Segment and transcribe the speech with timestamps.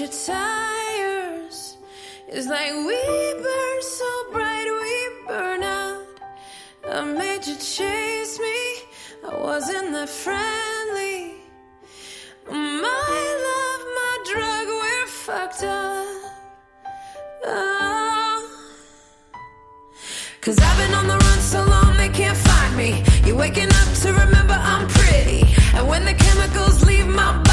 [0.00, 1.76] your tires.
[2.28, 3.00] It's like we
[3.42, 6.06] burn so bright, we burn out.
[6.88, 8.58] I made you chase me,
[9.28, 11.34] I wasn't that friendly.
[12.46, 16.32] My love, my drug, we're fucked up.
[17.44, 18.68] Oh.
[20.40, 23.02] Cause I've been on the run so long they can't find me.
[23.24, 25.42] You're waking up to remember I'm pretty.
[25.74, 27.47] And when the chemicals leave my body,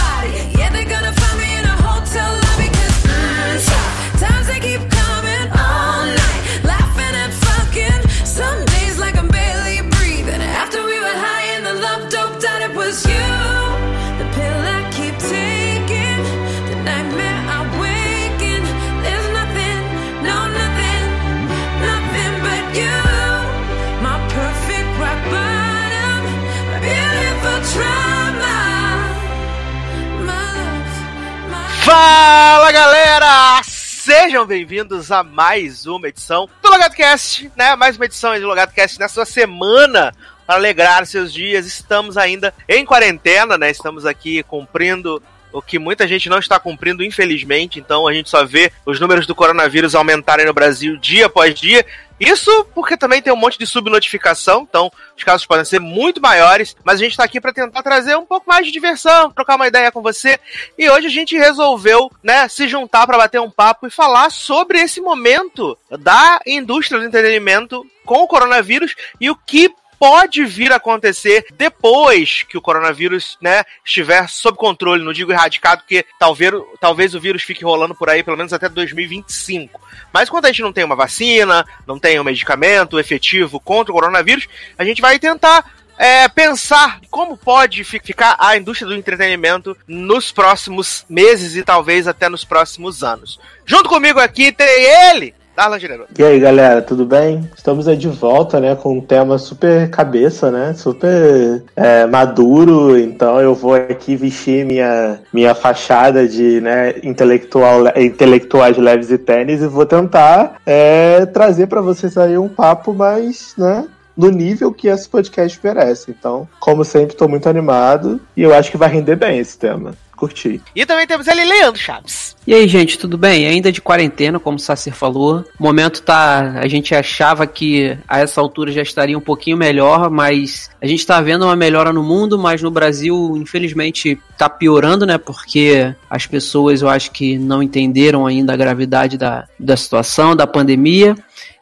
[34.45, 37.75] Sejam bem-vindos a mais uma edição do LogadoCast, né?
[37.75, 40.13] Mais uma edição do LogadoCast nessa semana
[40.45, 41.65] para alegrar seus dias.
[41.65, 43.71] Estamos ainda em quarentena, né?
[43.71, 45.21] Estamos aqui cumprindo
[45.55, 47.79] o que muita gente não está cumprindo, infelizmente.
[47.79, 51.85] Então a gente só vê os números do coronavírus aumentarem no Brasil dia após dia.
[52.19, 56.75] Isso porque também tem um monte de subnotificação, então os casos podem ser muito maiores,
[56.83, 59.67] mas a gente está aqui para tentar trazer um pouco mais de diversão, trocar uma
[59.67, 60.39] ideia com você.
[60.77, 64.79] E hoje a gente resolveu, né, se juntar para bater um papo e falar sobre
[64.79, 70.75] esse momento da indústria do entretenimento com o coronavírus e o que pode vir a
[70.75, 77.15] acontecer depois que o coronavírus, né, estiver sob controle, não digo erradicado, porque talvez, talvez
[77.15, 79.79] o vírus fique rolando por aí pelo menos até 2025.
[80.13, 83.95] Mas quando a gente não tem uma vacina, não tem um medicamento efetivo contra o
[83.95, 85.65] coronavírus, a gente vai tentar
[85.97, 92.07] é, pensar como pode fi- ficar a indústria do entretenimento nos próximos meses e talvez
[92.07, 93.39] até nos próximos anos.
[93.65, 96.09] Junto comigo aqui tem ele, Darlan Generoso.
[96.17, 97.49] E aí, galera, tudo bem?
[97.55, 103.39] Estamos aí de volta, né, com um tema super cabeça, né, super é, maduro, então
[103.39, 109.67] eu vou aqui vestir minha, minha fachada de, né, intelectual, intelectuais leves e tênis e
[109.67, 115.07] vou tentar é, trazer para vocês aí um papo mais, né, no nível que esse
[115.07, 116.11] podcast merece.
[116.11, 119.93] Então, como sempre, estou muito animado e eu acho que vai render bem esse tema.
[120.15, 120.61] Curti.
[120.75, 122.35] E também temos ele, Leandro Chaves.
[122.47, 123.47] E aí, gente, tudo bem?
[123.47, 125.43] Ainda de quarentena, como o Sacir falou.
[125.59, 126.59] O momento tá.
[126.59, 131.05] A gente achava que a essa altura já estaria um pouquinho melhor, mas a gente
[131.05, 135.17] tá vendo uma melhora no mundo, mas no Brasil, infelizmente, tá piorando, né?
[135.17, 140.45] Porque as pessoas, eu acho que não entenderam ainda a gravidade da, da situação, da
[140.45, 141.15] pandemia.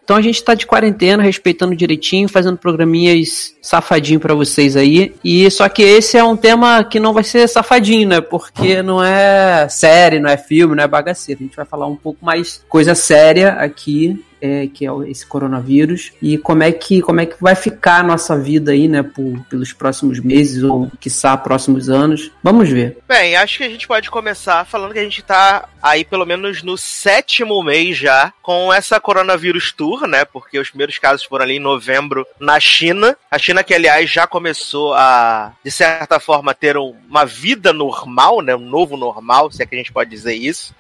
[0.04, 5.16] Então a gente tá de quarentena, respeitando direitinho, fazendo programinhas safadinho pra vocês aí.
[5.24, 8.22] E só que esse é um tema que não vai ser safadinho, né?
[8.22, 11.40] Porque não é série, não é filme, não é bagaceira.
[11.40, 14.22] A gente vai falar um pouco mais coisa séria aqui.
[14.44, 18.04] É, que é esse coronavírus e como é que como é que vai ficar a
[18.04, 22.30] nossa vida aí, né, por, pelos próximos meses ou quiçá próximos anos.
[22.44, 22.98] Vamos ver.
[23.08, 26.62] Bem, acho que a gente pode começar falando que a gente tá aí pelo menos
[26.62, 30.26] no sétimo mês já com essa coronavírus tour, né?
[30.26, 33.16] Porque os primeiros casos foram ali em novembro na China.
[33.32, 38.42] A China que, aliás, já começou a, de certa forma, ter um- uma vida normal,
[38.42, 38.54] né?
[38.56, 40.76] Um novo normal, se é que a gente pode dizer isso.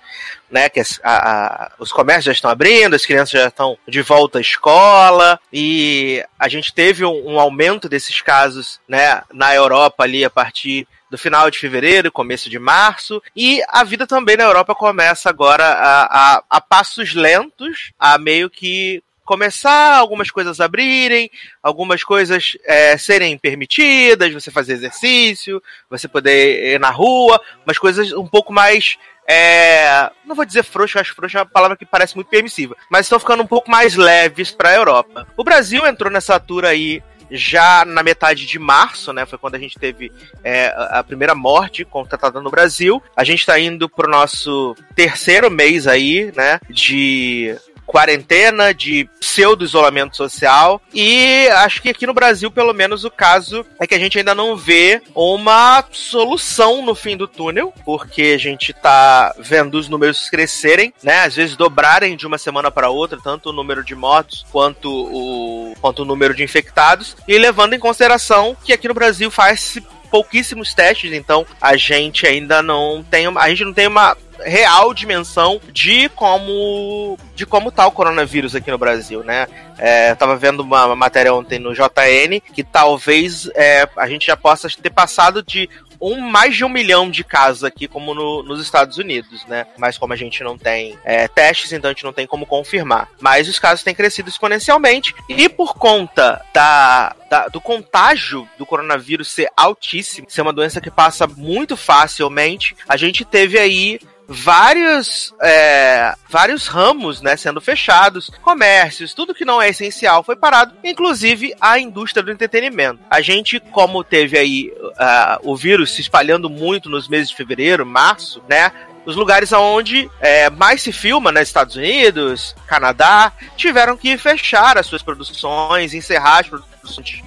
[0.51, 4.37] Né, que a- a- os comércios já estão abrindo, as crianças já estão de volta
[4.37, 10.23] à escola e a gente teve um, um aumento desses casos né, na Europa ali
[10.23, 14.73] a partir do final de fevereiro, começo de março, e a vida também na Europa
[14.73, 16.03] começa agora a,
[16.37, 21.29] a, a passos lentos, a meio que começar algumas coisas abrirem,
[21.61, 28.11] algumas coisas é, serem permitidas, você fazer exercício, você poder ir na rua, umas coisas
[28.11, 28.97] um pouco mais
[29.27, 33.05] é, não vou dizer frouxo, acho frouxo é uma palavra que parece muito permissiva, mas
[33.05, 35.27] estão ficando um pouco mais leves para a Europa.
[35.37, 39.25] O Brasil entrou nessa tour aí já na metade de março, né?
[39.25, 40.11] Foi quando a gente teve
[40.43, 43.01] é, a primeira morte constatada no Brasil.
[43.15, 46.59] A gente está indo pro nosso terceiro mês aí, né?
[46.69, 47.55] De
[47.93, 50.81] quarentena, de pseudo-isolamento social.
[50.91, 54.33] E acho que aqui no Brasil, pelo menos, o caso é que a gente ainda
[54.33, 60.27] não vê uma solução no fim do túnel, porque a gente tá vendo os números
[60.27, 61.19] crescerem, né?
[61.19, 65.75] Às vezes dobrarem de uma semana para outra, tanto o número de mortos quanto o,
[65.79, 69.77] quanto o número de infectados, e levando em consideração que aqui no Brasil faz
[70.09, 75.59] pouquíssimos testes, então a gente ainda não tem, a gente não tem uma real dimensão
[75.71, 79.47] de como de como tá o coronavírus aqui no Brasil, né?
[79.77, 84.67] É, tava vendo uma matéria ontem no JN que talvez é, a gente já possa
[84.69, 85.69] ter passado de
[86.03, 89.65] um, mais de um milhão de casos aqui, como no, nos Estados Unidos, né?
[89.77, 93.07] Mas como a gente não tem é, testes, então a gente não tem como confirmar.
[93.21, 99.31] Mas os casos têm crescido exponencialmente e por conta da, da, do contágio do coronavírus
[99.31, 106.13] ser altíssimo, ser uma doença que passa muito facilmente, a gente teve aí vários, é,
[106.29, 111.79] vários ramos né, sendo fechados, comércios, tudo que não é essencial foi parado, inclusive a
[111.79, 112.99] indústria do entretenimento.
[113.09, 117.85] A gente, como teve aí uh, o vírus se espalhando muito nos meses de fevereiro,
[117.85, 118.71] março, né?
[119.05, 124.85] Os lugares onde é, mais se filma, né, Estados Unidos, Canadá, tiveram que fechar as
[124.85, 126.72] suas produções, encerrar as produções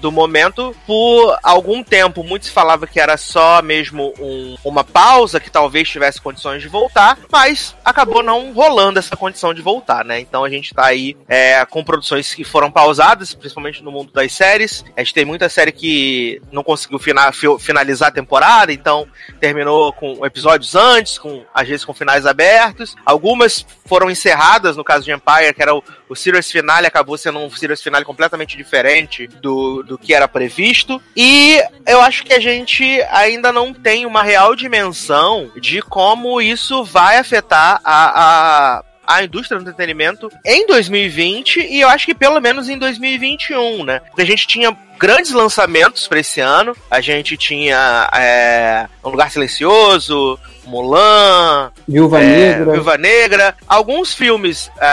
[0.01, 2.23] do momento por algum tempo.
[2.23, 6.69] Muito se falava que era só mesmo um, uma pausa, que talvez tivesse condições de
[6.69, 10.21] voltar, mas acabou não rolando essa condição de voltar, né?
[10.21, 14.33] Então a gente tá aí é, com produções que foram pausadas, principalmente no mundo das
[14.33, 14.85] séries.
[14.97, 19.07] A gente tem muita série que não conseguiu fina, finalizar a temporada, então
[19.41, 22.95] terminou com episódios antes, com às vezes com finais abertos.
[23.05, 27.39] Algumas foram encerradas, no caso de Empire, que era o, o Series Finale, acabou sendo
[27.39, 31.01] um Series Finale completamente diferente do, do que era previsto.
[31.17, 36.85] E eu acho que a gente ainda não tem uma real dimensão de como isso
[36.85, 42.41] vai afetar a, a a indústria do entretenimento em 2020 e eu acho que pelo
[42.41, 44.01] menos em 2021, né?
[44.01, 46.75] Porque a gente tinha grandes lançamentos para esse ano.
[46.91, 52.73] A gente tinha é, Um Lugar Silencioso, Mulan, Viúva é, Negra.
[52.73, 53.57] Viúva Negra.
[53.67, 54.87] Alguns filmes é,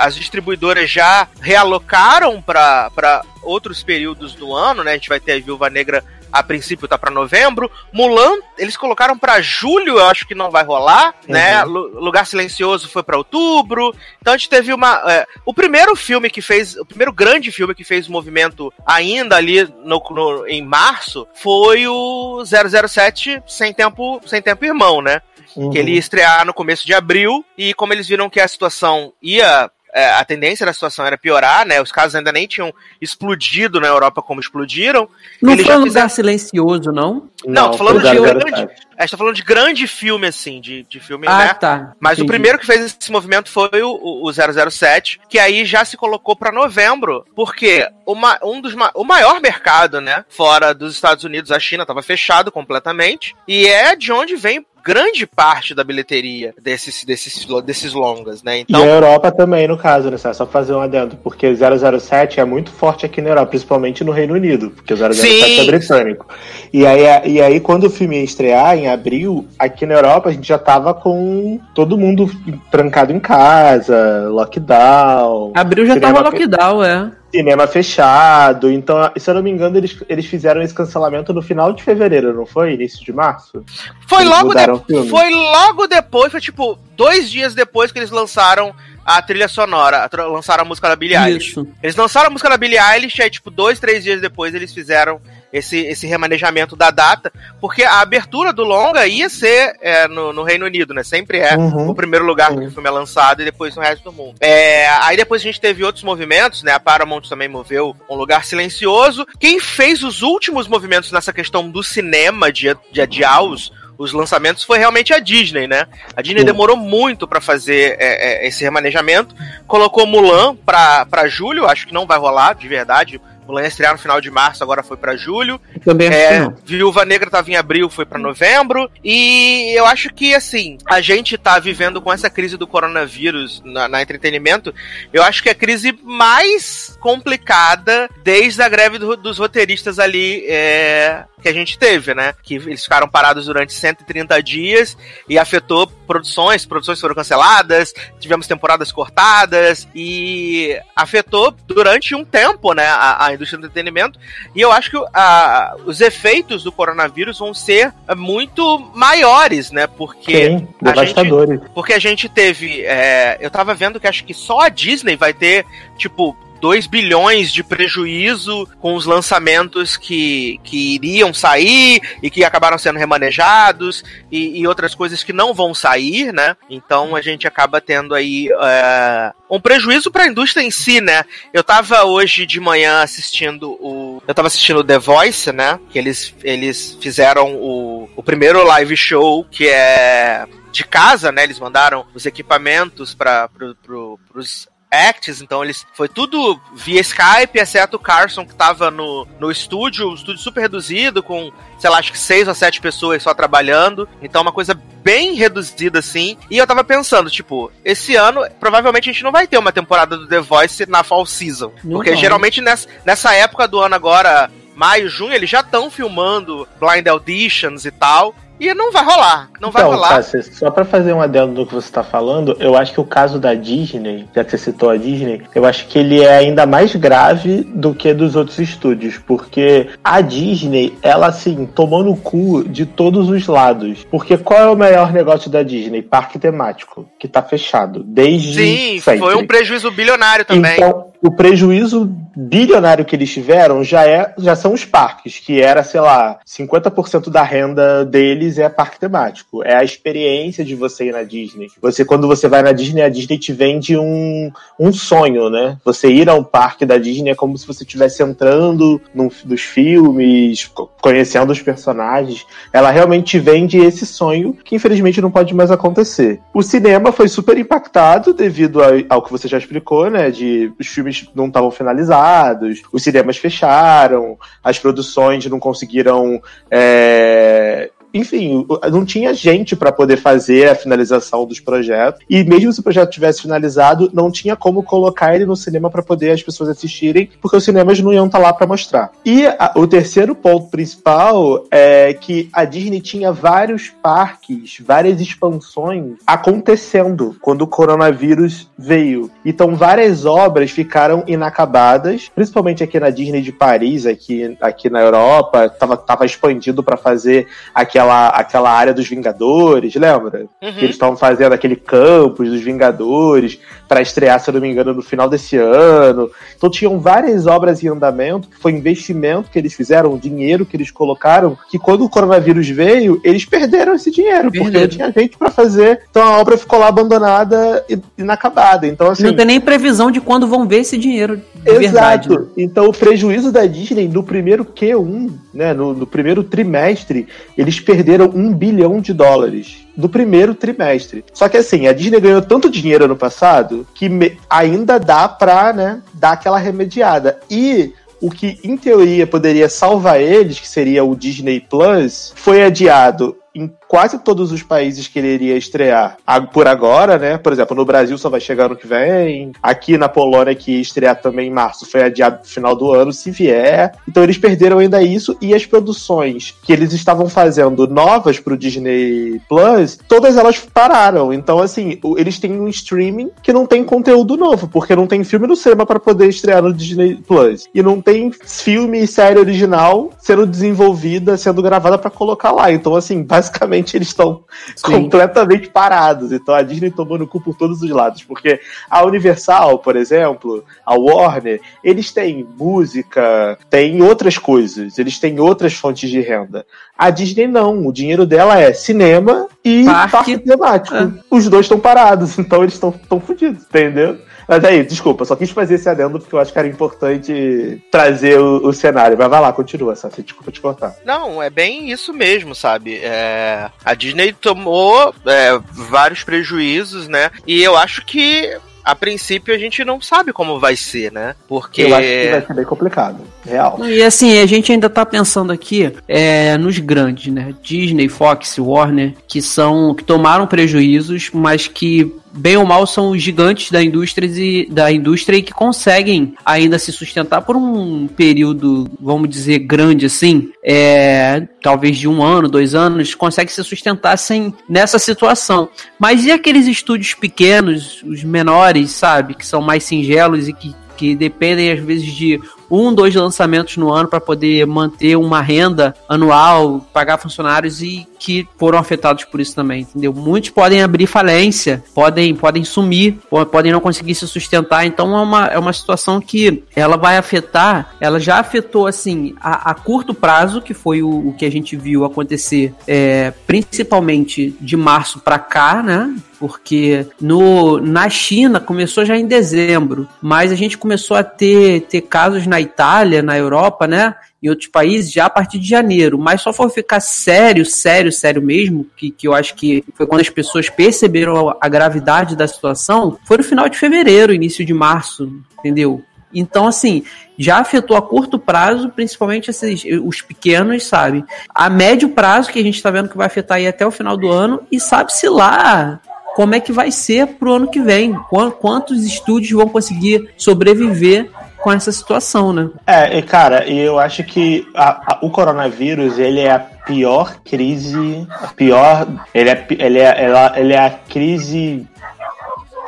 [0.00, 4.92] as distribuidoras já realocaram para outros períodos do ano, né?
[4.92, 7.70] A gente vai ter a Viúva Negra a princípio tá para novembro.
[7.92, 11.64] Mulan, eles colocaram para julho, eu acho que não vai rolar, né?
[11.64, 11.90] uhum.
[11.90, 11.98] né?
[12.00, 13.94] Lugar Silencioso foi para outubro.
[14.20, 15.02] Então a gente teve uma.
[15.10, 16.76] É, o primeiro filme que fez.
[16.76, 22.42] O primeiro grande filme que fez movimento ainda ali no, no, em março foi o
[22.44, 25.20] 007 Sem Tempo, Sem Tempo Irmão, né?
[25.56, 25.70] Uhum.
[25.70, 29.12] Que ele ia estrear no começo de abril, e como eles viram que a situação
[29.22, 29.70] ia
[30.04, 31.80] a tendência da situação era piorar, né?
[31.80, 35.08] Os casos ainda nem tinham explodido na Europa como explodiram.
[35.40, 37.30] Não Eles foi um lugar silencioso, não?
[37.46, 38.68] Não, não tô falando de grande.
[38.98, 41.54] A gente tá falando de grande filme, assim, de, de filme, ah, né?
[41.54, 41.92] tá.
[42.00, 42.26] Mas Entendi.
[42.26, 46.34] o primeiro que fez esse movimento foi o, o 007, que aí já se colocou
[46.34, 51.58] para novembro, porque uma, um dos, o maior mercado, né, fora dos Estados Unidos, a
[51.58, 57.44] China, estava fechado completamente, e é de onde vem grande parte da bilheteria desses, desses,
[57.64, 58.60] desses longas, né?
[58.60, 58.80] Então...
[58.80, 60.16] E a Europa também, no caso, né?
[60.16, 64.34] Só fazer um adendo, porque 007 é muito forte aqui na Europa, principalmente no Reino
[64.34, 65.60] Unido, porque o 007 Sim.
[65.60, 66.26] é britânico.
[66.72, 67.02] E aí,
[67.32, 70.58] e aí, quando o filme ia estrear, em abril, aqui na Europa, a gente já
[70.58, 72.30] tava com todo mundo
[72.70, 75.52] trancado em casa, lockdown.
[75.56, 78.70] Abril já tava lockdown, é cinema fechado.
[78.70, 82.32] Então, se eu não me engano, eles, eles fizeram esse cancelamento no final de fevereiro,
[82.34, 82.74] não foi?
[82.74, 83.64] Início de março?
[84.06, 85.08] Foi logo, de...
[85.08, 88.74] foi logo depois, foi tipo dois dias depois que eles lançaram
[89.04, 91.54] a trilha sonora, lançaram a música da Billie Eilish.
[91.82, 95.20] Eles lançaram a música da Billie Eilish, aí, tipo, dois, três dias depois eles fizeram
[95.56, 100.42] esse, esse remanejamento da data, porque a abertura do longa ia ser é, no, no,
[100.42, 101.02] Reino Unido, né?
[101.02, 101.88] Sempre é uhum.
[101.88, 102.60] o primeiro lugar uhum.
[102.60, 104.34] que o filme é lançado e depois no resto do mundo.
[104.40, 106.72] É, aí depois a gente teve outros movimentos, né?
[106.72, 109.26] A Paramount também moveu Um Lugar Silencioso.
[109.40, 114.62] Quem fez os últimos movimentos nessa questão do cinema, de, de adiar os os lançamentos
[114.62, 115.86] foi realmente a Disney, né?
[116.14, 116.46] A Disney Sim.
[116.46, 119.34] demorou muito para fazer é, é, esse remanejamento,
[119.66, 123.18] colocou Mulan pra julho, acho que não vai rolar, de verdade.
[123.46, 125.60] Mulan ia estrear no final de março, agora foi para julho.
[125.84, 128.90] Também é, Viúva Negra tava em abril, foi para novembro.
[129.04, 133.88] E eu acho que, assim, a gente tá vivendo com essa crise do coronavírus na,
[133.88, 134.74] na entretenimento.
[135.12, 140.44] Eu acho que é a crise mais complicada desde a greve do, dos roteiristas ali
[140.48, 142.34] é, que a gente teve, né?
[142.42, 144.96] Que eles ficaram parados durante 130 dias
[145.28, 152.86] e afetou produções, produções foram canceladas, tivemos temporadas cortadas e afetou durante um tempo, né,
[152.86, 154.18] a, a indústria do entretenimento.
[154.54, 159.86] E eu acho que a, os efeitos do coronavírus vão ser muito maiores, né?
[159.86, 161.60] Porque Sim, devastadores.
[161.60, 165.16] Gente, porque a gente teve, é, eu tava vendo que acho que só a Disney
[165.16, 165.64] vai ter
[165.96, 172.78] tipo 2 bilhões de prejuízo com os lançamentos que, que iriam sair e que acabaram
[172.78, 176.56] sendo remanejados e, e outras coisas que não vão sair, né?
[176.68, 181.24] Então a gente acaba tendo aí é, um prejuízo para a indústria em si, né?
[181.52, 184.22] Eu tava hoje de manhã assistindo o.
[184.26, 185.78] Eu tava assistindo o The Voice, né?
[185.90, 191.44] Que eles, eles fizeram o, o primeiro live show que é de casa, né?
[191.44, 197.58] Eles mandaram os equipamentos para pro, pro, pros acts, então eles foi tudo via Skype,
[197.58, 201.98] exceto o Carson que tava no, no estúdio, um estúdio super reduzido, com, sei lá,
[201.98, 204.08] acho que seis ou sete pessoas só trabalhando.
[204.22, 206.36] Então uma coisa bem reduzida assim.
[206.50, 210.16] E eu tava pensando, tipo, esse ano provavelmente a gente não vai ter uma temporada
[210.16, 211.72] do The Voice na fall season.
[211.82, 212.18] Não porque vai.
[212.18, 217.84] geralmente nessa, nessa época do ano agora, maio, junho, eles já estão filmando blind auditions
[217.84, 218.34] e tal.
[218.58, 219.50] E não vai rolar.
[219.60, 220.08] Não vai então, rolar.
[220.08, 223.04] Cássia, só pra fazer um adendo do que você tá falando, eu acho que o
[223.04, 226.66] caso da Disney, já que você citou a Disney, eu acho que ele é ainda
[226.66, 232.64] mais grave do que dos outros estúdios, porque a Disney, ela assim, tomou no cu
[232.64, 234.06] de todos os lados.
[234.10, 236.02] Porque qual é o maior negócio da Disney?
[236.02, 239.20] Parque temático, que tá fechado desde Sim, sempre.
[239.20, 240.74] foi um prejuízo bilionário também.
[240.76, 245.82] Então, o prejuízo bilionário que eles tiveram já é já são os parques, que era,
[245.82, 249.62] sei lá, 50% da renda deles é parque temático.
[249.64, 251.68] É a experiência de você ir na Disney.
[251.80, 255.78] Você quando você vai na Disney, a Disney te vende um, um sonho, né?
[255.84, 260.66] Você ir ao parque da Disney é como se você estivesse entrando num, dos filmes,
[260.66, 262.44] co- conhecendo os personagens.
[262.72, 266.40] Ela realmente te vende esse sonho que infelizmente não pode mais acontecer.
[266.52, 270.30] O cinema foi super impactado devido ao, ao que você já explicou, né?
[270.30, 276.40] De os filmes não estavam finalizados, os cinemas fecharam, as produções não conseguiram.
[276.70, 282.22] é, enfim, não tinha gente para poder fazer a finalização dos projetos.
[282.28, 286.02] E mesmo se o projeto tivesse finalizado, não tinha como colocar ele no cinema para
[286.02, 289.10] poder as pessoas assistirem, porque os cinemas não iam estar lá para mostrar.
[289.24, 296.14] E a- o terceiro ponto principal é que a Disney tinha vários parques, várias expansões
[296.26, 299.30] acontecendo quando o coronavírus veio.
[299.44, 305.68] Então várias obras ficaram inacabadas, principalmente aqui na Disney de Paris, aqui, aqui na Europa,
[305.68, 310.46] tava, tava expandido para fazer aquela, aquela área dos Vingadores, lembra?
[310.62, 310.72] Uhum.
[310.72, 313.58] Que eles estavam fazendo aquele campus dos Vingadores
[313.88, 316.30] para estrear, se eu não me engano, no final desse ano.
[316.56, 320.90] Então tinham várias obras em andamento, que foi investimento que eles fizeram, dinheiro que eles
[320.90, 325.50] colocaram, que quando o coronavírus veio, eles perderam esse dinheiro, porque não tinha gente para
[325.50, 326.00] fazer.
[326.10, 328.86] Então a obra ficou lá abandonada e inacabada.
[328.86, 332.28] Então assim, Não tem nem previsão de quando vão ver esse dinheiro de verdade.
[332.28, 332.40] Exato.
[332.40, 332.46] né?
[332.58, 338.30] Então o prejuízo da Disney no primeiro Q1, né, no, no primeiro trimestre, eles perderam
[338.34, 339.86] um bilhão de dólares.
[339.96, 341.24] No primeiro trimestre.
[341.32, 344.10] Só que assim, a Disney ganhou tanto dinheiro ano passado que
[344.50, 347.40] ainda dá pra, né, dar aquela remediada.
[347.48, 353.36] E o que em teoria poderia salvar eles, que seria o Disney Plus, foi adiado
[353.54, 356.16] em quase todos os países que ele iria estrear
[356.52, 357.38] por agora, né?
[357.38, 359.52] Por exemplo, no Brasil só vai chegar ano que vem.
[359.62, 363.12] Aqui na Polônia, que ia estrear também em março, foi adiado pro final do ano,
[363.12, 363.92] se vier.
[364.08, 369.40] Então eles perderam ainda isso e as produções que eles estavam fazendo novas pro Disney
[369.48, 371.32] Plus, todas elas pararam.
[371.32, 375.46] Então, assim, eles têm um streaming que não tem conteúdo novo, porque não tem filme
[375.46, 377.66] no cinema para poder estrear no Disney Plus.
[377.74, 382.72] E não tem filme e série original sendo desenvolvida, sendo gravada para colocar lá.
[382.72, 384.44] Então, assim, basicamente eles estão
[384.82, 386.32] completamente parados.
[386.32, 388.22] Então a Disney tomou no cu por todos os lados.
[388.22, 395.40] Porque a Universal, por exemplo, a Warner, eles têm música, têm outras coisas, eles têm
[395.40, 396.66] outras fontes de renda.
[396.96, 400.12] A Disney não, o dinheiro dela é cinema e Parque.
[400.12, 400.96] parque, temático.
[400.96, 401.12] É.
[401.30, 404.18] Os dois estão parados, então eles estão fodidos, entendeu?
[404.48, 408.38] Mas aí, desculpa, só quis fazer esse adendo porque eu acho que era importante trazer
[408.38, 409.16] o, o cenário.
[409.18, 410.94] Mas vai lá, continua, Sassi, desculpa te cortar.
[411.04, 412.96] Não, é bem isso mesmo, sabe?
[413.02, 417.30] É, a Disney tomou é, vários prejuízos, né?
[417.46, 421.34] E eu acho que, a princípio, a gente não sabe como vai ser, né?
[421.48, 421.82] Porque.
[421.82, 423.78] Eu acho que vai ser bem complicado, real.
[423.84, 427.54] E assim, a gente ainda tá pensando aqui é, nos grandes, né?
[427.62, 429.94] Disney, Fox, Warner, que são.
[429.94, 432.14] que tomaram prejuízos, mas que.
[432.36, 436.78] Bem ou mal são os gigantes da indústria e da indústria e que conseguem ainda
[436.78, 442.74] se sustentar por um período, vamos dizer, grande assim, é, talvez de um ano, dois
[442.74, 445.68] anos, consegue se sustentar sem nessa situação.
[445.98, 451.16] Mas e aqueles estúdios pequenos, os menores, sabe, que são mais singelos e que, que
[451.16, 456.86] dependem às vezes de um, dois lançamentos no ano para poder manter uma renda anual,
[456.92, 460.12] pagar funcionários e que foram afetados por isso também, entendeu?
[460.12, 465.20] Muitos podem abrir falência, podem, podem sumir, po- podem não conseguir se sustentar, então é
[465.20, 470.14] uma, é uma situação que ela vai afetar, ela já afetou assim a, a curto
[470.14, 475.38] prazo, que foi o, o que a gente viu acontecer, é, principalmente de março para
[475.38, 476.14] cá, né?
[476.38, 482.02] porque no, na China começou já em dezembro, mas a gente começou a ter, ter
[482.02, 484.14] casos na na Itália, na Europa, né?
[484.42, 486.18] Em outros países, já a partir de janeiro.
[486.18, 490.22] Mas só foi ficar sério, sério, sério mesmo, que, que eu acho que foi quando
[490.22, 495.30] as pessoas perceberam a gravidade da situação, foi no final de fevereiro, início de março,
[495.58, 496.02] entendeu?
[496.34, 497.02] Então, assim,
[497.38, 501.24] já afetou a curto prazo, principalmente esses, os pequenos, sabe?
[501.54, 504.16] A médio prazo, que a gente está vendo que vai afetar aí até o final
[504.16, 506.00] do ano, e sabe-se lá
[506.34, 508.14] como é que vai ser pro ano que vem,
[508.60, 511.30] quantos estúdios vão conseguir sobreviver
[511.66, 512.70] com essa situação, né?
[512.86, 518.24] É, e cara, eu acho que a, a, o coronavírus, ele é a pior crise,
[518.30, 521.84] a pior, ele é, ele é, ela, ele é a crise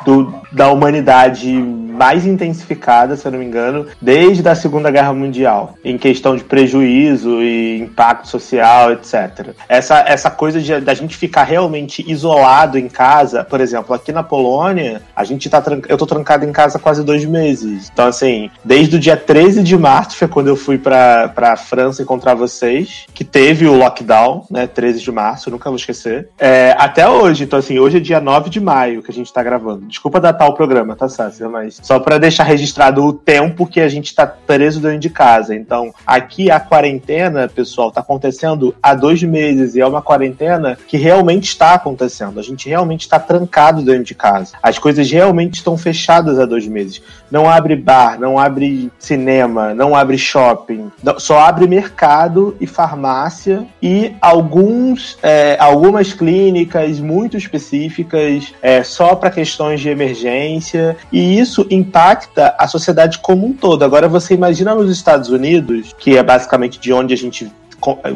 [0.04, 1.60] do, da humanidade
[1.98, 6.44] mais intensificada, se eu não me engano, desde a Segunda Guerra Mundial, em questão de
[6.44, 9.50] prejuízo e impacto social, etc.
[9.68, 14.22] Essa, essa coisa de da gente ficar realmente isolado em casa, por exemplo, aqui na
[14.22, 17.90] Polônia, a gente tá eu tô trancado em casa quase dois meses.
[17.92, 22.02] Então, assim, desde o dia 13 de março, foi quando eu fui pra, pra França
[22.02, 27.08] encontrar vocês, que teve o lockdown, né, 13 de março, nunca vou esquecer, é, até
[27.08, 27.44] hoje.
[27.44, 29.86] Então, assim, hoje é dia 9 de maio que a gente tá gravando.
[29.86, 31.48] Desculpa datar o programa, tá, Sácia?
[31.48, 35.54] Mas só para deixar registrado o tempo que a gente está preso dentro de casa.
[35.54, 40.98] Então, aqui a quarentena, pessoal, está acontecendo há dois meses e é uma quarentena que
[40.98, 42.38] realmente está acontecendo.
[42.38, 44.52] A gente realmente está trancado dentro de casa.
[44.62, 47.00] As coisas realmente estão fechadas há dois meses.
[47.30, 50.92] Não abre bar, não abre cinema, não abre shopping.
[51.16, 59.30] Só abre mercado e farmácia e alguns, é, algumas clínicas muito específicas é, só para
[59.30, 60.94] questões de emergência.
[61.10, 63.84] E isso impacta a sociedade como um todo.
[63.84, 67.50] Agora você imagina nos Estados Unidos, que é basicamente de onde a gente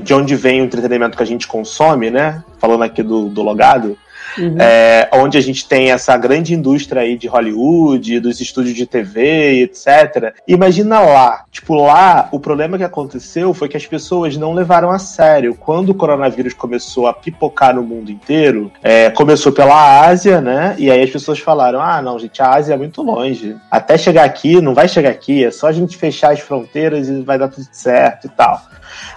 [0.02, 2.42] de onde vem o entretenimento que a gente consome, né?
[2.58, 3.96] Falando aqui do, do logado,
[4.38, 4.56] Uhum.
[4.58, 9.62] É, onde a gente tem essa grande indústria aí de Hollywood, dos estúdios de TV,
[9.62, 10.34] etc.
[10.46, 14.98] Imagina lá, tipo, lá o problema que aconteceu foi que as pessoas não levaram a
[14.98, 15.54] sério.
[15.54, 20.74] Quando o coronavírus começou a pipocar no mundo inteiro, é, começou pela Ásia, né?
[20.78, 23.56] E aí as pessoas falaram: ah, não, gente, a Ásia é muito longe.
[23.70, 27.22] Até chegar aqui, não vai chegar aqui, é só a gente fechar as fronteiras e
[27.22, 28.60] vai dar tudo certo e tal.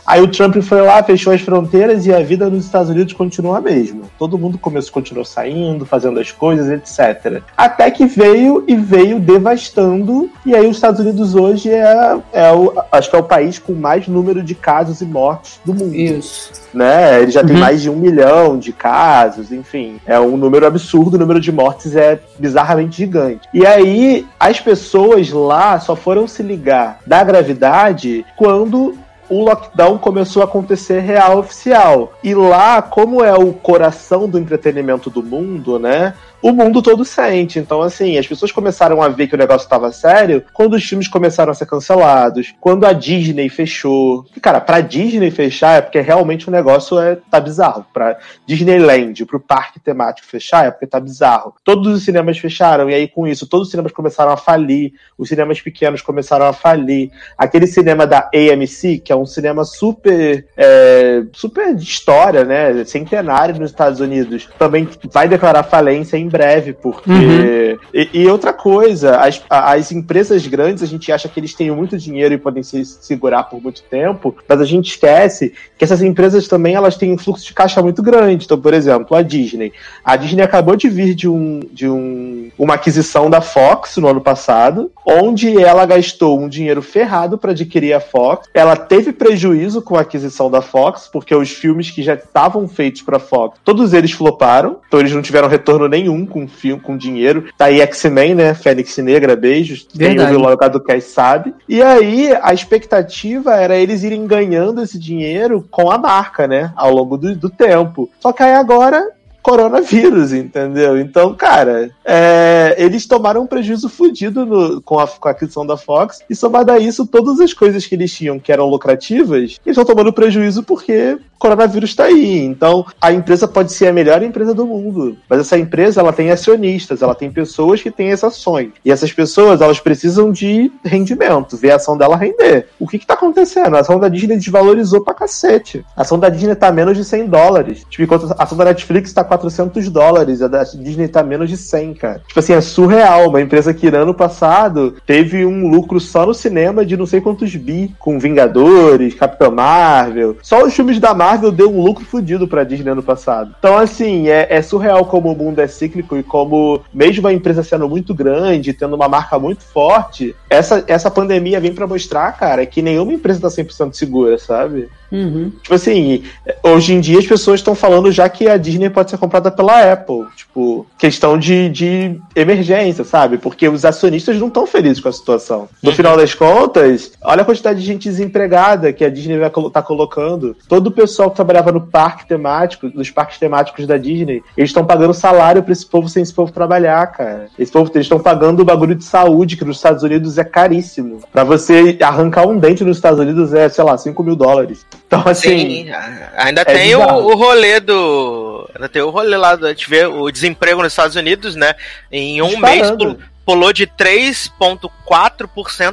[0.06, 3.58] Aí o Trump foi lá, fechou as fronteiras e a vida nos Estados Unidos continua
[3.58, 4.04] a mesma.
[4.20, 7.42] Todo mundo começou, continuou saindo, fazendo as coisas, etc.
[7.58, 10.30] Até que veio e veio devastando.
[10.46, 13.74] E aí os Estados Unidos hoje é, é o, acho que é o país com
[13.74, 15.96] mais número de casos e mortes do mundo.
[15.96, 16.52] Isso.
[16.74, 17.22] Né?
[17.22, 17.48] Ele já uhum.
[17.48, 20.00] tem mais de um milhão de casos, enfim.
[20.06, 23.48] É um número absurdo, o número de mortes é bizarramente gigante.
[23.54, 28.96] E aí as pessoas lá só foram se ligar da gravidade quando
[29.30, 32.14] o lockdown começou a acontecer real oficial.
[32.24, 36.14] E lá, como é o coração do entretenimento do mundo, né?
[36.42, 37.60] O mundo todo sente.
[37.60, 41.08] Então, assim, as pessoas começaram a ver que o negócio estava sério quando os filmes
[41.08, 44.26] começaram a ser cancelados, quando a Disney fechou.
[44.36, 47.86] E, cara, pra Disney fechar é porque realmente o negócio é, tá bizarro.
[47.94, 51.56] Pra Disneyland, pro parque temático fechar é porque tá bizarro.
[51.64, 55.30] Todos os cinemas fecharam, e aí com isso, todos os cinemas começaram a falir, os
[55.30, 57.12] cinemas pequenos começaram a falir.
[57.38, 62.84] Aquele cinema da AMC, que é um cinema super, é, super de história, né?
[62.86, 67.10] Centenário nos Estados Unidos, também vai declarar falência em breve, porque.
[67.10, 67.78] Uhum.
[67.94, 71.98] E, e, outra coisa, as, as empresas grandes, a gente acha que eles têm muito
[71.98, 76.48] dinheiro e podem se segurar por muito tempo, mas a gente esquece que essas empresas
[76.48, 78.46] também elas têm um fluxo de caixa muito grande.
[78.46, 79.74] Então, por exemplo, a Disney.
[80.04, 84.22] A Disney acabou de vir de, um, de um, uma aquisição da Fox no ano
[84.22, 88.48] passado, onde ela gastou um dinheiro ferrado para adquirir a Fox.
[88.54, 93.02] Ela teve prejuízo com a aquisição da Fox, porque os filmes que já estavam feitos
[93.02, 97.46] para Fox, todos eles floparam, então eles não tiveram retorno nenhum com filme, com dinheiro.
[97.58, 98.54] Tá aí X-Men, né?
[98.54, 99.88] Fênix Negra, beijos.
[99.92, 100.30] Verdade.
[100.30, 101.56] Tem o logo do Cash sabe.
[101.68, 106.72] E aí, a expectativa era eles irem ganhando esse dinheiro com a marca, né?
[106.76, 108.08] Ao longo do, do tempo.
[108.20, 111.00] Só que aí agora coronavírus, entendeu?
[111.00, 116.24] Então, cara, é, eles tomaram um prejuízo fudido com, a, com a aquisição da Fox,
[116.28, 119.86] e somado a isso, todas as coisas que eles tinham que eram lucrativas, eles estão
[119.86, 122.44] tomando prejuízo porque coronavírus está aí.
[122.44, 126.32] Então, a empresa pode ser a melhor empresa do mundo, mas essa empresa ela tem
[126.32, 128.72] acionistas, ela tem pessoas que têm essa ações.
[128.84, 132.68] E essas pessoas, elas precisam de rendimento, ver a ação dela render.
[132.80, 133.76] O que que tá acontecendo?
[133.76, 135.86] A ação da Disney desvalorizou pra cacete.
[135.96, 137.86] A ação da Disney tá menos de 100 dólares.
[137.90, 141.58] Tipo, enquanto a ação da Netflix tá 400 dólares, a da Disney tá menos de
[141.58, 142.22] 100, cara.
[142.28, 143.30] Tipo assim, surreal.
[143.30, 147.56] Uma empresa que ano passado teve um lucro só no cinema de não sei quantos
[147.56, 150.38] bi, com Vingadores, Capitão Marvel.
[150.42, 153.56] Só os filmes da Marvel deu um lucro fodido pra Disney ano passado.
[153.58, 157.64] Então, assim, é, é surreal como o mundo é cíclico e como, mesmo a empresa
[157.64, 162.66] sendo muito grande, tendo uma marca muito forte, essa, essa pandemia vem para mostrar, cara,
[162.66, 164.90] que nenhuma empresa tá 100% segura, sabe?
[165.16, 165.52] Uhum.
[165.62, 166.24] Tipo assim,
[166.64, 169.92] hoje em dia as pessoas estão falando já que a Disney pode ser comprada pela
[169.94, 170.26] Apple.
[170.36, 173.38] Tipo, questão de, de emergência, sabe?
[173.38, 175.70] Porque os acionistas não estão felizes com a situação.
[175.82, 175.96] No Uhum.
[175.96, 180.56] final das contas, olha a quantidade de gente desempregada que a Disney vai estar colocando.
[180.68, 184.86] Todo o pessoal que trabalhava no parque temático, nos parques temáticos da Disney, eles estão
[184.86, 187.48] pagando salário pra esse povo sem esse povo trabalhar, cara.
[187.58, 191.20] Esse povo, eles estão pagando o bagulho de saúde, que nos Estados Unidos é caríssimo.
[191.32, 194.86] Pra você arrancar um dente nos Estados Unidos é, sei lá, 5 mil dólares.
[195.08, 195.86] Então, assim.
[195.86, 195.88] Sim,
[196.36, 198.70] ainda é tem o, o rolê do.
[198.74, 201.76] Ainda tem o rolê lá, do- a gente vê o desemprego nos Estados Unidos, né?
[202.12, 203.16] Em um mês Disparando.
[203.16, 204.90] pul- pulou de 3,4%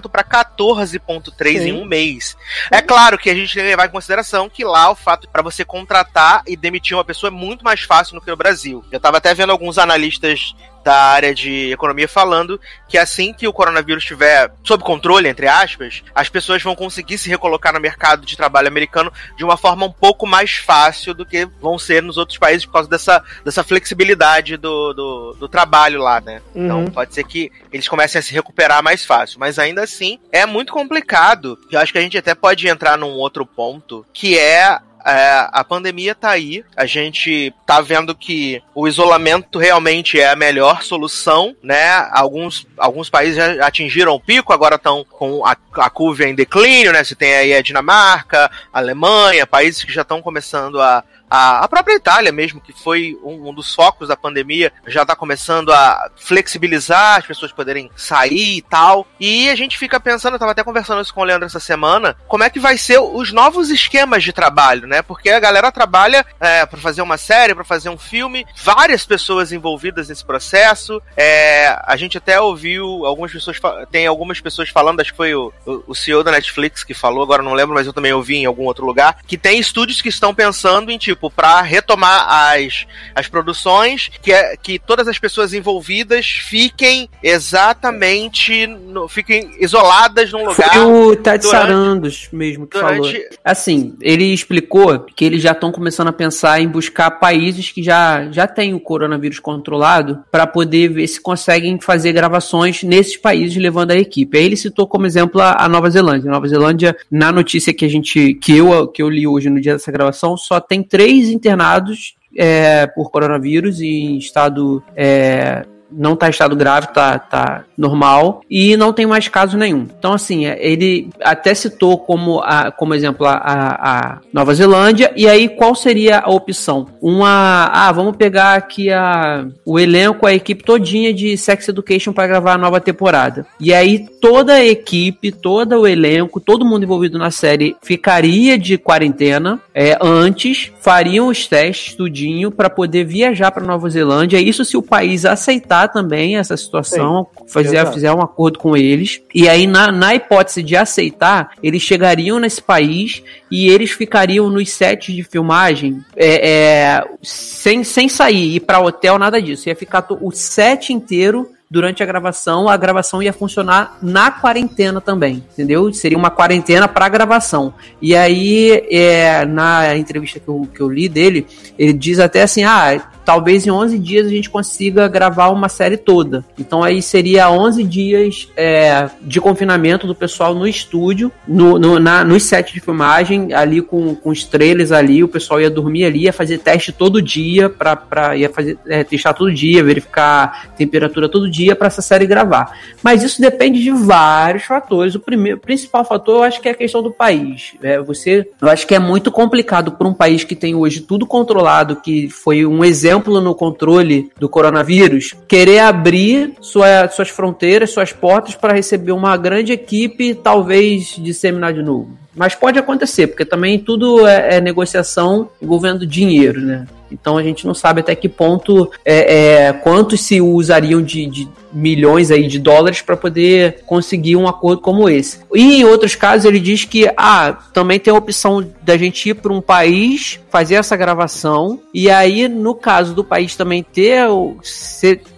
[0.09, 2.37] para 14,3% em um mês.
[2.70, 5.42] É claro que a gente tem que levar em consideração que lá o fato para
[5.42, 8.85] você contratar e demitir uma pessoa é muito mais fácil do que no Brasil.
[8.90, 13.53] Eu tava até vendo alguns analistas da área de economia falando que assim que o
[13.53, 18.37] coronavírus estiver sob controle, entre aspas, as pessoas vão conseguir se recolocar no mercado de
[18.37, 22.37] trabalho americano de uma forma um pouco mais fácil do que vão ser nos outros
[22.37, 26.42] países por causa dessa, dessa flexibilidade do, do, do trabalho lá, né?
[26.55, 26.90] Então Uhum.
[26.90, 30.72] pode ser que eles comecem a se recuperar mais fácil, mas ainda assim é muito
[30.72, 31.58] complicado.
[31.70, 35.64] Eu acho que a gente até pode entrar num outro ponto, que é é, a
[35.64, 41.56] pandemia tá aí, a gente tá vendo que o isolamento realmente é a melhor solução,
[41.62, 42.08] né?
[42.12, 46.92] Alguns, alguns países já atingiram o pico, agora estão com a, a curva em declínio,
[46.92, 47.02] né?
[47.02, 51.02] Você tem aí a Dinamarca, a Alemanha, países que já estão começando a,
[51.34, 55.16] a, a própria Itália mesmo, que foi um, um dos focos da pandemia, já está
[55.16, 59.06] começando a flexibilizar, as pessoas poderem sair e tal.
[59.18, 62.14] E a gente fica pensando, eu tava até conversando isso com o Leandro essa semana,
[62.28, 65.00] como é que vai ser os novos esquemas de trabalho, né?
[65.00, 69.52] Porque a galera trabalha é, para fazer uma série, para fazer um filme, várias pessoas
[69.52, 71.00] envolvidas nesse processo.
[71.16, 73.58] É, a gente até ouviu algumas pessoas,
[73.90, 77.42] tem algumas pessoas falando, acho que foi o, o CEO da Netflix que falou, agora
[77.42, 80.34] não lembro, mas eu também ouvi em algum outro lugar, que tem estúdios que estão
[80.34, 86.26] pensando em, tipo, para retomar as, as produções, que, é, que todas as pessoas envolvidas
[86.26, 90.54] fiquem exatamente, no, fiquem isoladas num lugar.
[90.54, 93.02] Foi o Ted durante- Sarandos mesmo que falou.
[93.02, 97.82] Durante, Assim, ele explicou que eles já estão começando a pensar em buscar países que
[97.82, 103.56] já, já têm o coronavírus controlado para poder ver se conseguem fazer gravações nesses países
[103.56, 104.38] levando a equipe.
[104.38, 106.30] Aí ele citou como exemplo a, a Nova Zelândia.
[106.30, 109.61] A Nova Zelândia, na notícia que a gente que eu, que eu li hoje no
[109.61, 116.26] dia dessa gravação, só tem três internados é, por coronavírus em estado é, não tá
[116.26, 119.87] em estado grave, tá, tá normal, e não tem mais caso nenhum.
[119.98, 125.12] Então, assim, é, ele até citou como, a, como exemplo a, a, a Nova Zelândia,
[125.16, 126.87] e aí qual seria a opção?
[127.00, 132.26] Uma, ah, vamos pegar aqui a, o elenco, a equipe todinha de Sex Education para
[132.26, 133.46] gravar a nova temporada.
[133.61, 138.78] E aí toda a equipe, todo o elenco, todo mundo envolvido na série ficaria de
[138.78, 144.40] quarentena é, antes, fariam os testes, tudinho, para poder viajar para Nova Zelândia.
[144.40, 147.92] Isso se o país aceitar também essa situação, fazer, exato.
[147.92, 149.22] fizer um acordo com eles.
[149.34, 154.70] E aí, na, na hipótese de aceitar, eles chegariam nesse país e eles ficariam nos
[154.70, 159.68] sets de filmagem é, é, sem, sem sair, ir para hotel, nada disso.
[159.68, 165.42] Ia ficar o set inteiro durante a gravação, a gravação ia funcionar na quarentena também,
[165.52, 165.90] entendeu?
[165.94, 167.72] Seria uma quarentena para gravação.
[168.00, 171.46] E aí, é, na entrevista que eu, que eu li dele,
[171.78, 175.96] ele diz até assim: ah, talvez em 11 dias a gente consiga gravar uma série
[175.96, 176.44] toda.
[176.58, 182.24] Então aí seria 11 dias é, de confinamento do pessoal no estúdio, no, no, na,
[182.24, 186.24] nos sets de filmagem, ali com, com os trailers ali, o pessoal ia dormir ali,
[186.24, 191.28] ia fazer teste todo dia, pra, pra, ia fazer, é, testar todo dia, verificar temperatura
[191.28, 192.76] todo dia para essa série gravar.
[193.02, 195.14] Mas isso depende de vários fatores.
[195.14, 197.74] O primeiro, principal fator eu acho que é a questão do país.
[197.82, 201.26] É, você, eu acho que é muito complicado para um país que tem hoje tudo
[201.26, 208.12] controlado, que foi um exemplo no controle do coronavírus, querer abrir sua, suas fronteiras, suas
[208.12, 212.22] portas para receber uma grande equipe, talvez disseminar de novo.
[212.35, 216.87] Mas pode acontecer, porque também tudo é, é negociação envolvendo dinheiro, né?
[217.12, 221.48] Então a gente não sabe até que ponto é, é, quantos se usariam de, de
[221.72, 225.40] milhões aí de dólares para poder conseguir um acordo como esse.
[225.55, 229.35] E em outros casos ele diz que ah, também tem a opção da gente ir
[229.35, 231.80] para um país fazer essa gravação.
[231.94, 234.28] E aí, no caso do país também ter,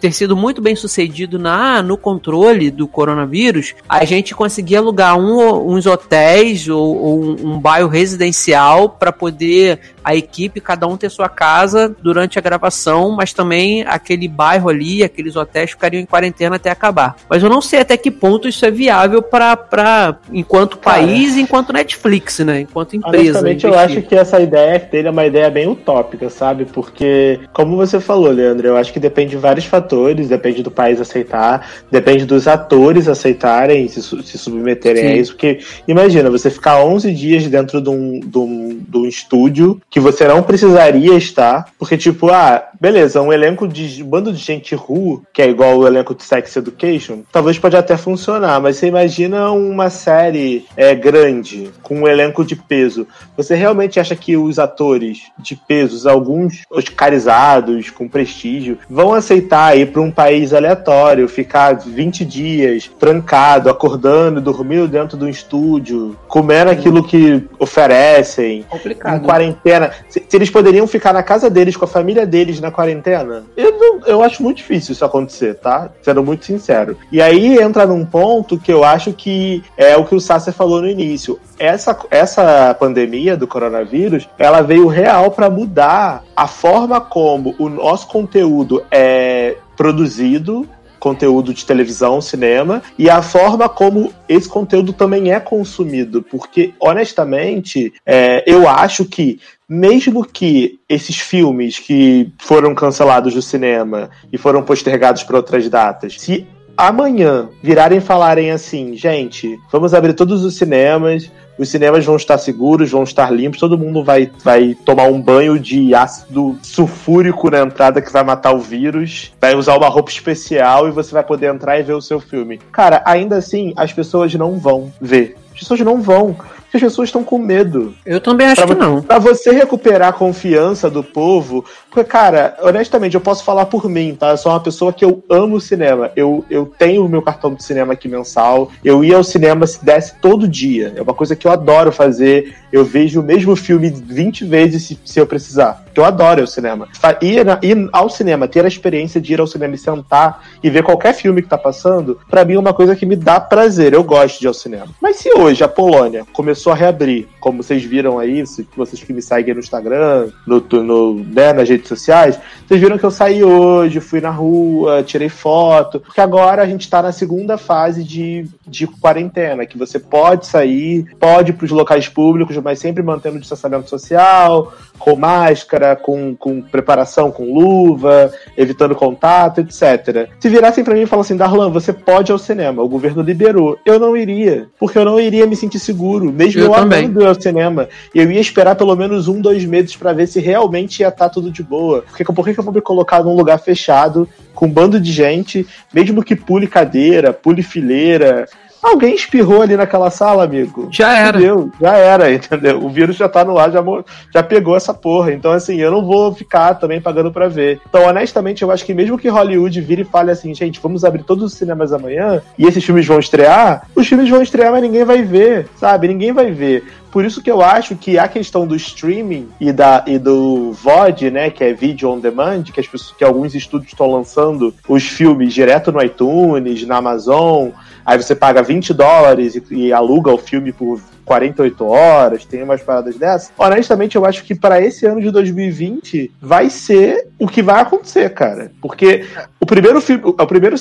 [0.00, 5.72] ter sido muito bem sucedido na, no controle do coronavírus, a gente conseguia alugar um,
[5.72, 11.10] uns hotéis ou, ou um, um bairro residencial para poder a equipe, cada um ter
[11.10, 16.56] sua casa durante a gravação, mas também aquele bairro ali, aqueles hotéis ficariam em quarentena
[16.56, 17.16] até acabar.
[17.28, 21.72] Mas eu não sei até que ponto isso é viável para enquanto Cara, país, enquanto
[21.72, 22.60] Netflix, né?
[22.60, 23.38] Enquanto empresa.
[23.38, 26.64] Honestamente, eu acho que essa ideia dele é uma ideia bem utópica, sabe?
[26.64, 31.00] Porque, como você falou, Leandro, eu acho que depende de vários fatores, depende do país
[31.00, 35.08] aceitar, depende dos atores aceitarem se, se submeterem Sim.
[35.08, 35.32] a isso.
[35.32, 40.00] Porque, imagina, você ficar 11 dias dentro de um, de um, de um estúdio que
[40.00, 44.74] você não precisaria estar, porque, tipo, ah, beleza, um elenco de um bando de gente
[44.74, 48.86] ru, que é igual o elenco de Sex Education, talvez pode até funcionar, mas você
[48.86, 53.06] imagina uma série é, grande, com um elenco de peso.
[53.36, 59.92] Você realmente acha que os atores de pesos, alguns oscarizados, com prestígio, vão aceitar ir
[59.92, 67.04] para um país aleatório, ficar 20 dias trancado, acordando, dormindo dentro do estúdio, comendo aquilo
[67.04, 69.16] que oferecem, Complicado.
[69.16, 69.90] em quarentena quarentena.
[70.08, 73.78] Se, se, eles poderiam ficar na casa deles, com a família deles na quarentena, eu,
[73.78, 75.90] não, eu acho muito difícil isso acontecer, tá?
[76.02, 76.96] Sendo muito sincero.
[77.10, 80.80] E aí entra num ponto que eu acho que é o que o Sasser falou
[80.80, 81.38] no início.
[81.58, 88.08] Essa, essa pandemia do coronavírus, ela veio real para mudar a forma como o nosso
[88.08, 90.68] conteúdo é produzido
[91.04, 96.22] conteúdo de televisão, cinema, e a forma como esse conteúdo também é consumido.
[96.22, 99.38] Porque, honestamente, é, eu acho que
[99.68, 106.18] mesmo que esses filmes que foram cancelados do cinema e foram postergados para outras datas,
[106.18, 112.38] se amanhã virarem falarem assim, gente, vamos abrir todos os cinemas, os cinemas vão estar
[112.38, 117.60] seguros, vão estar limpos, todo mundo vai, vai tomar um banho de ácido sulfúrico na
[117.60, 121.52] entrada que vai matar o vírus, vai usar uma roupa especial e você vai poder
[121.52, 122.58] entrar e ver o seu filme.
[122.72, 125.36] Cara, ainda assim, as pessoas não vão ver.
[125.52, 126.36] As pessoas não vão
[126.76, 127.94] as pessoas estão com medo.
[128.04, 129.02] Eu também acho pra, que não.
[129.02, 134.16] Pra você recuperar a confiança do povo, porque, cara, honestamente, eu posso falar por mim,
[134.18, 134.30] tá?
[134.30, 136.10] Eu sou uma pessoa que eu amo cinema.
[136.16, 138.70] Eu, eu tenho o meu cartão de cinema aqui mensal.
[138.84, 140.92] Eu ia ao cinema se desse todo dia.
[140.96, 142.56] É uma coisa que eu adoro fazer.
[142.72, 145.84] Eu vejo o mesmo filme 20 vezes se, se eu precisar.
[145.94, 146.88] Eu adoro o cinema.
[147.22, 150.82] Ir, ir ao cinema, ter a experiência de ir ao cinema e sentar e ver
[150.82, 153.92] qualquer filme que tá passando, para mim é uma coisa que me dá prazer.
[153.92, 154.88] Eu gosto de ir ao cinema.
[155.00, 156.26] Mas se hoje a Polônia
[156.64, 158.42] começou a reabrir, como vocês viram aí,
[158.74, 163.04] vocês que me seguem no Instagram, no, no, né, nas redes sociais, vocês viram que
[163.04, 167.58] eu saí hoje, fui na rua, tirei foto, porque agora a gente tá na segunda
[167.58, 173.02] fase de, de quarentena, que você pode sair, pode ir pros locais públicos, mas sempre
[173.02, 180.30] mantendo o distanciamento social, com máscara, com, com preparação, com luva, evitando contato, etc.
[180.40, 183.78] Se virassem para mim e falassem, Darlan, você pode ir ao cinema, o governo liberou.
[183.84, 187.26] Eu não iria, porque eu não iria me sentir seguro, mesmo eu, eu amando ir
[187.26, 187.88] ao cinema.
[188.14, 191.30] Eu ia esperar pelo menos um, dois meses para ver se realmente ia estar tá
[191.30, 192.02] tudo de boa.
[192.02, 195.66] Porque por que eu vou me colocar num lugar fechado, com um bando de gente,
[195.92, 198.46] mesmo que pule cadeira, pule fileira,
[198.84, 200.88] Alguém espirrou ali naquela sala, amigo.
[200.90, 201.38] Já era.
[201.38, 201.70] Entendeu?
[201.80, 202.84] Já era, entendeu?
[202.84, 203.82] O vírus já tá no ar, já,
[204.30, 205.32] já pegou essa porra.
[205.32, 207.80] Então, assim, eu não vou ficar também pagando pra ver.
[207.88, 211.22] Então, honestamente, eu acho que mesmo que Hollywood vire e fale assim, gente, vamos abrir
[211.22, 215.02] todos os cinemas amanhã e esses filmes vão estrear, os filmes vão estrear, mas ninguém
[215.02, 216.06] vai ver, sabe?
[216.06, 216.84] Ninguém vai ver.
[217.14, 221.30] Por isso que eu acho que a questão do streaming e, da, e do VOD,
[221.30, 225.04] né, que é Video On Demand, que, as pessoas, que alguns estúdios estão lançando os
[225.04, 227.68] filmes direto no iTunes, na Amazon,
[228.04, 232.82] aí você paga 20 dólares e, e aluga o filme por 48 horas, tem umas
[232.82, 233.52] paradas dessas.
[233.56, 238.30] Honestamente, eu acho que para esse ano de 2020 vai ser o que vai acontecer,
[238.30, 238.70] cara.
[238.80, 239.24] Porque
[239.60, 240.76] o primeiro filme, o primeiro,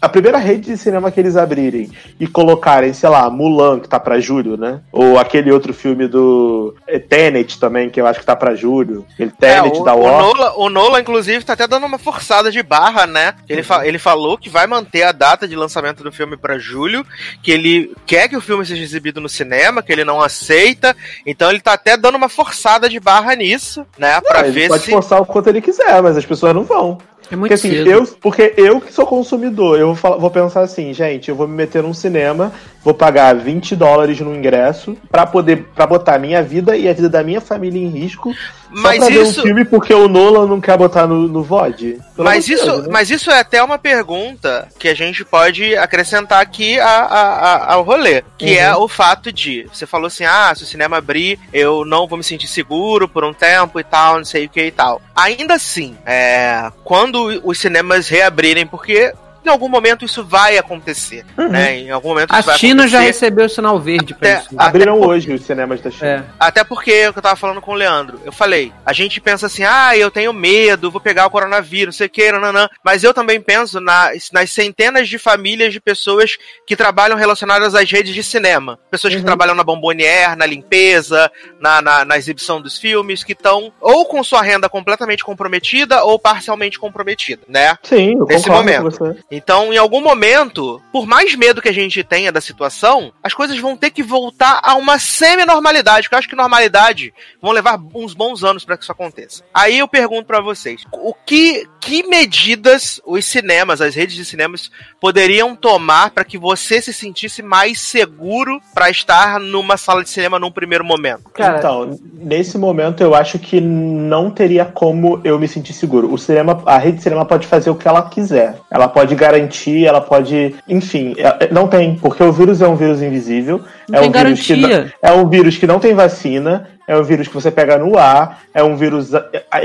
[0.00, 4.00] a primeira rede de cinema que eles abrirem e colocarem, sei lá, Mulan, que tá
[4.00, 4.80] para julho, né?
[4.90, 9.04] Ou aquele outro filme do é, Tenet também, que eu acho que tá para julho.
[9.12, 10.20] Aquele Tenet é, o, da Warner.
[10.20, 13.34] O Nola, o Nola, inclusive, tá até dando uma forçada de barra, né?
[13.48, 17.04] Ele, fa ele falou que vai manter a data de lançamento do filme para julho,
[17.42, 20.96] que ele quer que o filme seja exibido no cinema, que ele não aceita.
[21.26, 24.20] Então ele tá até dando uma forçada de barra nisso, né?
[24.20, 24.90] Pra não, ver ele pode se.
[24.90, 26.98] forçar o quanto ele quiser, mas as pessoas não vão.
[27.30, 27.90] É muito Porque assim, cedo.
[27.90, 31.48] eu, porque eu que sou consumidor, eu vou, falar- vou pensar assim, gente, eu vou
[31.48, 32.52] me meter num cinema,
[32.84, 36.92] vou pagar 20 dólares no ingresso pra poder para botar a minha vida e a
[36.92, 38.34] vida da minha família em risco.
[38.74, 41.42] Mas só pra ver isso- um filme porque o Nolan não quer botar no, no
[41.42, 41.98] VOD.
[42.16, 42.88] Mas isso, Deus, né?
[42.90, 47.34] mas isso é até uma pergunta que a gente pode acrescentar aqui a- a-
[47.68, 48.60] a- ao rolê, que Uhum.
[48.62, 52.16] é o fato de, você falou assim, ah, se o cinema abrir, eu não vou
[52.16, 55.02] me sentir seguro por um tempo e tal, não sei o que e tal.
[55.14, 59.12] Ainda assim, é, quando os cinemas reabrirem, porque
[59.44, 61.78] em algum momento isso vai acontecer, né?
[61.78, 64.48] Em algum momento A isso vai China já recebeu o sinal verde pra Até- isso.
[64.56, 66.06] Abriram até por- hoje os cinemas da China.
[66.06, 66.22] É.
[66.38, 68.20] Até porque é o que eu tava falando com o Leandro.
[68.24, 71.98] Eu falei, a gente pensa assim, ah, eu tenho medo, vou pegar o coronavírus, não
[71.98, 72.68] sei o que, nananã.
[72.84, 77.90] Mas eu também penso nas, nas centenas de famílias de pessoas que trabalham relacionadas às
[77.90, 78.78] redes de cinema.
[78.90, 79.26] Pessoas que Uhum.
[79.26, 84.22] trabalham na bombonière, na limpeza, na, na, na exibição dos filmes, que estão ou com
[84.22, 87.76] sua renda completamente comprometida ou parcialmente comprometida, né?
[87.82, 89.16] Sim, eu Nesse momento.
[89.34, 93.58] Então, em algum momento, por mais medo que a gente tenha da situação, as coisas
[93.58, 98.12] vão ter que voltar a uma semi-normalidade, porque eu acho que normalidade vão levar uns
[98.12, 99.42] bons anos para que isso aconteça.
[99.54, 104.70] Aí eu pergunto para vocês, o que que medidas os cinemas, as redes de cinemas
[105.00, 110.38] poderiam tomar para que você se sentisse mais seguro para estar numa sala de cinema
[110.38, 111.24] num primeiro momento?
[111.30, 116.12] Cara, Então, nesse momento eu acho que não teria como eu me sentir seguro.
[116.12, 118.56] O cinema, a rede de cinema pode fazer o que ela quiser.
[118.70, 122.74] Ela pode garantir, ela pode, enfim, é- é- não tem, porque o vírus é um
[122.74, 124.68] vírus invisível, Não é um vírus que não,
[125.00, 128.42] é um vírus que não tem vacina, é um vírus que você pega no ar,
[128.52, 129.10] é um vírus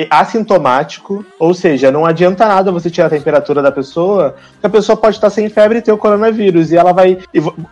[0.10, 4.95] assintomático, ou seja, não adianta nada você tirar a temperatura da pessoa, que a pessoa
[4.97, 7.17] pode estar sem febre e ter o coronavírus, e ela vai.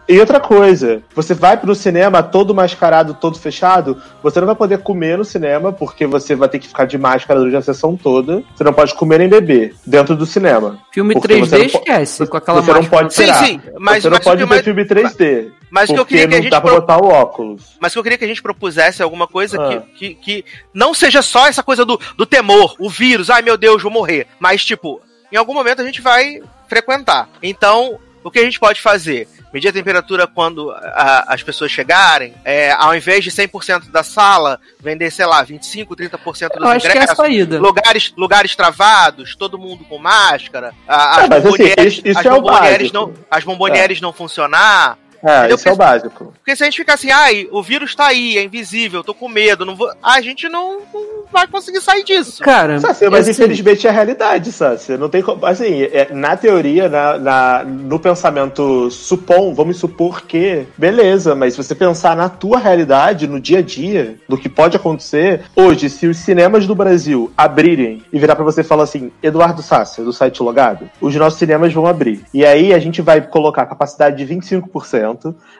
[0.07, 4.79] E, outra coisa, você vai pro cinema todo mascarado, todo fechado, você não vai poder
[4.79, 8.41] comer no cinema, porque você vai ter que ficar de máscara durante a sessão toda,
[8.55, 10.79] você não pode comer nem beber dentro do cinema.
[10.91, 13.01] filme porque 3D você não po- esquece, com aquela você não máscara.
[13.03, 13.35] pode Sim, tirar.
[13.45, 15.51] sim, mas- você não mas pode ver mais- filme 3D.
[15.69, 17.07] Mas o que eu porque queria que a não gente dá pra pro- botar o
[17.09, 17.75] óculos.
[17.81, 19.81] Mas que eu queria que a gente propusesse alguma coisa Ah.
[19.97, 23.57] que, que, que não seja só essa coisa do, do temor, o vírus, ai meu
[23.57, 24.27] Deus, vou morrer.
[24.39, 27.27] Mas, tipo, em algum momento a gente vai frequentar.
[27.43, 29.27] Então, o que a gente pode fazer?
[29.53, 34.59] Medir a temperatura quando a- as pessoas chegarem, é, ao invés de 100% da sala,
[34.79, 37.17] vender, sei lá, 25, 30% dos Eu acho que é a ingressos.
[37.17, 37.59] saída.
[37.59, 42.91] Lugares, lugares travados, todo mundo com máscara, a- É, as assim, bombonieres, as é bombonieres
[42.91, 46.33] não, as bombonieres não funcionar, É, isso é o básico.
[46.37, 49.27] porque se a gente ficar assim, ai, o vírus tá aí, é invisível, tô com
[49.27, 49.91] medo, não vou.
[50.01, 52.41] A gente não, não vai conseguir sair disso.
[52.43, 54.97] Cara, Sácia, mas infelizmente é a realidade, Sácia.
[54.97, 55.45] Não tem como.
[55.45, 61.63] Assim, é, na teoria, na, na- no pensamento supom, vamos supor que, beleza, mas se
[61.63, 66.07] você pensar na tua realidade, no dia a dia, do que pode acontecer, hoje, se
[66.07, 70.13] os cinemas do Brasil abrirem e virar pra você e falar assim, Eduardo Sácia, do
[70.13, 72.23] site logado, os nossos cinemas vão abrir.
[72.33, 75.04] E aí a gente vai colocar a capacidade de 25%,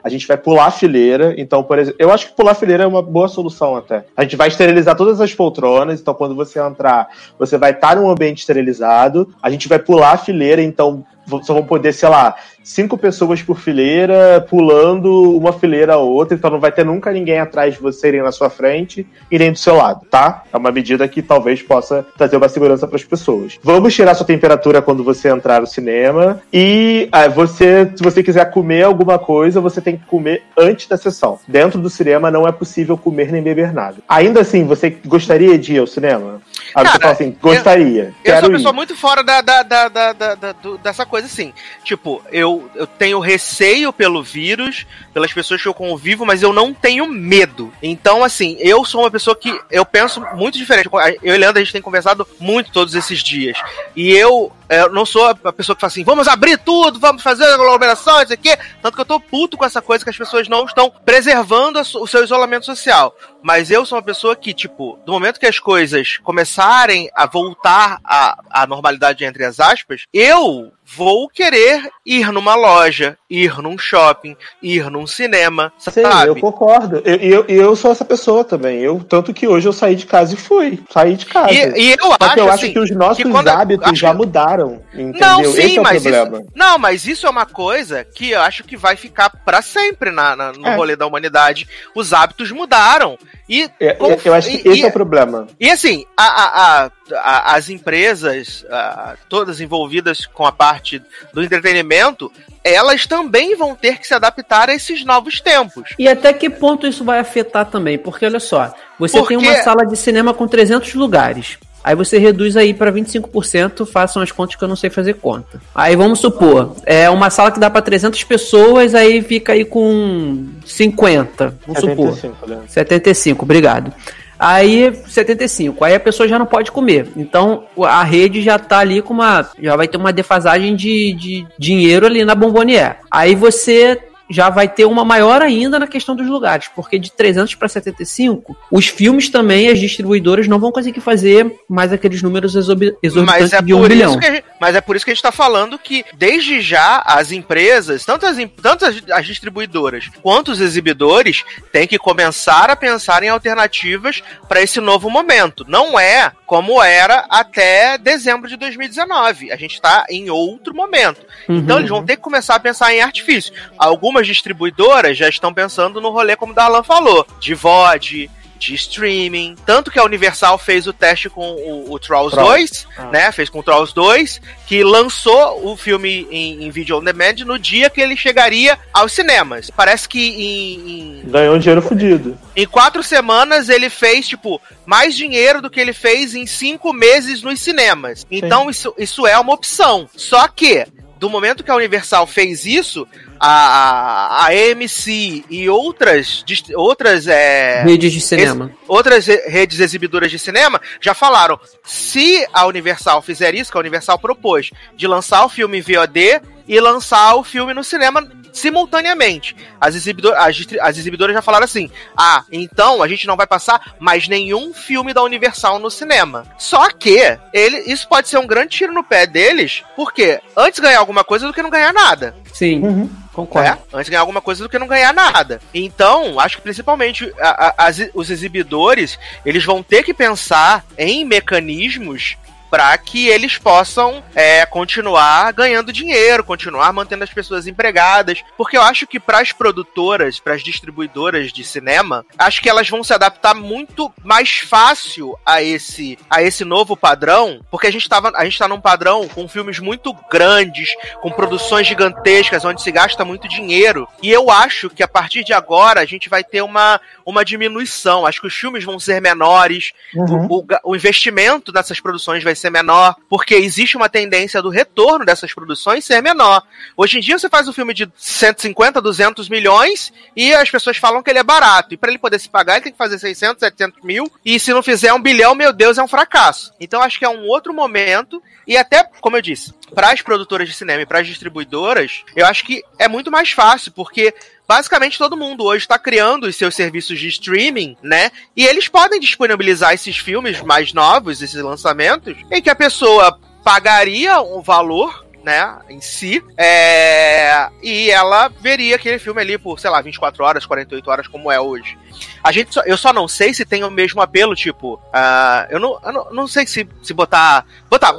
[0.02, 1.34] a gente vai pular a fileira.
[1.36, 4.04] Então, por exemplo, eu acho que pular a fileira é uma boa solução até.
[4.16, 8.10] A gente vai esterilizar todas as poltronas, então quando você entrar, você vai estar num
[8.10, 9.34] ambiente esterilizado.
[9.42, 11.04] A gente vai pular a fileira, então
[11.42, 16.50] só vão poder, sei lá, cinco pessoas por fileira, pulando uma fileira a outra, então
[16.50, 19.58] não vai ter nunca ninguém atrás de você nem na sua frente e nem do
[19.58, 20.42] seu lado, tá?
[20.52, 23.58] É uma medida que talvez possa trazer uma segurança para as pessoas.
[23.62, 28.50] Vamos tirar sua temperatura quando você entrar no cinema e ah, você, se você quiser
[28.50, 31.38] comer alguma coisa, você tem que comer antes da sessão.
[31.46, 33.96] Dentro do cinema não é possível comer nem beber nada.
[34.08, 36.40] Ainda assim, você gostaria de ir ao cinema?
[36.76, 38.02] Aí você Cara, fala assim, gostaria.
[38.02, 38.76] Eu quero sou uma pessoa ir.
[38.76, 41.54] muito fora da, da, da, da, da- da- do- dessa coisa assim.
[41.82, 44.84] Tipo, eu, eu tenho receio pelo vírus,
[45.14, 47.72] pelas pessoas que eu convivo, mas eu não tenho medo.
[47.82, 50.90] Então, assim, eu sou uma pessoa que eu penso muito diferente.
[51.22, 53.56] Eu e Leandro, a gente tem conversado muito todos esses dias.
[53.96, 57.44] E eu, eu não sou a pessoa que fala assim, vamos abrir tudo, vamos fazer
[57.44, 58.56] aglomeração, isso aqui.
[58.82, 62.06] Tanto que eu tô puto com essa coisa que as pessoas não estão preservando o
[62.06, 63.14] seu isolamento social.
[63.42, 67.98] Mas eu sou uma pessoa que, tipo, do momento que as coisas começarem a voltar
[68.04, 74.36] à, à normalidade, entre as aspas, eu vou querer ir numa loja, ir num shopping,
[74.62, 76.28] ir num cinema, Sim, sabe?
[76.28, 77.02] eu concordo.
[77.04, 78.78] E eu, eu, eu sou essa pessoa também.
[78.80, 80.80] Eu, tanto que hoje eu saí de casa e fui.
[80.90, 81.52] Saí de casa.
[81.52, 83.96] E, e eu Só acho, que eu acho assim, que os nossos que hábitos acho
[83.96, 84.80] já mudaram.
[84.94, 85.20] Entendeu?
[85.20, 86.38] Não, sim, Esse é o mas problema.
[86.38, 86.46] isso.
[86.54, 90.36] Não, mas isso é uma coisa que eu acho que vai ficar pra sempre na,
[90.36, 90.74] na- no É.
[90.76, 91.66] rolê da humanidade.
[91.94, 93.18] Os hábitos mudaram.
[93.48, 95.46] E, É, como- eu acho que e- esse e- é o problema.
[95.60, 101.00] E assim, a- a- a- a- as empresas, a- todas envolvidas com a parte
[101.32, 102.30] do entretenimento,
[102.64, 105.94] elas também vão ter que se adaptar a esses novos tempos.
[105.98, 107.96] E até que ponto isso vai afetar também?
[107.96, 111.58] Porque olha só, você Porque- tem uma sala de cinema com 300 lugares.
[111.86, 115.60] Aí você reduz aí para 25%, façam as contas que eu não sei fazer conta.
[115.72, 120.46] Aí vamos supor, é uma sala que dá para 300 pessoas, aí fica aí com
[120.64, 122.48] 50, vamos 75, supor.
[122.48, 122.62] Né?
[122.66, 123.92] 75, obrigado.
[124.36, 127.08] Aí 75, aí a pessoa já não pode comer.
[127.16, 129.48] Então a rede já tá ali com uma.
[129.62, 132.96] Já vai ter uma defasagem de, de dinheiro ali na Bombonier.
[133.08, 133.96] Aí você
[134.28, 138.56] já vai ter uma maior ainda na questão dos lugares, porque de 300 para 75,
[138.70, 143.74] os filmes também, as distribuidoras não vão conseguir fazer mais aqueles números exorbitantes é de
[143.74, 144.20] um bilhão.
[144.20, 148.04] Gente, mas é por isso que a gente está falando que, desde já, as empresas,
[148.04, 153.28] tanto as, tanto as, as distribuidoras quanto os exibidores, têm que começar a pensar em
[153.28, 155.64] alternativas para esse novo momento.
[155.68, 159.52] Não é como era até dezembro de 2019.
[159.52, 161.20] A gente está em outro momento.
[161.48, 161.56] Uhum.
[161.56, 163.52] Então eles vão ter que começar a pensar em artifício.
[163.76, 168.74] Algumas algumas distribuidoras já estão pensando no rolê, como o Darlan falou, de VOD, de
[168.74, 169.54] streaming.
[169.66, 173.10] Tanto que a Universal fez o teste com o, o Trolls, Trolls 2, ah.
[173.12, 173.32] né?
[173.32, 177.58] Fez com o Trolls 2, que lançou o filme em, em vídeo on demand no
[177.58, 179.68] dia que ele chegaria aos cinemas.
[179.70, 181.24] Parece que em.
[181.24, 182.38] em Ganhou um dinheiro fodido.
[182.54, 187.42] Em quatro semanas ele fez, tipo, mais dinheiro do que ele fez em cinco meses
[187.42, 188.26] nos cinemas.
[188.30, 190.08] Então isso, isso é uma opção.
[190.16, 190.86] Só que
[191.18, 193.06] do momento que a Universal fez isso,
[193.38, 198.66] a, a AMC e outras, outras é, redes de cinema.
[198.66, 203.80] Ex, outras redes exibidoras de cinema já falaram: se a Universal fizer isso, que a
[203.80, 209.54] Universal propôs, de lançar o filme em VOD e lançar o filme no cinema simultaneamente.
[209.80, 213.94] As, exibidor as, as exibidoras já falaram assim: ah, então a gente não vai passar
[214.00, 216.44] mais nenhum filme da Universal no cinema.
[216.58, 220.98] Só que ele, isso pode ser um grande tiro no pé deles, porque antes ganhar
[220.98, 222.34] alguma coisa do que não ganhar nada.
[222.52, 222.82] Sim.
[222.82, 223.10] Uhum.
[223.36, 223.68] Concordo.
[223.68, 223.78] É?
[223.92, 225.60] Antes ganhar alguma coisa do que não ganhar nada.
[225.74, 231.22] Então, acho que principalmente a, a, as, os exibidores, eles vão ter que pensar em
[231.22, 232.38] mecanismos
[232.76, 238.82] para que eles possam é, continuar ganhando dinheiro, continuar mantendo as pessoas empregadas, porque eu
[238.82, 243.14] acho que para as produtoras, para as distribuidoras de cinema, acho que elas vão se
[243.14, 248.44] adaptar muito mais fácil a esse a esse novo padrão, porque a gente tava, a
[248.44, 250.90] gente tá num padrão com filmes muito grandes,
[251.22, 255.54] com produções gigantescas, onde se gasta muito dinheiro, e eu acho que a partir de
[255.54, 259.92] agora a gente vai ter uma, uma diminuição, acho que os filmes vão ser menores,
[260.14, 260.46] uhum.
[260.50, 265.24] o, o, o investimento nessas produções vai ser menor, porque existe uma tendência do retorno
[265.24, 266.62] dessas produções ser menor.
[266.96, 271.22] Hoje em dia você faz um filme de 150, 200 milhões e as pessoas falam
[271.22, 271.94] que ele é barato.
[271.94, 274.30] E para ele poder se pagar, ele tem que fazer 600, 700 mil.
[274.44, 276.72] E se não fizer um bilhão, meu Deus, é um fracasso.
[276.80, 278.42] Então acho que é um outro momento.
[278.66, 282.44] E até, como eu disse, para as produtoras de cinema e para as distribuidoras, eu
[282.46, 284.34] acho que é muito mais fácil, porque
[284.66, 288.30] basicamente todo mundo hoje está criando os seus serviços de streaming, né?
[288.56, 294.40] E eles podem disponibilizar esses filmes mais novos, esses lançamentos, em que a pessoa pagaria
[294.40, 297.68] um valor né, em si, é...
[297.80, 301.60] e ela veria aquele filme ali por, sei lá, 24 horas, 48 horas, como é
[301.60, 301.96] hoje.
[302.42, 305.78] A gente só, eu só não sei se tem o mesmo apelo, tipo, uh, eu,
[305.78, 307.64] não, eu não, não sei se, se botar.
[307.88, 308.14] Botar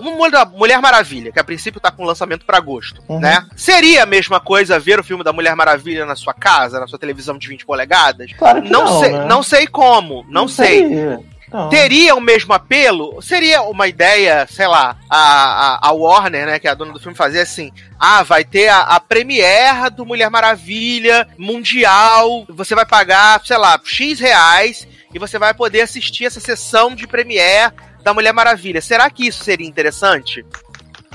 [0.53, 3.19] Mulher Maravilha, que a princípio tá com lançamento para agosto, uhum.
[3.19, 3.45] né?
[3.57, 6.97] Seria a mesma coisa ver o filme da Mulher Maravilha na sua casa, na sua
[6.97, 8.31] televisão de 20 polegadas?
[8.31, 9.25] Claro que não, não sei, né?
[9.25, 10.79] não sei como, não, não sei.
[10.79, 11.36] Seria.
[11.51, 11.69] Não.
[11.69, 13.21] Teria o mesmo apelo?
[13.21, 16.99] Seria uma ideia, sei lá, a, a, a, Warner, né, que é a dona do
[16.99, 22.85] filme, fazer assim: ah, vai ter a, a premiere do Mulher Maravilha mundial, você vai
[22.85, 27.73] pagar, sei lá, X reais e você vai poder assistir essa sessão de premiere
[28.03, 28.81] da Mulher Maravilha.
[28.81, 30.45] Será que isso seria interessante?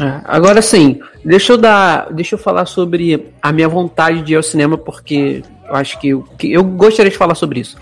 [0.01, 4.37] É, agora sim, deixa eu dar, deixa eu falar sobre a minha vontade de ir
[4.37, 6.09] ao cinema porque eu acho que,
[6.39, 7.77] que eu gostaria de falar sobre isso.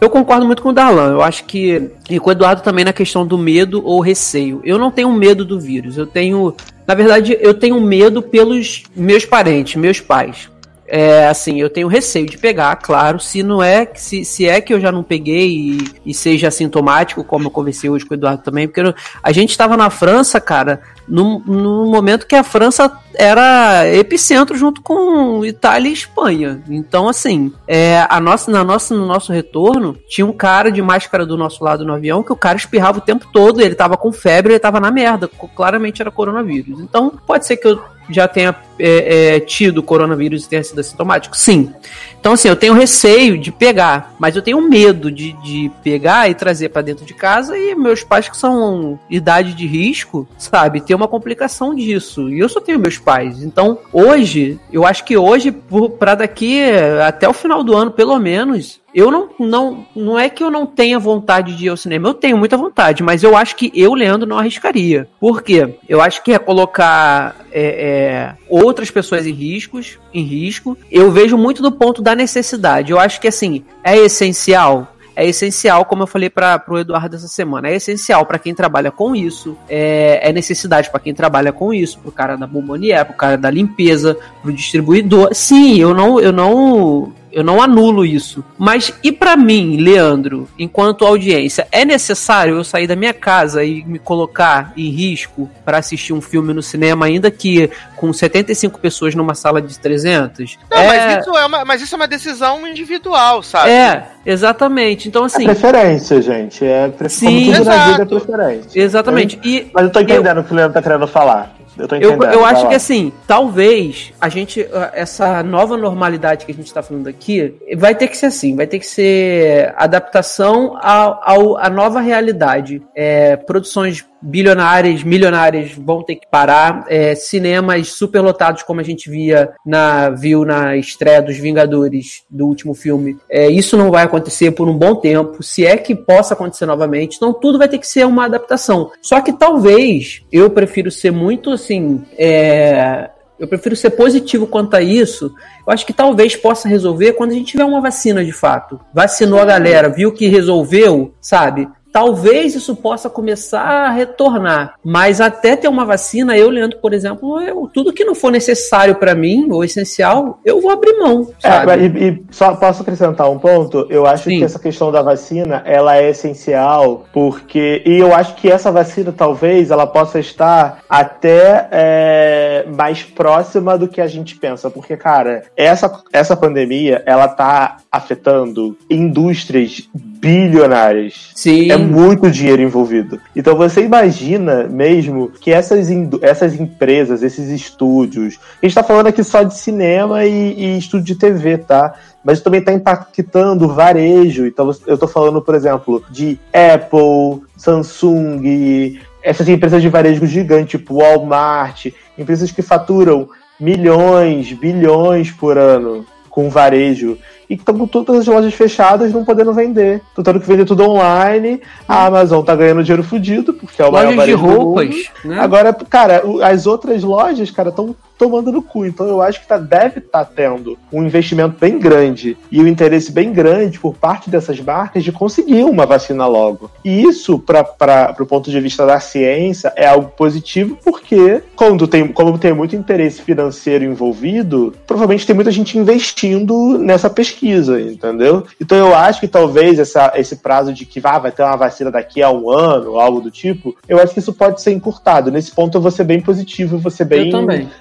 [0.00, 1.12] Eu concordo muito com o Darlan.
[1.12, 1.90] Eu acho que.
[2.08, 4.60] E com o Eduardo também na questão do medo ou receio.
[4.64, 5.96] Eu não tenho medo do vírus.
[5.96, 6.54] Eu tenho.
[6.86, 10.48] Na verdade, eu tenho medo pelos meus parentes, meus pais.
[10.88, 14.72] É, assim, eu tenho receio de pegar, claro, se não é, se, se é que
[14.72, 18.42] eu já não peguei e, e seja assintomático, como eu conversei hoje com o Eduardo
[18.42, 23.88] também, porque a gente estava na França, cara, no, no momento que a França era
[23.88, 26.62] epicentro junto com Itália e Espanha.
[26.68, 31.24] Então, assim, é, a nossa, na nossa, no nosso retorno, tinha um cara de máscara
[31.24, 34.12] do nosso lado no avião que o cara espirrava o tempo todo, ele tava com
[34.12, 35.28] febre, ele tava na merda.
[35.54, 36.80] Claramente era coronavírus.
[36.80, 37.80] Então, pode ser que eu
[38.10, 41.36] já tenha é, é, tido coronavírus e tenha sido assintomático?
[41.36, 41.72] Sim.
[42.18, 46.34] Então, assim, eu tenho receio de pegar, mas eu tenho medo de, de pegar e
[46.34, 50.94] trazer para dentro de casa e meus pais, que são idade de risco, sabe, ter
[50.94, 52.28] uma complicação disso.
[52.28, 53.42] E eu só tenho meus pais.
[53.42, 55.52] Então, hoje, eu acho que hoje,
[55.98, 56.60] para daqui
[57.06, 60.64] até o final do ano, pelo menos, eu não, não, não é que eu não
[60.64, 63.92] tenha vontade de ir ao cinema, eu tenho muita vontade, mas eu acho que eu,
[63.92, 65.06] Leandro, não arriscaria.
[65.20, 65.76] Por quê?
[65.86, 68.34] Eu acho que é colocar é, é,
[68.66, 70.76] outras pessoas em riscos, em risco.
[70.90, 72.92] Eu vejo muito do ponto da necessidade.
[72.92, 77.26] Eu acho que assim é essencial é essencial, como eu falei para o Eduardo essa
[77.26, 81.72] semana, é essencial para quem trabalha com isso, é, é necessidade para quem trabalha com
[81.72, 85.34] isso, pro cara da bombonier, pro cara da limpeza, pro distribuidor.
[85.34, 88.42] Sim, eu não, eu não eu não anulo isso.
[88.56, 93.84] Mas e para mim, Leandro, enquanto audiência, é necessário eu sair da minha casa e
[93.84, 99.14] me colocar em risco para assistir um filme no cinema, ainda que com 75 pessoas
[99.14, 100.58] numa sala de 300?
[100.70, 100.86] Não, é...
[100.86, 103.70] mas, isso é uma, mas isso é uma decisão individual, sabe?
[103.70, 105.06] É, exatamente.
[105.06, 105.42] Então, assim.
[105.42, 106.64] É preferência, gente.
[106.64, 107.10] É pre...
[107.10, 108.80] Sim, Como tudo na vida é preferência.
[108.80, 109.38] Exatamente.
[109.44, 110.42] E, mas eu tô entendendo eu...
[110.42, 111.55] o que o Leandro tá querendo falar.
[111.78, 116.66] Eu, eu, eu acho que assim, talvez a gente, essa nova normalidade que a gente
[116.66, 122.00] está falando aqui, vai ter que ser assim, vai ter que ser adaptação à nova
[122.00, 122.82] realidade.
[122.94, 129.50] É, produções bilionárias, milionárias vão ter que parar, é, cinemas superlotados como a gente via
[129.64, 133.16] na viu na estreia dos Vingadores do último filme.
[133.30, 137.16] É, isso não vai acontecer por um bom tempo, se é que possa acontecer novamente.
[137.16, 138.90] Então tudo vai ter que ser uma adaptação.
[139.00, 144.82] Só que talvez eu prefiro ser muito assim, é, eu prefiro ser positivo quanto a
[144.82, 145.34] isso.
[145.66, 148.80] Eu acho que talvez possa resolver quando a gente tiver uma vacina de fato.
[148.94, 151.68] Vacinou a galera, viu que resolveu, sabe?
[151.96, 154.74] Talvez isso possa começar a retornar.
[154.84, 158.96] Mas até ter uma vacina, eu, Leandro, por exemplo, eu, tudo que não for necessário
[158.96, 161.26] para mim, ou essencial, eu vou abrir mão.
[161.42, 163.86] É, e, e, só posso acrescentar um ponto?
[163.88, 164.40] Eu acho Sim.
[164.40, 167.82] que essa questão da vacina, ela é essencial, porque.
[167.86, 173.88] E eu acho que essa vacina, talvez, ela possa estar até é, mais próxima do
[173.88, 174.68] que a gente pensa.
[174.68, 179.88] Porque, cara, essa, essa pandemia, ela tá afetando indústrias
[180.20, 181.30] bilionárias.
[181.34, 181.70] Sim.
[181.70, 183.20] É muito dinheiro envolvido.
[183.34, 185.88] Então você imagina mesmo que essas,
[186.22, 188.38] essas empresas, esses estúdios.
[188.62, 191.94] A gente tá falando aqui só de cinema e, e estúdio de TV, tá?
[192.24, 194.46] Mas também está impactando o varejo.
[194.46, 200.98] Então eu estou falando, por exemplo, de Apple, Samsung, essas empresas de varejo gigante, tipo
[200.98, 201.86] Walmart,
[202.16, 207.16] empresas que faturam milhões, bilhões por ano com varejo
[207.48, 210.02] e que estão com todas as lojas fechadas, não podendo vender.
[210.14, 211.60] Tô tendo que vender tudo online.
[211.88, 215.38] A Amazon tá ganhando dinheiro fudido, porque é o Lojas maior de roupas, né?
[215.40, 218.86] Agora, cara, as outras lojas, cara, estão tomando no cu.
[218.86, 222.66] Então eu acho que tá, deve estar tá tendo um investimento bem grande e um
[222.66, 226.70] interesse bem grande por parte dessas marcas de conseguir uma vacina logo.
[226.84, 232.08] E isso, para o ponto de vista da ciência, é algo positivo porque, quando tem,
[232.08, 238.44] como tem muito interesse financeiro envolvido, provavelmente tem muita gente investindo nessa pesquisa, entendeu?
[238.60, 241.90] Então eu acho que talvez essa, esse prazo de que ah, vai ter uma vacina
[241.90, 245.30] daqui a um ano, algo do tipo, eu acho que isso pode ser encurtado.
[245.30, 247.30] Nesse ponto eu vou ser bem positivo, vou ser bem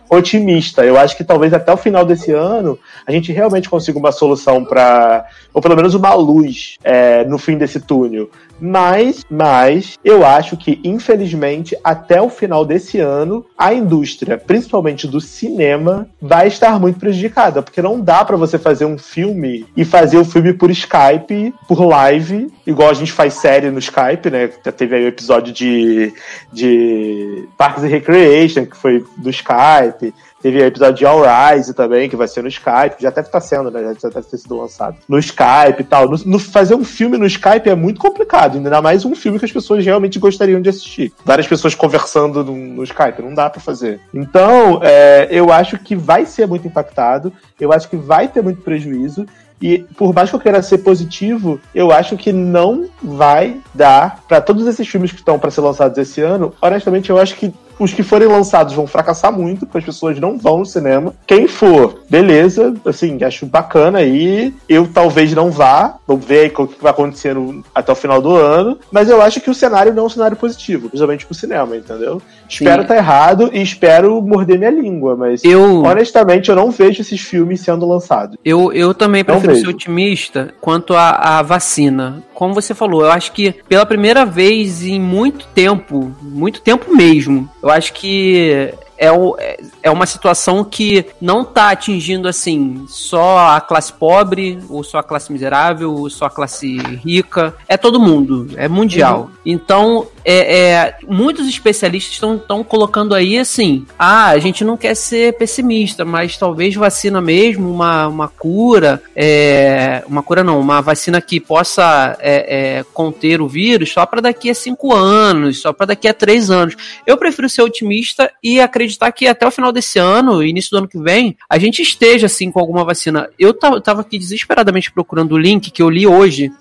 [0.10, 0.84] otimista.
[0.86, 4.64] Eu acho que talvez até o final desse ano a gente realmente consiga uma solução
[4.64, 8.30] para, ou pelo menos uma luz é, no fim desse túnel.
[8.60, 15.20] Mas, mas eu acho que infelizmente até o final desse ano a indústria, principalmente do
[15.20, 20.18] cinema, vai estar muito prejudicada, porque não dá para você fazer um filme e fazer
[20.18, 24.48] o filme por Skype, por live, igual a gente faz série no Skype, né?
[24.48, 26.14] Teve aí o episódio de,
[26.52, 30.14] de Parks and Recreation, que foi do Skype.
[30.46, 33.42] Teve o episódio de All Rise também, que vai ser no Skype, já deve estar
[33.42, 33.96] sendo, né?
[34.00, 34.96] Já deve ter sido lançado.
[35.10, 36.08] No Skype e tal.
[36.08, 39.46] No, no, fazer um filme no Skype é muito complicado, ainda mais um filme que
[39.46, 41.12] as pessoas realmente gostariam de assistir.
[41.26, 44.00] Várias pessoas conversando no, no Skype, não dá para fazer.
[44.14, 48.62] Então, é, eu acho que vai ser muito impactado, eu acho que vai ter muito
[48.62, 49.26] prejuízo.
[49.60, 54.42] E por mais que eu queira ser positivo, eu acho que não vai dar para
[54.42, 56.54] todos esses filmes que estão para ser lançados esse ano.
[56.62, 60.38] Honestamente, eu acho que os que forem lançados vão fracassar muito, porque as pessoas não
[60.38, 61.14] vão no cinema.
[61.28, 64.54] Quem for, beleza, assim, acho bacana aí.
[64.68, 67.36] Eu talvez não vá, vamos ver o que vai acontecer
[67.74, 68.78] até o final do ano.
[68.92, 72.22] Mas eu acho que o cenário não é um cenário positivo, principalmente pro cinema, entendeu?
[72.50, 75.84] Espero estar tá errado e espero morder minha língua, mas eu...
[75.84, 78.38] honestamente eu não vejo esses filmes sendo lançados.
[78.44, 82.24] Eu, eu também prefiro ser otimista quanto à vacina.
[82.34, 87.50] Como você falou, eu acho que pela primeira vez em muito tempo, muito tempo mesmo,
[87.62, 93.56] eu acho que é, o, é, é uma situação que não está atingindo assim só
[93.56, 97.54] a classe pobre, ou só a classe miserável, ou só a classe rica.
[97.68, 99.22] É todo mundo, é mundial.
[99.22, 99.30] Uhum.
[99.46, 105.38] Então, é, é, muitos especialistas estão colocando aí assim: ah, a gente não quer ser
[105.38, 111.40] pessimista, mas talvez vacina mesmo, uma, uma cura, é, uma cura não, uma vacina que
[111.40, 116.08] possa é, é conter o vírus só para daqui a cinco anos, só para daqui
[116.08, 116.76] a três anos.
[117.06, 120.88] Eu prefiro ser otimista e acreditar que até o final desse ano, início do ano
[120.88, 123.30] que vem, a gente esteja assim com alguma vacina.
[123.38, 126.52] Eu tava aqui desesperadamente procurando o link que eu li hoje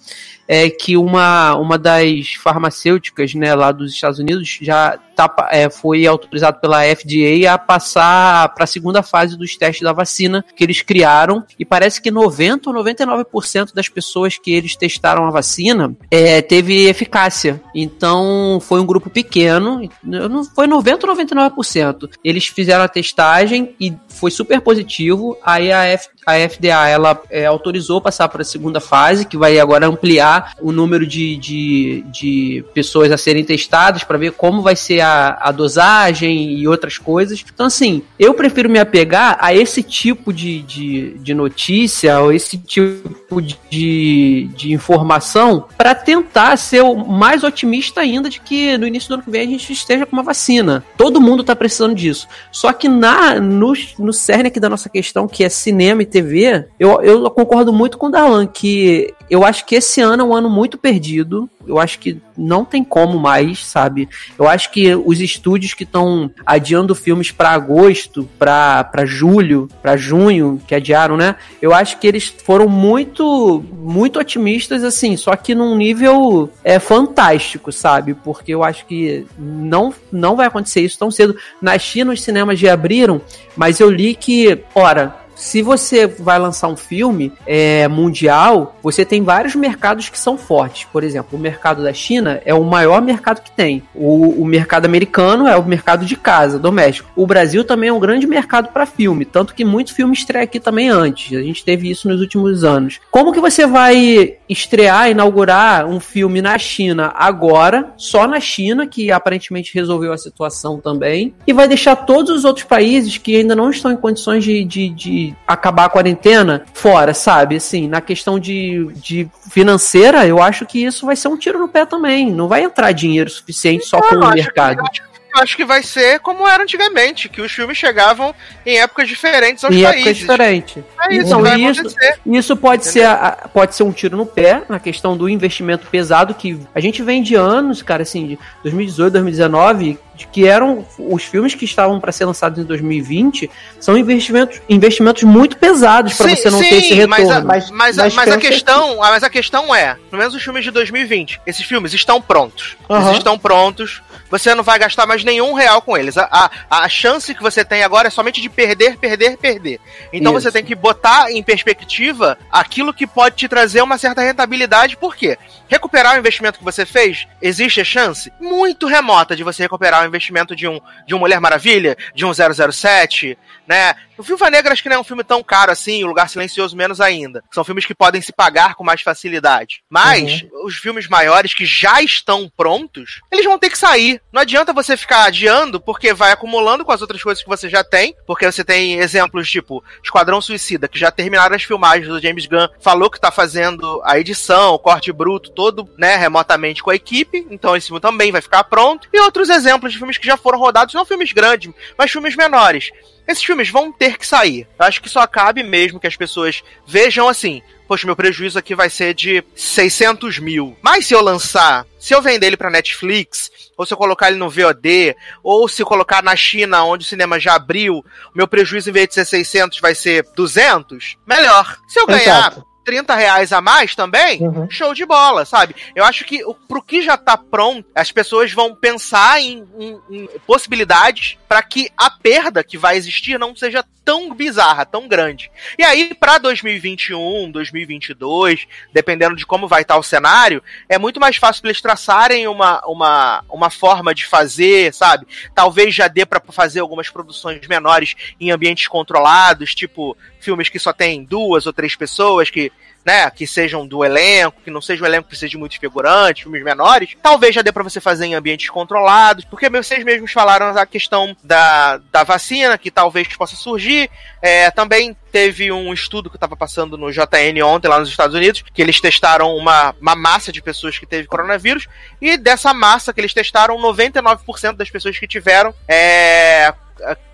[0.46, 6.06] é que uma, uma das farmacêuticas né, lá dos Estados Unidos já tá, é, foi
[6.06, 10.82] autorizado pela FDA a passar para a segunda fase dos testes da vacina que eles
[10.82, 16.42] criaram e parece que 90 ou 99% das pessoas que eles testaram a vacina é,
[16.42, 17.62] teve eficácia.
[17.74, 22.10] Então foi um grupo pequeno, não foi 90 ou 99%.
[22.22, 25.38] Eles fizeram a testagem e foi super positivo.
[25.44, 29.58] Aí a, F, a FDA ela é, autorizou passar para a segunda fase, que vai
[29.58, 34.76] agora ampliar o número de, de, de pessoas a serem testadas para ver como vai
[34.76, 37.44] ser a, a dosagem e outras coisas.
[37.52, 42.58] Então, assim, eu prefiro me apegar a esse tipo de, de, de notícia, ou esse
[42.58, 49.08] tipo de, de informação, para tentar ser o mais otimista ainda de que no início
[49.08, 50.84] do ano que vem a gente esteja com uma vacina.
[50.96, 52.26] Todo mundo está precisando disso.
[52.50, 56.66] Só que na, no, no cerne aqui da nossa questão, que é cinema e TV,
[56.78, 60.34] eu, eu concordo muito com o Darlan, que eu acho que esse ano é um
[60.34, 61.48] ano muito perdido.
[61.66, 64.08] Eu acho que não tem como mais, sabe?
[64.38, 70.60] Eu acho que os estúdios que estão adiando filmes para agosto, para julho, para junho,
[70.66, 71.36] que adiaram, né?
[71.60, 77.70] Eu acho que eles foram muito muito otimistas assim, só que num nível é fantástico,
[77.70, 78.14] sabe?
[78.14, 81.36] Porque eu acho que não não vai acontecer isso tão cedo.
[81.60, 83.20] Na China os cinemas já abriram,
[83.56, 89.22] mas eu li que, ora, se você vai lançar um filme é, mundial, você tem
[89.22, 90.86] vários mercados que são fortes.
[90.92, 93.82] Por exemplo, o mercado da China é o maior mercado que tem.
[93.94, 97.10] O, o mercado americano é o mercado de casa, doméstico.
[97.16, 100.60] O Brasil também é um grande mercado para filme, tanto que muito filme estreia aqui
[100.60, 101.36] também antes.
[101.36, 103.00] A gente teve isso nos últimos anos.
[103.10, 109.10] Como que você vai estrear, inaugurar um filme na China agora, só na China, que
[109.10, 113.70] aparentemente resolveu a situação também, e vai deixar todos os outros países que ainda não
[113.70, 117.56] estão em condições de, de, de acabar a quarentena fora, sabe?
[117.56, 121.68] Assim, na questão de, de financeira, eu acho que isso vai ser um tiro no
[121.68, 122.30] pé também.
[122.30, 124.82] Não vai entrar dinheiro suficiente só com o mercado.
[124.82, 125.00] Que,
[125.34, 129.74] acho que vai ser como era antigamente, que os filmes chegavam em épocas diferentes aos
[129.74, 130.00] em países.
[130.00, 130.84] Épocas diferentes.
[131.02, 131.96] É isso, então, isso,
[132.26, 133.06] isso pode ser,
[133.52, 137.22] pode ser um tiro no pé na questão do investimento pesado que a gente vem
[137.22, 142.12] de anos, cara, assim, de 2018, 2019, de que eram os filmes que estavam para
[142.12, 143.50] ser lançados em 2020
[143.80, 147.08] são investimentos, investimentos muito pesados para você não sim, ter esse retorno.
[147.08, 150.42] Mas a, mas, mas, mas, mas a questão, mas a questão é, pelo menos os
[150.42, 152.76] filmes de 2020, esses filmes estão prontos.
[152.88, 153.06] Uhum.
[153.06, 154.02] Eles estão prontos
[154.34, 156.18] você não vai gastar mais nenhum real com eles.
[156.18, 159.80] A, a, a chance que você tem agora é somente de perder, perder, perder.
[160.12, 160.42] Então Isso.
[160.42, 165.14] você tem que botar em perspectiva aquilo que pode te trazer uma certa rentabilidade, por
[165.14, 165.38] quê?
[165.74, 170.06] Recuperar o investimento que você fez, existe a chance muito remota de você recuperar o
[170.06, 173.96] investimento de um, de um Mulher Maravilha, de um 007, né?
[174.16, 176.76] O Viúva Negra acho que não é um filme tão caro assim, O Lugar Silencioso
[176.76, 177.42] menos ainda.
[177.52, 179.82] São filmes que podem se pagar com mais facilidade.
[179.88, 180.66] Mas uhum.
[180.66, 184.20] os filmes maiores que já estão prontos, eles vão ter que sair.
[184.32, 187.82] Não adianta você ficar adiando, porque vai acumulando com as outras coisas que você já
[187.82, 192.46] tem, porque você tem exemplos tipo Esquadrão Suicida, que já terminaram as filmagens do James
[192.46, 196.94] Gunn, falou que tá fazendo a edição, o corte bruto todo, né, remotamente com a
[196.94, 199.08] equipe, então esse filme também vai ficar pronto.
[199.12, 202.90] E outros exemplos de filmes que já foram rodados, não filmes grandes, mas filmes menores.
[203.26, 204.66] Esses filmes vão ter que sair.
[204.78, 207.62] Eu acho que só cabe mesmo que as pessoas vejam assim.
[207.86, 210.76] Poxa, meu prejuízo aqui vai ser de 600 mil.
[210.82, 214.38] Mas se eu lançar, se eu vender ele pra Netflix, ou se eu colocar ele
[214.38, 218.04] no VOD, ou se eu colocar na China, onde o cinema já abriu,
[218.34, 221.78] meu prejuízo em vez de ser 600 vai ser 200, melhor.
[221.88, 222.73] Se eu ganhar Exato.
[222.84, 224.70] 30 reais a mais também, uhum.
[224.70, 225.74] show de bola, sabe?
[225.94, 230.28] Eu acho que pro que já tá pronto, as pessoas vão pensar em, em, em
[230.46, 235.50] possibilidades para que a perda que vai existir não seja tão bizarra, tão grande.
[235.78, 241.18] E aí, para 2021, 2022, dependendo de como vai estar tá o cenário, é muito
[241.18, 245.26] mais fácil eles traçarem uma, uma, uma forma de fazer, sabe?
[245.54, 250.92] Talvez já dê para fazer algumas produções menores em ambientes controlados, tipo filmes que só
[250.92, 252.70] tem duas ou três pessoas, que
[253.04, 256.42] né, que sejam do elenco, que não seja o elenco que precisa de muitos figurantes,
[256.42, 260.76] filmes menores, talvez já dê para você fazer em ambientes controlados, porque vocês mesmos falaram
[260.76, 264.10] a questão da, da vacina, que talvez possa surgir.
[264.40, 268.64] É, também teve um estudo que estava passando no JN ontem, lá nos Estados Unidos,
[268.72, 271.86] que eles testaram uma, uma massa de pessoas que teve coronavírus,
[272.20, 276.72] e dessa massa que eles testaram, 99% das pessoas que tiveram é,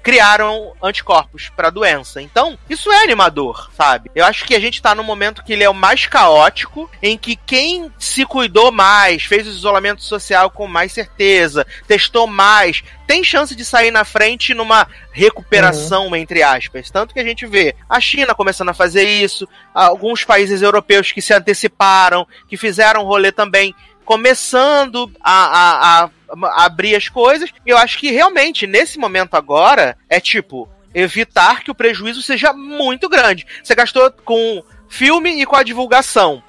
[0.02, 2.22] criaram anticorpos para doença.
[2.22, 4.10] Então, isso é animador, sabe?
[4.14, 7.16] Eu acho que a gente tá num momento que ele é o mais caótico, em
[7.18, 13.24] que quem se cuidou mais, fez o isolamento social com mais certeza, testou mais, tem
[13.24, 16.16] chance de sair na frente numa recuperação, uhum.
[16.16, 16.90] entre aspas.
[16.90, 21.20] Tanto que a gente vê a China começando a fazer isso, alguns países europeus que
[21.20, 23.74] se anteciparam, que fizeram rolê também
[24.10, 27.48] começando a, a, a abrir as coisas.
[27.64, 33.08] Eu acho que realmente, nesse momento agora, é tipo, evitar que o prejuízo seja muito
[33.08, 33.46] grande.
[33.62, 36.42] Você gastou com filme e com a divulgação,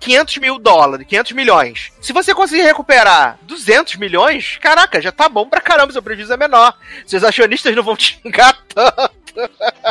[0.00, 1.92] 500 mil dólares, 500 milhões.
[2.00, 6.36] Se você conseguir recuperar 200 milhões, caraca, já tá bom pra caramba, seu prejuízo é
[6.36, 6.76] menor.
[7.06, 8.20] Seus acionistas não vão te
[8.74, 9.15] tanto.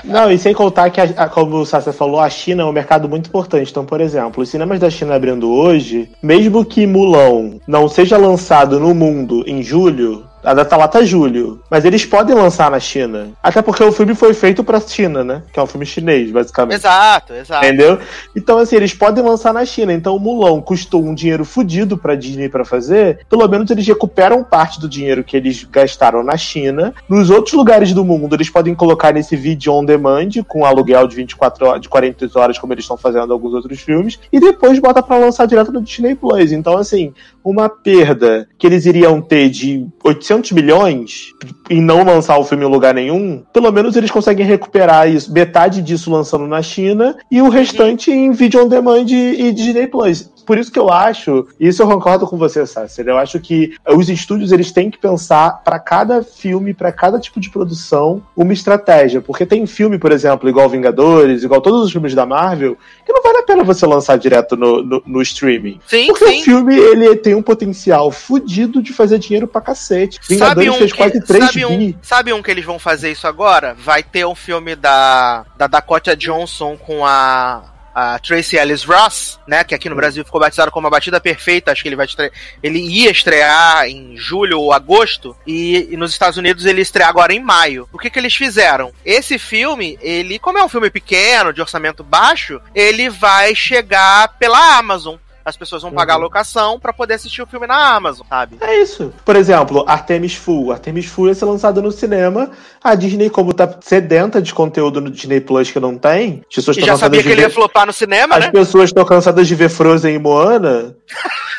[0.03, 2.71] Não, e sem contar que, a, a, como o Sasha falou, a China é um
[2.71, 3.71] mercado muito importante.
[3.71, 8.79] Então, por exemplo, os cinemas da China abrindo hoje, mesmo que Mulan não seja lançado
[8.79, 11.59] no mundo em julho, a data lá tá julho.
[11.69, 13.29] Mas eles podem lançar na China.
[13.41, 15.43] Até porque o filme foi feito pra China, né?
[15.51, 16.79] Que é um filme chinês, basicamente.
[16.79, 17.65] Exato, exato.
[17.65, 17.99] Entendeu?
[18.35, 19.91] Então, assim, eles podem lançar na China.
[19.91, 23.25] Então, o Mulan custou um dinheiro fodido pra Disney para fazer.
[23.29, 26.93] Pelo menos eles recuperam parte do dinheiro que eles gastaram na China.
[27.09, 31.15] Nos outros lugares do mundo, eles podem colocar nesse vídeo on demand, com aluguel de
[31.15, 34.19] 24 horas, de 40 horas, como eles estão fazendo alguns outros filmes.
[34.31, 36.51] E depois bota para lançar direto no Disney Plus.
[36.51, 41.33] Então, assim, uma perda que eles iriam ter de 800 milhões
[41.69, 45.81] e não lançar o filme em lugar nenhum, pelo menos eles conseguem recuperar isso, metade
[45.81, 50.57] disso lançando na China e o restante em vídeo on demand e Disney Plus por
[50.57, 53.07] isso que eu acho, isso eu concordo com você, Sasser.
[53.07, 57.39] Eu acho que os estúdios eles têm que pensar para cada filme, para cada tipo
[57.39, 59.21] de produção, uma estratégia.
[59.21, 63.21] Porque tem filme, por exemplo, igual Vingadores, igual todos os filmes da Marvel, que não
[63.21, 65.79] vale a pena você lançar direto no, no, no streaming.
[65.87, 66.41] Sim, porque sim.
[66.41, 70.19] o filme ele tem um potencial fudido de fazer dinheiro pra cacete.
[70.27, 73.27] Vingadores um fez que, quase 3 sabe um, sabe um que eles vão fazer isso
[73.27, 73.75] agora?
[73.77, 79.63] Vai ter um filme da, da Dakota Johnson com a a Tracy Ellis Ross, né,
[79.63, 82.31] que aqui no Brasil ficou batizado como a batida perfeita, acho que ele vai estrear,
[82.61, 87.33] ele ia estrear em julho ou agosto e, e, nos Estados Unidos ele estreia agora
[87.33, 87.87] em maio.
[87.93, 88.91] O que que eles fizeram?
[89.05, 94.77] Esse filme, ele, como é um filme pequeno, de orçamento baixo, ele vai chegar pela
[94.77, 95.15] Amazon
[95.45, 96.23] as pessoas vão pagar a uhum.
[96.23, 98.57] locação para poder assistir o filme na Amazon, sabe?
[98.61, 99.13] É isso.
[99.23, 100.71] Por exemplo, Artemis Fool.
[100.71, 102.49] Artemis Fool ia ser lançado no cinema.
[102.83, 106.77] A Disney, como tá sedenta de conteúdo no Disney Plus que não tem, as pessoas
[106.77, 108.45] e já sabia que ele ia flopar no cinema, as né?
[108.47, 110.95] As pessoas estão cansadas de ver Frozen e Moana.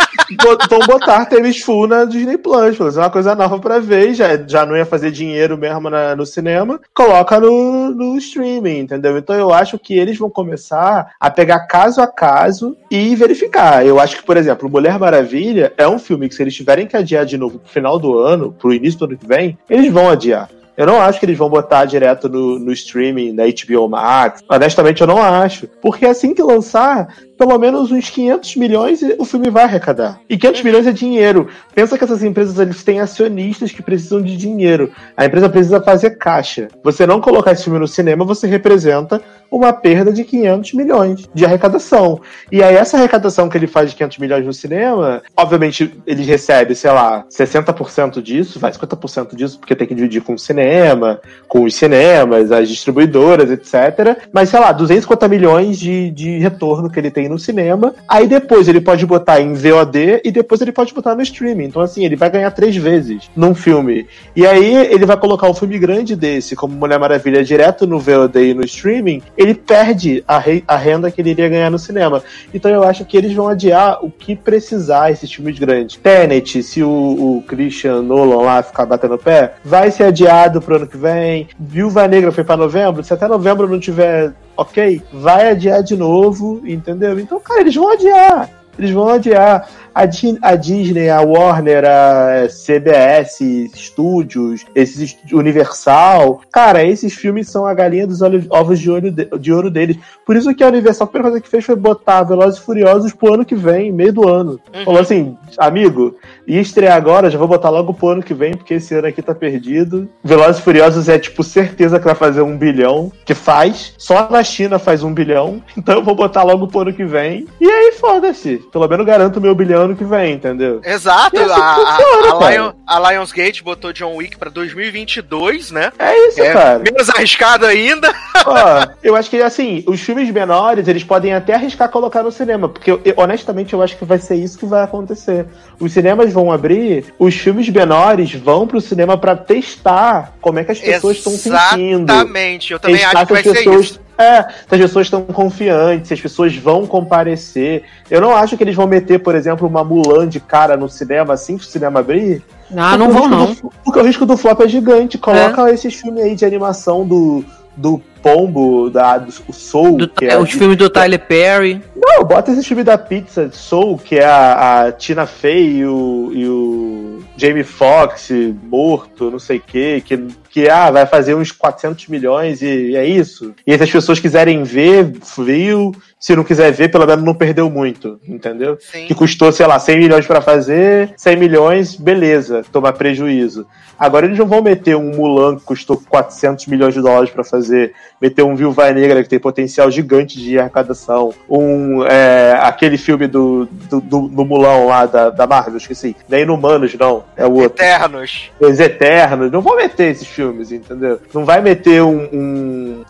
[0.68, 2.76] vão botar Artemis Fool na Disney Plus.
[2.76, 4.14] Fazer uma coisa nova pra ver.
[4.14, 6.80] Já, já não ia fazer dinheiro mesmo na, no cinema.
[6.94, 9.16] Coloca no, no streaming, entendeu?
[9.16, 13.75] Então eu acho que eles vão começar a pegar caso a caso e verificar.
[13.84, 16.96] Eu acho que, por exemplo, Mulher Maravilha é um filme que, se eles tiverem que
[16.96, 20.08] adiar de novo pro final do ano, pro início do ano que vem, eles vão
[20.08, 20.48] adiar.
[20.76, 24.44] Eu não acho que eles vão botar direto no, no streaming, na HBO Max.
[24.46, 25.66] Honestamente, eu não acho.
[25.80, 30.20] Porque assim que lançar, pelo menos uns 500 milhões o filme vai arrecadar.
[30.28, 31.48] E 500 milhões é dinheiro.
[31.74, 34.90] Pensa que essas empresas eles têm acionistas que precisam de dinheiro.
[35.16, 36.68] A empresa precisa fazer caixa.
[36.82, 39.20] Você não colocar esse filme no cinema, você representa
[39.50, 42.20] uma perda de 500 milhões de arrecadação.
[42.50, 46.74] E aí essa arrecadação que ele faz de 500 milhões no cinema, obviamente ele recebe,
[46.74, 51.64] sei lá, 60% disso, vai 50% disso, porque tem que dividir com o cinema, com
[51.64, 54.18] os cinemas, as distribuidoras, etc.
[54.32, 57.94] Mas sei lá, 250 milhões de, de retorno que ele tem no cinema.
[58.08, 61.64] Aí depois ele pode botar em VOD e depois ele pode botar no streaming.
[61.64, 64.06] Então, assim, ele vai ganhar três vezes num filme.
[64.34, 68.50] E aí ele vai colocar um filme grande desse, como Mulher Maravilha, direto no VOD
[68.50, 69.22] e no streaming.
[69.36, 72.22] Ele perde a, re a renda que ele iria ganhar no cinema.
[72.52, 75.96] Então eu acho que eles vão adiar o que precisar esses filmes grandes.
[75.96, 80.86] Tenet, se o, o Christian Nolan lá ficar batendo pé, vai ser adiado pro ano
[80.86, 81.48] que vem.
[81.58, 83.02] Viúva Negra foi para novembro.
[83.02, 87.18] Se até novembro não tiver ok, vai adiar de novo, entendeu?
[87.20, 88.50] Então, cara, eles vão adiar.
[88.78, 89.68] Eles vão adiar.
[89.94, 93.38] A, Di- a Disney, a Warner, a CBS
[93.74, 96.42] Studios, esses Universal.
[96.52, 99.96] Cara, esses filmes são a galinha dos ovos de, olho de, de ouro deles.
[100.26, 103.14] Por isso que a Universal, a primeira coisa que fez foi botar Velozes e Furiosos
[103.14, 104.60] pro ano que vem, meio do ano.
[104.84, 106.14] Falou assim, amigo,
[106.46, 109.20] ia estrear agora, já vou botar logo pro ano que vem, porque esse ano aqui
[109.22, 110.08] tá perdido.
[110.22, 113.94] Velozes e Furiosos é, tipo, certeza que vai fazer um bilhão, que faz.
[113.98, 115.62] Só na China faz um bilhão.
[115.76, 117.46] Então eu vou botar logo pro ano que vem.
[117.60, 118.56] E aí, foda-se.
[118.72, 120.80] Pelo menos garanto meu bilhão ano que vem, entendeu?
[120.84, 122.50] Exato, E assim a, a, funciona, a.
[122.50, 125.92] Lion- a Lionsgate botou John Wick pra 2022, né?
[125.98, 126.78] É isso, É cara.
[126.80, 128.12] menos arriscado ainda.
[128.46, 132.68] Ó, eu acho que, assim, os filmes menores, eles podem até arriscar colocar no cinema,
[132.68, 135.46] porque, honestamente, eu acho que vai ser isso que vai acontecer.
[135.78, 140.72] Os cinemas vão abrir, os filmes menores vão pro cinema pra testar como é que
[140.72, 142.12] as pessoas estão sentindo.
[142.12, 144.06] Exatamente, eu também testar acho que vai se as ser pessoas- isso.
[144.18, 147.82] É, se as pessoas estão confiantes, se as pessoas vão comparecer.
[148.10, 151.34] Eu não acho que eles vão meter, por exemplo, uma Mulan de cara no cinema
[151.34, 152.42] assim que o cinema abrir.
[152.74, 153.52] Ah, não vão não.
[153.52, 155.18] do- porque o risco do flop é gigante.
[155.18, 157.44] Coloca esses filmes aí de animação do,
[157.76, 159.98] do Pombo, da, do Soul.
[159.98, 161.80] Do- que é os filmes do Tyler Perry.
[161.94, 166.30] Não, bota esse filme da pizza Soul, que é a, a Tina Fey e o,
[166.34, 168.30] e o Jamie Foxx
[168.64, 170.26] morto, não sei o quê, que,
[170.56, 173.54] que ah, vai fazer uns 400 milhões e, e é isso.
[173.66, 175.94] E se as pessoas quiserem ver, viu.
[176.18, 178.78] Se não quiser ver, pelo menos não perdeu muito, entendeu?
[178.80, 179.04] Sim.
[179.04, 183.66] que custou, sei lá, 100 milhões pra fazer, 100 milhões, beleza, tomar prejuízo.
[183.98, 187.94] Agora eles não vão meter um Mulan que custou 400 milhões de dólares pra fazer,
[188.20, 193.66] meter um Viúva Negra que tem potencial gigante de arrecadação, um é, aquele filme do,
[193.88, 197.82] do, do, do Mulan lá da, da Marvel, esqueci, nem Inumanos não, é o outro.
[197.82, 198.50] Eternos.
[198.60, 201.20] Os Eternos, não vão meter esses filmes, entendeu?
[201.34, 202.28] Não vai meter um.
[202.32, 203.04] um-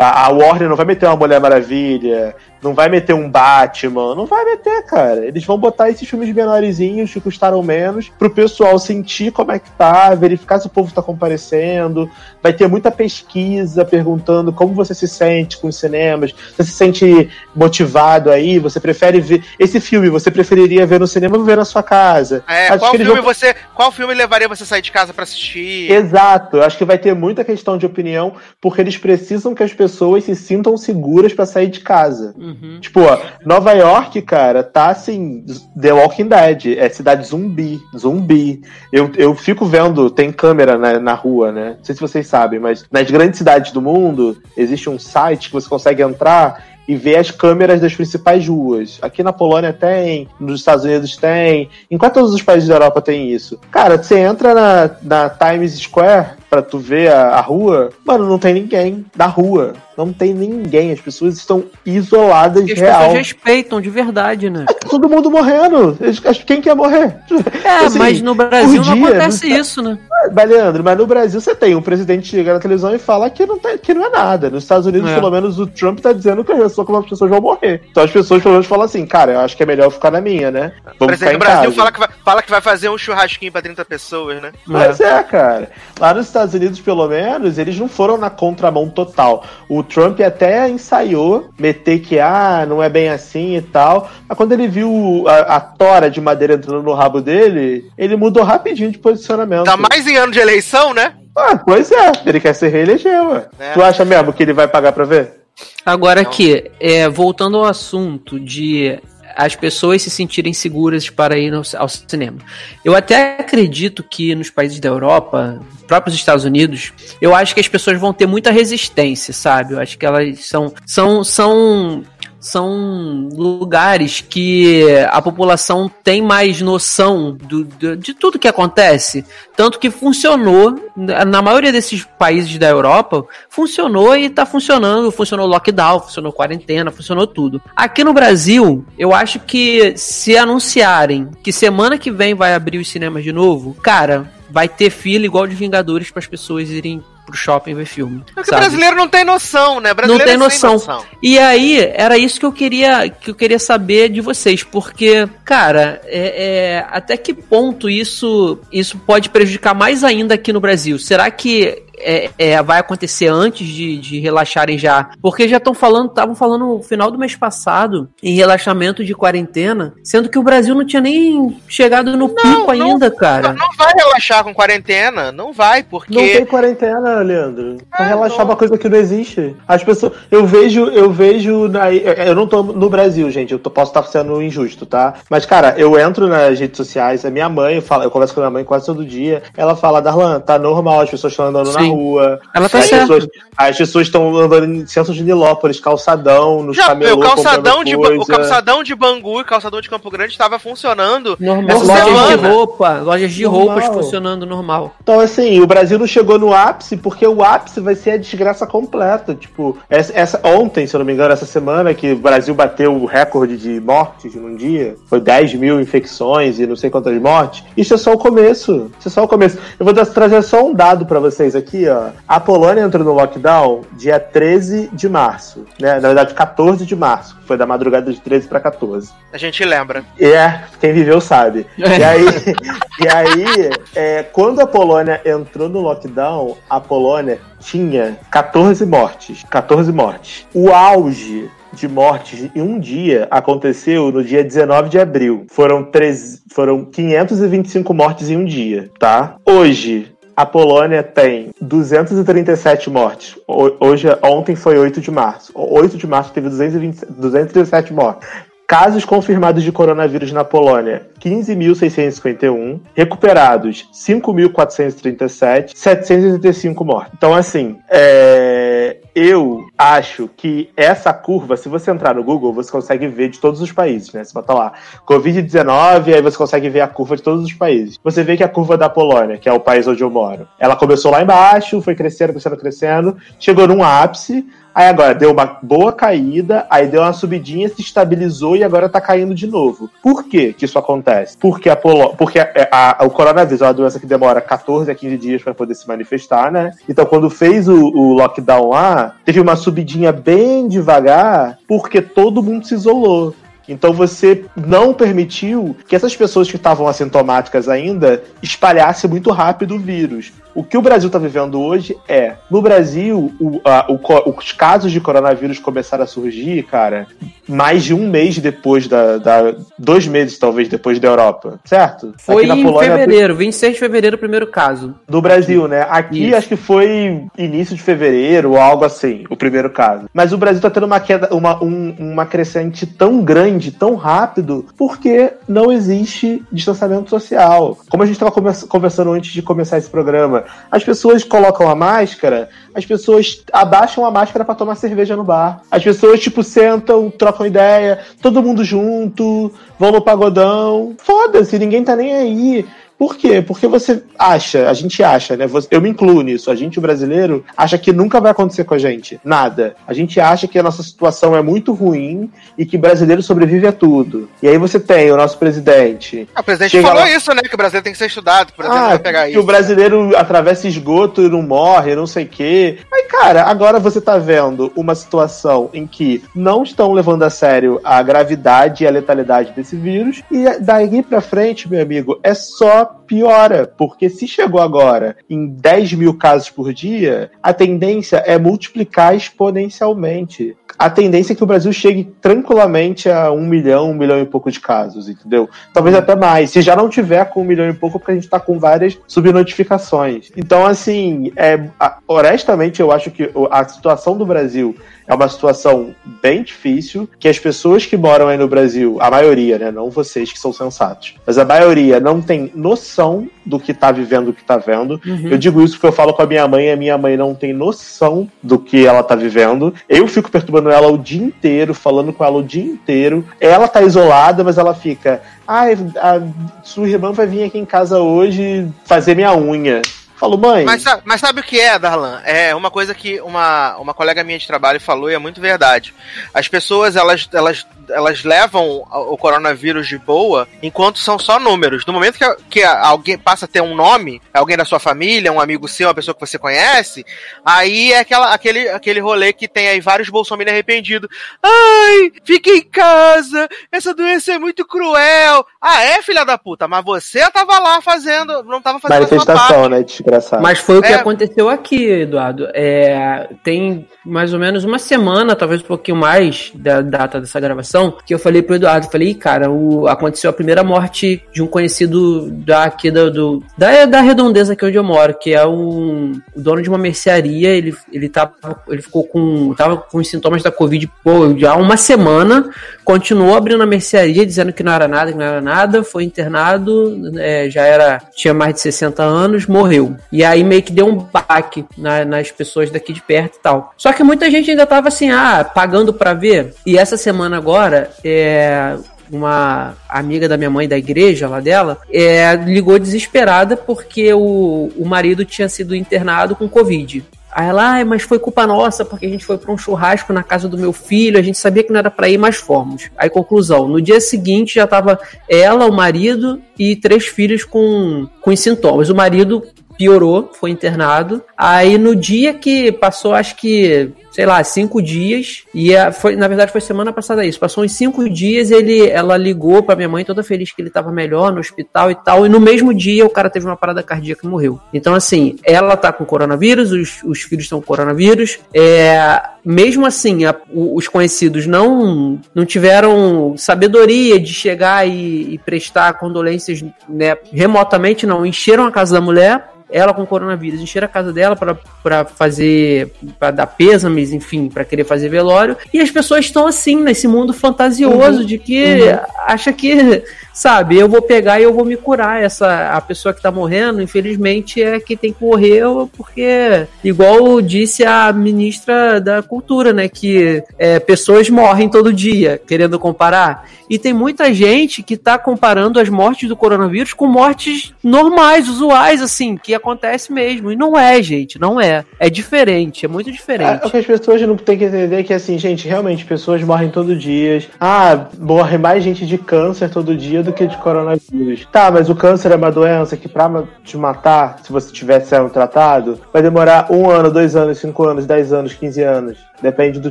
[0.00, 4.44] a Warner não vai meter uma Mulher Maravilha, não vai meter um Batman, não vai
[4.44, 5.24] meter, cara.
[5.24, 9.70] Eles vão botar esses filmes menorzinhos que custaram menos pro pessoal sentir como é que
[9.72, 12.10] tá, verificar se o povo tá comparecendo.
[12.42, 17.28] Vai ter muita pesquisa perguntando como você se sente com os cinemas, você se sente
[17.54, 19.44] motivado aí, você prefere ver.
[19.58, 22.42] Esse filme você preferiria ver no cinema ou ver na sua casa?
[22.48, 23.54] É, Acho qual filme vão- você.
[23.74, 25.90] Qual filme levaria você a sair de casa pra assistir?
[25.90, 29.72] Exato, eu acho que vai ter muita questão de opinião, porque eles precisam que as
[29.72, 32.34] pessoas se sintam seguras pra sair de casa.
[32.48, 32.80] Uhum.
[32.80, 35.44] Tipo, ó, Nova York, cara, tá assim,
[35.78, 38.62] The Walking Dead, é cidade zumbi, zumbi.
[38.90, 41.74] Eu, eu fico vendo, tem câmera na, na rua, né?
[41.76, 45.54] Não sei se vocês sabem, mas nas grandes cidades do mundo, existe um site que
[45.54, 48.98] você consegue entrar e ver as câmeras das principais ruas.
[49.02, 53.02] Aqui na Polônia tem, nos Estados Unidos tem, em quase todos os países da Europa
[53.02, 53.60] tem isso.
[53.70, 58.38] Cara, você entra na, na Times Square pra tu ver a, a rua, mano, não
[58.38, 59.74] tem ninguém na rua.
[59.98, 60.92] Não tem ninguém.
[60.92, 62.98] As pessoas estão isoladas E as real.
[63.00, 64.64] pessoas respeitam de verdade, né?
[64.66, 65.98] Tá todo mundo morrendo.
[66.46, 67.16] Quem quer morrer?
[67.64, 69.98] É, Assim, mas no Brasil não dia, acontece não tá- isso, né?
[70.34, 73.30] Mas, Leandro, mas no Brasil você tem um presidente que chega na televisão e fala
[73.30, 74.50] que não, tá- que não é nada.
[74.50, 75.14] Nos Estados Unidos, É.
[75.14, 77.82] pelo menos, o Trump tá dizendo que as pessoas, que as pessoas vão morrer.
[77.90, 80.10] Então as pessoas, pelo menos, falam assim, cara, eu acho que é melhor eu ficar
[80.10, 80.72] na minha, né?
[80.84, 81.76] O Vamos presidente do Brasil casa.
[81.76, 84.52] fala que, vai, fala que vai fazer um churrasquinho pra 30 pessoas, né?
[84.66, 85.70] Mas é, cara.
[85.98, 89.44] Lá nos Estados Unidos, pelo menos, eles não foram na contramão total.
[89.68, 94.10] O Trump até ensaiou meter que, ah, não é bem assim e tal.
[94.28, 98.42] Mas quando ele viu a, a tora de madeira entrando no rabo dele, ele mudou
[98.42, 99.64] rapidinho de posicionamento.
[99.64, 101.14] Tá mais em ano de eleição, né?
[101.36, 102.12] Ah, pois é.
[102.26, 103.46] Ele quer se reeleger, ué.
[103.58, 103.72] É.
[103.72, 105.38] Tu acha mesmo que ele vai pagar pra ver?
[105.84, 108.98] Agora aqui, é, voltando ao assunto de
[109.36, 112.38] as pessoas se sentirem seguras para ir ao cinema.
[112.84, 117.68] Eu até acredito que nos países da Europa, próprios Estados Unidos, eu acho que as
[117.68, 119.74] pessoas vão ter muita resistência, sabe?
[119.74, 122.02] Eu acho que elas são são são
[122.40, 129.24] são lugares que a população tem mais noção do, do- de tudo que acontece.
[129.56, 135.10] Tanto que funcionou, na maioria desses países da Europa, funcionou e tá funcionando.
[135.10, 137.60] Funcionou lockdown, funcionou quarentena, funcionou tudo.
[137.74, 142.88] Aqui no Brasil, eu acho que se anunciarem que semana que vem vai abrir os
[142.88, 147.36] cinemas de novo, cara, vai ter fila igual de Vingadores para as pessoas irem pro
[147.36, 148.22] shopping ver filme.
[148.24, 148.62] Porque o sabe?
[148.62, 149.92] brasileiro não tem noção, né?
[149.92, 151.04] Brasileiro tem é sem noção.
[151.22, 156.00] E aí, era isso que eu queria que eu queria saber de vocês, porque, cara,
[156.04, 160.98] é, é, até que ponto isso, isso pode prejudicar mais ainda aqui no Brasil?
[160.98, 165.10] Será que é, é, vai acontecer antes de, de relaxarem já?
[165.20, 169.94] Porque já estão falando, estavam falando no final do mês passado em relaxamento de quarentena,
[170.02, 173.52] sendo que o Brasil não tinha nem chegado no não, pico não, ainda, cara.
[173.52, 176.14] Não, não, vai relaxar com quarentena, não vai, porque.
[176.14, 177.78] Não tem quarentena, Leandro.
[177.90, 179.56] Pra é, relaxar uma coisa que não existe.
[179.66, 180.12] As pessoas.
[180.30, 181.68] Eu vejo, eu vejo.
[181.68, 183.52] Na, eu não tô no Brasil, gente.
[183.52, 185.14] Eu tô, posso estar sendo injusto, tá?
[185.28, 188.40] Mas, cara, eu entro nas redes sociais, a minha mãe, eu, falo, eu converso com
[188.40, 189.42] a minha mãe quase todo dia.
[189.56, 191.87] Ela fala, Darlan, tá normal, as pessoas estão andando Sim.
[191.87, 192.40] na rua.
[192.54, 193.14] Ela tá as certa.
[193.14, 197.82] Pessoas, as pessoas estão andando em centros de Nilópolis, calçadão, nos Já, camelô, o calçadão
[197.82, 201.36] de O calçadão de Bangu e calçadão de Campo Grande estava funcionando.
[201.40, 201.78] Normal.
[201.78, 203.60] Lojas de roupa, lojas de normal.
[203.60, 204.94] roupas funcionando normal.
[205.02, 208.66] Então, assim, o Brasil não chegou no ápice porque o ápice vai ser a desgraça
[208.66, 209.34] completa.
[209.34, 212.94] Tipo, essa, essa ontem, se eu não me engano, essa semana que o Brasil bateu
[212.94, 217.64] o recorde de mortes num dia, foi 10 mil infecções e não sei quantas mortes.
[217.76, 218.90] Isso é só o começo.
[218.98, 219.58] Isso é só o começo.
[219.78, 222.10] Eu vou trazer só um dado para vocês aqui, ó.
[222.26, 226.00] A Polônia entrou no lockdown dia 13 de março, né?
[226.00, 227.36] Na verdade, 14 de março.
[227.46, 229.12] Foi da madrugada de 13 para 14.
[229.32, 230.04] A gente lembra.
[230.18, 231.66] É, quem viveu sabe.
[231.76, 232.24] E aí,
[233.04, 239.44] e aí é, quando a Polônia entrou no lockdown, a Polônia tinha 14 mortes.
[239.50, 240.46] 14 mortes.
[240.54, 245.46] O auge de mortes em um dia aconteceu no dia 19 de abril.
[245.50, 249.36] Foram, 3, foram 525 mortes em um dia, tá?
[249.44, 253.36] Hoje, a Polônia tem 237 mortes.
[253.80, 255.50] Hoje, ontem foi 8 de março.
[255.52, 258.28] 8 de março teve 220, 237 mortes.
[258.68, 262.80] Casos confirmados de coronavírus na Polônia, 15.651.
[262.94, 265.70] Recuperados, 5.437.
[265.74, 267.14] 785 mortes.
[267.16, 268.98] Então, assim, é...
[269.14, 273.62] eu acho que essa curva, se você entrar no Google, você consegue ver de todos
[273.62, 274.22] os países, né?
[274.22, 274.74] Você bota lá,
[275.06, 277.98] Covid-19, aí você consegue ver a curva de todos os países.
[278.04, 280.76] Você vê que a curva da Polônia, que é o país onde eu moro, ela
[280.76, 284.44] começou lá embaixo, foi crescendo, crescendo, crescendo, chegou num ápice,
[284.74, 289.00] Aí agora deu uma boa caída, aí deu uma subidinha, se estabilizou e agora tá
[289.00, 289.90] caindo de novo.
[290.02, 291.36] Por que que isso acontece?
[291.38, 292.14] Porque, a Polo...
[292.16, 295.54] Porque a, a, o coronavírus é uma doença que demora 14 a 15 dias para
[295.54, 296.72] poder se manifestar, né?
[296.88, 302.66] Então quando fez o, o lockdown lá, teve uma subidinha bem devagar, porque todo mundo
[302.66, 303.34] se isolou.
[303.68, 309.78] Então você não permitiu que essas pessoas que estavam assintomáticas ainda espalhassem muito rápido o
[309.78, 310.32] vírus.
[310.58, 314.00] O que o Brasil está vivendo hoje é, no Brasil, o, a, o,
[314.36, 317.06] os casos de coronavírus começaram a surgir, cara,
[317.48, 322.12] mais de um mês depois da, da dois meses talvez depois da Europa, certo?
[322.18, 324.96] Foi em fevereiro, 26 de fevereiro o primeiro caso.
[325.08, 325.86] Do Brasil, né?
[325.88, 326.36] Aqui Isso.
[326.36, 330.10] acho que foi início de fevereiro ou algo assim, o primeiro caso.
[330.12, 334.66] Mas o Brasil está tendo uma queda, uma, um, uma crescente tão grande, tão rápido,
[334.76, 337.78] porque não existe distanciamento social.
[337.88, 338.32] Como a gente estava
[338.66, 344.10] conversando antes de começar esse programa, as pessoas colocam a máscara, as pessoas abaixam a
[344.10, 345.62] máscara para tomar cerveja no bar.
[345.70, 350.94] As pessoas, tipo, sentam, trocam ideia, todo mundo junto, vão no pagodão.
[350.98, 352.66] Foda-se, ninguém tá nem aí.
[352.98, 353.40] Por quê?
[353.40, 355.46] Porque você acha, a gente acha, né?
[355.70, 356.50] Eu me incluo nisso.
[356.50, 359.20] A gente, o brasileiro, acha que nunca vai acontecer com a gente.
[359.24, 359.76] Nada.
[359.86, 363.72] A gente acha que a nossa situação é muito ruim e que brasileiro sobrevive a
[363.72, 364.28] tudo.
[364.42, 366.28] E aí você tem o nosso presidente.
[366.34, 367.10] Ah, o presidente falou lá...
[367.10, 367.42] isso, né?
[367.42, 368.52] Que o brasileiro tem que ser estudado.
[368.52, 369.40] Por exemplo, ah, pegar que isso.
[369.40, 372.78] o brasileiro atravessa esgoto e não morre, não sei o quê.
[372.90, 377.80] Mas, cara, agora você tá vendo uma situação em que não estão levando a sério
[377.84, 380.22] a gravidade e a letalidade desse vírus.
[380.32, 385.94] E daí pra frente, meu amigo, é só piora, porque se chegou agora em 10
[385.94, 390.56] mil casos por dia, a tendência é multiplicar exponencialmente.
[390.78, 394.50] A tendência é que o Brasil chegue tranquilamente a um milhão, um milhão e pouco
[394.50, 395.48] de casos, entendeu?
[395.72, 396.50] Talvez até mais.
[396.50, 398.98] Se já não tiver com um milhão e pouco, porque a gente está com várias
[399.06, 400.30] subnotificações.
[400.36, 401.68] Então, assim, é,
[402.06, 404.74] honestamente, eu acho que a situação do Brasil
[405.08, 409.58] é uma situação bem difícil, que as pessoas que moram aí no Brasil, a maioria,
[409.58, 413.90] né, não vocês que são sensatos, mas a maioria não tem noção do que tá
[413.90, 415.00] vivendo, o que tá vendo.
[415.06, 415.28] Uhum.
[415.30, 417.34] Eu digo isso porque eu falo com a minha mãe, e a minha mãe não
[417.34, 419.72] tem noção do que ela tá vivendo.
[419.88, 423.26] Eu fico perturbando ela o dia inteiro, falando com ela o dia inteiro.
[423.40, 426.20] Ela tá isolada, mas ela fica, ai, ah,
[426.60, 429.82] a sua irmã vai vir aqui em casa hoje fazer minha unha.
[430.16, 430.64] Falo, mãe.
[430.64, 432.20] Mas, mas sabe o que é, Darlan?
[432.24, 435.94] É uma coisa que uma, uma colega minha de trabalho falou e é muito verdade.
[436.34, 441.84] As pessoas, elas, elas elas levam o coronavírus de boa enquanto são só números.
[441.86, 445.40] No momento que, que alguém passa a ter um nome, alguém da sua família, um
[445.40, 447.04] amigo seu, uma pessoa que você conhece,
[447.44, 451.08] aí é aquela, aquele, aquele rolê que tem aí vários bolsominions arrependidos.
[451.42, 455.46] Ai, fique em casa, essa doença é muito cruel.
[455.60, 459.82] Ah, é, filha da puta, mas você tava lá fazendo, não tava fazendo Manifestação, né,
[459.82, 460.42] desgraçado.
[460.42, 460.94] Mas foi o que É.
[460.94, 462.48] aconteceu aqui, Eduardo.
[462.54, 467.77] É, tem mais ou menos uma semana, talvez um pouquinho mais da data dessa gravação,
[468.04, 471.46] que eu falei pro Eduardo, falei, "Ih, cara, o, aconteceu a primeira morte de um
[471.46, 476.40] conhecido daqui do, do- da, da redondeza aqui onde eu moro, que é um o
[476.40, 478.32] dono de uma mercearia, ele, ele, tava,
[478.68, 482.48] ele ficou com, tava com os sintomas da Covid pô, já há uma semana,
[482.84, 487.12] continuou abrindo a mercearia, dizendo que não era nada, que não era nada, foi internado,
[487.18, 489.96] é, já era, tinha mais de 60 anos, morreu.
[490.10, 493.72] E aí meio que deu um baque na- nas pessoas daqui de perto e tal.
[493.76, 496.54] Só que muita gente ainda tava assim, ah, pagando pra ver.
[496.64, 497.67] E essa semana agora,
[498.04, 498.76] é,
[499.10, 504.86] uma amiga da minha mãe da igreja lá dela é, ligou desesperada porque o, o
[504.86, 507.04] marido tinha sido internado com Covid.
[507.30, 510.22] Aí ela, "Ai, mas foi culpa nossa, porque a gente foi pra um churrasco na
[510.22, 512.90] casa do meu filho, a gente sabia que não era pra ir, mas fomos.
[512.96, 514.98] Aí, conclusão, no dia seguinte já tava
[515.28, 518.88] ela, o marido e três filhos com, com sintomas.
[518.88, 519.44] O marido
[519.78, 521.22] piorou, foi internado.
[521.36, 526.50] Aí no dia que passou, acho que, sei lá, cinco dias, e foi, na verdade
[526.50, 530.24] foi semana passada isso, passou uns cinco dias, ele, ela ligou pra minha mãe toda
[530.24, 533.30] feliz que ele tava melhor no hospital e tal, e no mesmo dia o cara
[533.30, 534.58] teve uma parada cardíaca e morreu.
[534.74, 540.26] Então assim, ela tá com coronavírus, os, os filhos estão com coronavírus, é, mesmo assim,
[540.26, 548.06] a- os conhecidos não, não tiveram sabedoria de chegar e, e prestar condolências né, remotamente,
[548.06, 551.36] não, encheram a casa da mulher, ela com coronavírus, encheram a casa dela
[551.82, 555.56] pra fazer, pra dar pêsames, enfim, pra querer fazer velório.
[555.74, 558.78] E as pessoas estão assim, nesse mundo fantasioso de que
[559.26, 562.22] acha que, sabe, eu vou pegar e eu vou me curar.
[562.22, 567.84] Essa, a pessoa que tá morrendo, infelizmente, é que tem que morrer, porque, igual disse
[567.84, 569.37] a ministra da Cultura,
[569.72, 573.46] né, que é, pessoas morrem todo dia, querendo comparar.
[573.70, 579.02] E tem muita gente que tá comparando as mortes do coronavírus com mortes normais, usuais,
[579.02, 580.50] assim, que acontece mesmo.
[580.50, 581.84] E não é, gente, não é.
[582.00, 583.66] É diferente, é muito É, diferente.
[583.66, 586.70] o que as pessoas não têm que entender é que, assim, gente, realmente, pessoas morrem
[586.70, 587.42] todo dia.
[587.60, 591.46] Ah, morre mais gente de câncer todo dia do que de coronavírus.
[591.52, 595.28] Tá, mas o câncer é uma doença que pra te matar, se você tiver sendo
[595.28, 599.18] tratado, vai demorar um ano, dois anos, cinco anos, dez anos, quinze anos.
[599.40, 599.90] Depende do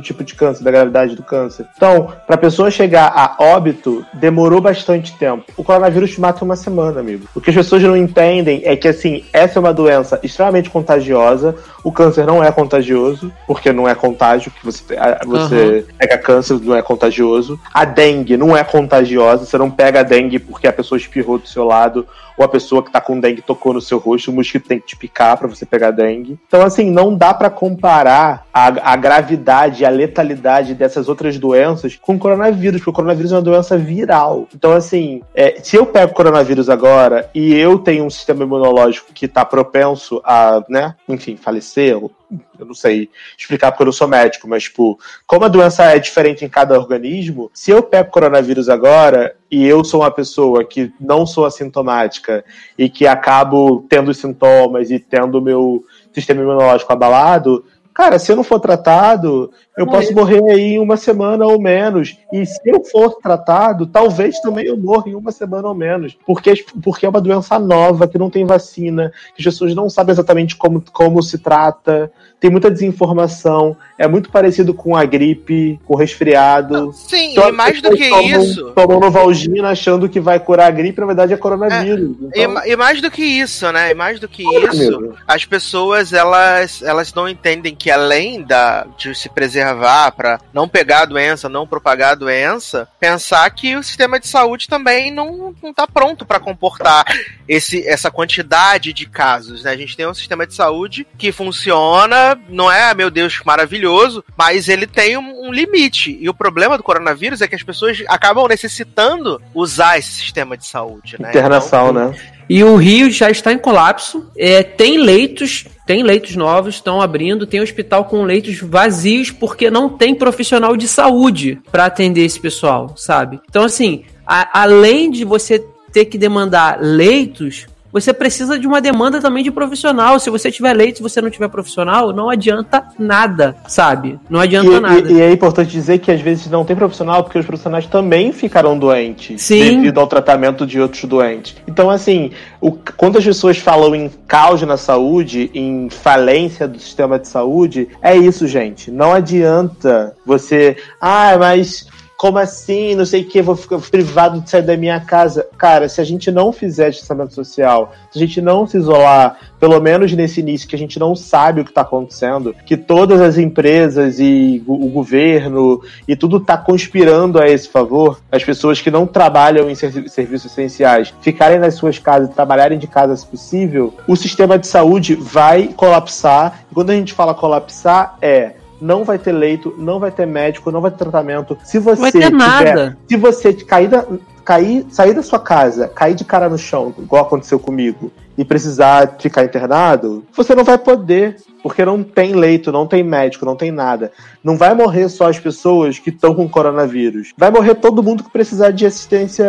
[0.00, 1.66] tipo de câncer, da gravidade do câncer.
[1.74, 5.44] Então, pra pessoa chegar a óbito, demorou bastante tempo.
[5.56, 7.26] O coronavírus te mata uma semana, amigo.
[7.34, 11.56] O que as pessoas não entendem é que, assim, essa é uma doença extremamente contagiosa.
[11.88, 14.82] O câncer não é contagioso, porque não é contágio, que você,
[15.24, 17.58] você pega câncer, não é contagioso.
[17.72, 21.48] A dengue não é contagiosa, você não pega a dengue porque a pessoa espirrou do
[21.48, 22.06] seu lado,
[22.38, 24.86] ou a pessoa que tá com dengue tocou no seu rosto, o mosquito tem que
[24.86, 26.38] te picar pra você pegar dengue.
[26.46, 32.14] Então, assim, não dá pra comparar a, a gravidade a letalidade dessas outras doenças com
[32.14, 34.46] o coronavírus, porque o coronavírus é uma doença viral.
[34.54, 39.26] Então, assim, é, se eu pego coronavírus agora e eu tenho um sistema imunológico que
[39.26, 42.12] tá propenso a, né, enfim, falecer, eu
[42.58, 46.44] não sei explicar porque eu não sou médico, mas, tipo, como a doença é diferente
[46.44, 51.26] em cada organismo, se eu pego coronavírus agora e eu sou uma pessoa que não
[51.26, 52.44] sou assintomática
[52.76, 57.64] e que acabo tendo sintomas e tendo meu sistema imunológico abalado,
[57.98, 62.16] cara, se eu não for tratado, eu posso morrer aí em uma semana ou menos.
[62.32, 66.16] E se eu for tratado, talvez também eu morra em uma semana ou menos.
[66.24, 70.12] Porque, porque é uma doença nova, que não tem vacina, que as pessoas não sabem
[70.12, 75.94] exatamente como, como se trata, tem muita desinformação, é muito parecido com a gripe, com
[75.94, 76.92] o resfriado.
[76.92, 78.70] Sim, Então, e mais do que tomam- isso.
[78.74, 82.16] Tomam Novalgina achando que vai curar a gripe, na verdade é coronavírus.
[82.34, 83.90] E, Então, ma- e mais do que isso, né?
[83.90, 88.86] E mais do que Olha, isso, as pessoas elas, elas não entendem que além da,
[88.96, 93.82] de se preservar para não pegar a doença, não propagar a doença, pensar que o
[93.82, 97.04] sistema de saúde também não, não tá pronto para comportar
[97.48, 99.64] esse, essa quantidade de casos.
[99.64, 99.72] Né?
[99.72, 104.68] A gente tem um sistema de saúde que funciona, não é, meu Deus, maravilhoso, mas
[104.68, 106.18] ele tem um, um limite.
[106.20, 110.66] E o problema do coronavírus é que as pessoas acabam necessitando usar esse sistema de
[110.66, 111.16] saúde.
[111.18, 111.28] Né?
[111.30, 112.14] internação, né?
[112.48, 114.30] E o Rio já está em colapso.
[114.36, 119.88] É, tem leitos, tem leitos novos, estão abrindo, tem hospital com leitos vazios porque não
[119.90, 123.38] tem profissional de saúde para atender esse pessoal, sabe?
[123.50, 125.62] Então, assim, a- além de você
[125.92, 130.18] ter que demandar leitos, você precisa de uma demanda também de profissional.
[130.18, 134.18] Se você tiver leite, se você não tiver profissional, não adianta nada, sabe?
[134.28, 135.12] Não adianta e, nada.
[135.12, 138.32] E, e, é importante dizer que às vezes não tem profissional porque os profissionais também
[138.32, 139.76] ficaram doentes Sim.
[139.76, 141.56] devido ao tratamento de outros doentes.
[141.66, 142.30] Então, assim,
[142.60, 147.88] o, quando as pessoas falam em caos na saúde, em falência do sistema de saúde,
[148.02, 148.90] é isso, gente.
[148.90, 150.76] Não adianta você.
[151.00, 151.86] Ah, mas
[152.18, 152.96] como assim?
[152.96, 155.46] Não sei o que, vou ficar privado de sair da minha casa.
[155.56, 159.80] Cara, se a gente não fizer distanciamento social, se a gente não se isolar, pelo
[159.80, 163.38] menos nesse início, que a gente não sabe o que está acontecendo, que todas as
[163.38, 169.06] empresas e o governo e tudo está conspirando a esse favor, as pessoas que não
[169.06, 174.58] trabalham em serviços essenciais ficarem nas suas casas, trabalharem de casa se possível, o sistema
[174.58, 176.64] de saúde vai colapsar.
[176.68, 180.70] E quando a gente fala colapsar, é não vai ter leito, não vai ter médico,
[180.70, 181.56] não vai ter tratamento.
[181.64, 182.98] Se você vai ter tiver, nada.
[183.08, 184.04] se você cair da,
[184.44, 189.16] cair, sair da sua casa, cair de cara no chão, igual aconteceu comigo, e precisar
[189.18, 193.72] ficar internado, você não vai poder, porque não tem leito, não tem médico, não tem
[193.72, 194.12] nada.
[194.44, 197.32] Não vai morrer só as pessoas que estão com coronavírus.
[197.36, 199.44] Vai morrer todo mundo que precisar de assistência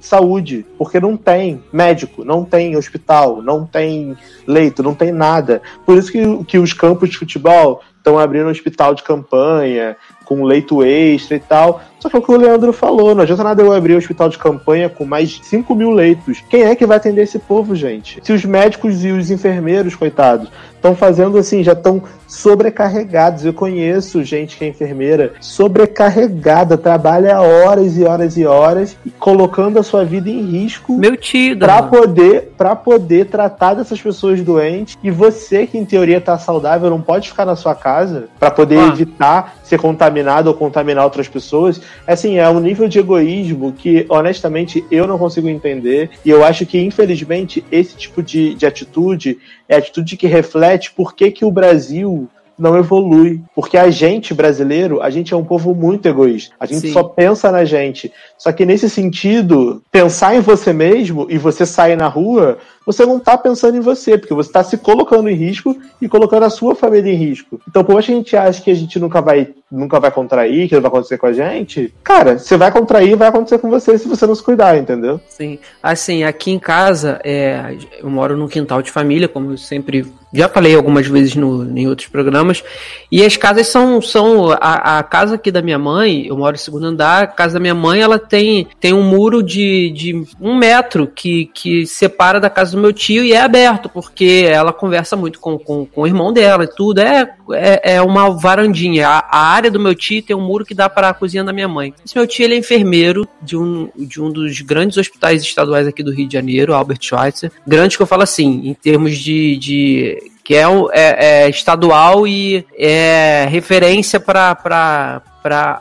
[0.00, 5.60] de saúde, porque não tem médico, não tem hospital, não tem leito, não tem nada.
[5.84, 9.96] Por isso que, que os campos de futebol estão abrindo um hospital de campanha,
[10.26, 11.80] com leito extra e tal.
[11.98, 14.28] Só que é o que o Leandro falou, não adianta nada eu abrir um hospital
[14.28, 16.44] de campanha com mais de 5 mil leitos.
[16.50, 18.20] Quem é que vai atender esse povo, gente?
[18.22, 20.50] Se os médicos e os enfermeiros, coitados,
[20.84, 23.44] estão fazendo assim, já estão sobrecarregados.
[23.44, 29.82] Eu conheço gente que é enfermeira sobrecarregada, trabalha horas e horas e horas, colocando a
[29.82, 30.98] sua vida em risco.
[30.98, 34.98] Meu tio, para poder para poder tratar dessas pessoas doentes.
[35.02, 38.78] E você que em teoria tá saudável não pode ficar na sua casa para poder
[38.78, 38.88] ah.
[38.88, 41.80] evitar ser contaminado ou contaminar outras pessoas.
[42.06, 46.10] Assim, é um nível de egoísmo que honestamente eu não consigo entender.
[46.24, 49.38] E eu acho que infelizmente esse tipo de, de atitude
[49.68, 52.28] é atitude que reflete por que, que o Brasil
[52.58, 53.42] não evolui.
[53.54, 56.54] Porque a gente, brasileiro, a gente é um povo muito egoísta.
[56.58, 56.92] A gente Sim.
[56.92, 58.12] só pensa na gente.
[58.38, 63.18] Só que nesse sentido, pensar em você mesmo e você sair na rua, você não
[63.18, 66.74] tá pensando em você, porque você tá se colocando em risco e colocando a sua
[66.74, 67.60] família em risco.
[67.68, 70.68] Então, por mais que a gente ache que a gente nunca vai, nunca vai contrair,
[70.68, 73.98] que não vai acontecer com a gente, cara, você vai contrair, vai acontecer com você
[73.98, 75.20] se você não se cuidar, entendeu?
[75.28, 75.58] Sim.
[75.82, 80.48] Assim, aqui em casa, é, eu moro num quintal de família, como eu sempre já
[80.48, 82.62] falei algumas vezes no, em outros programas.
[83.10, 84.02] E as casas são.
[84.02, 87.54] são a, a, casa aqui da minha mãe, eu moro no segundo andar, a casa
[87.54, 92.40] da minha mãe ela tem, tem um muro de, de um metro que, que separa
[92.40, 96.02] da casa do meu tio e é aberto, porque ela conversa muito com, com, com
[96.02, 97.00] o irmão dela e tudo.
[97.00, 99.08] É, é, é uma varandinha.
[99.08, 101.52] A, a, área do meu tio tem um muro que dá para a cozinha da
[101.52, 101.94] minha mãe.
[102.04, 106.02] Esse meu tio ele é enfermeiro de um, de um dos grandes hospitais estaduais aqui
[106.02, 107.50] do Rio de Janeiro, Albert Schweitzer.
[107.66, 112.66] Grande que eu falo assim, em termos de, de que é, é, é estadual e
[112.76, 115.22] é referência para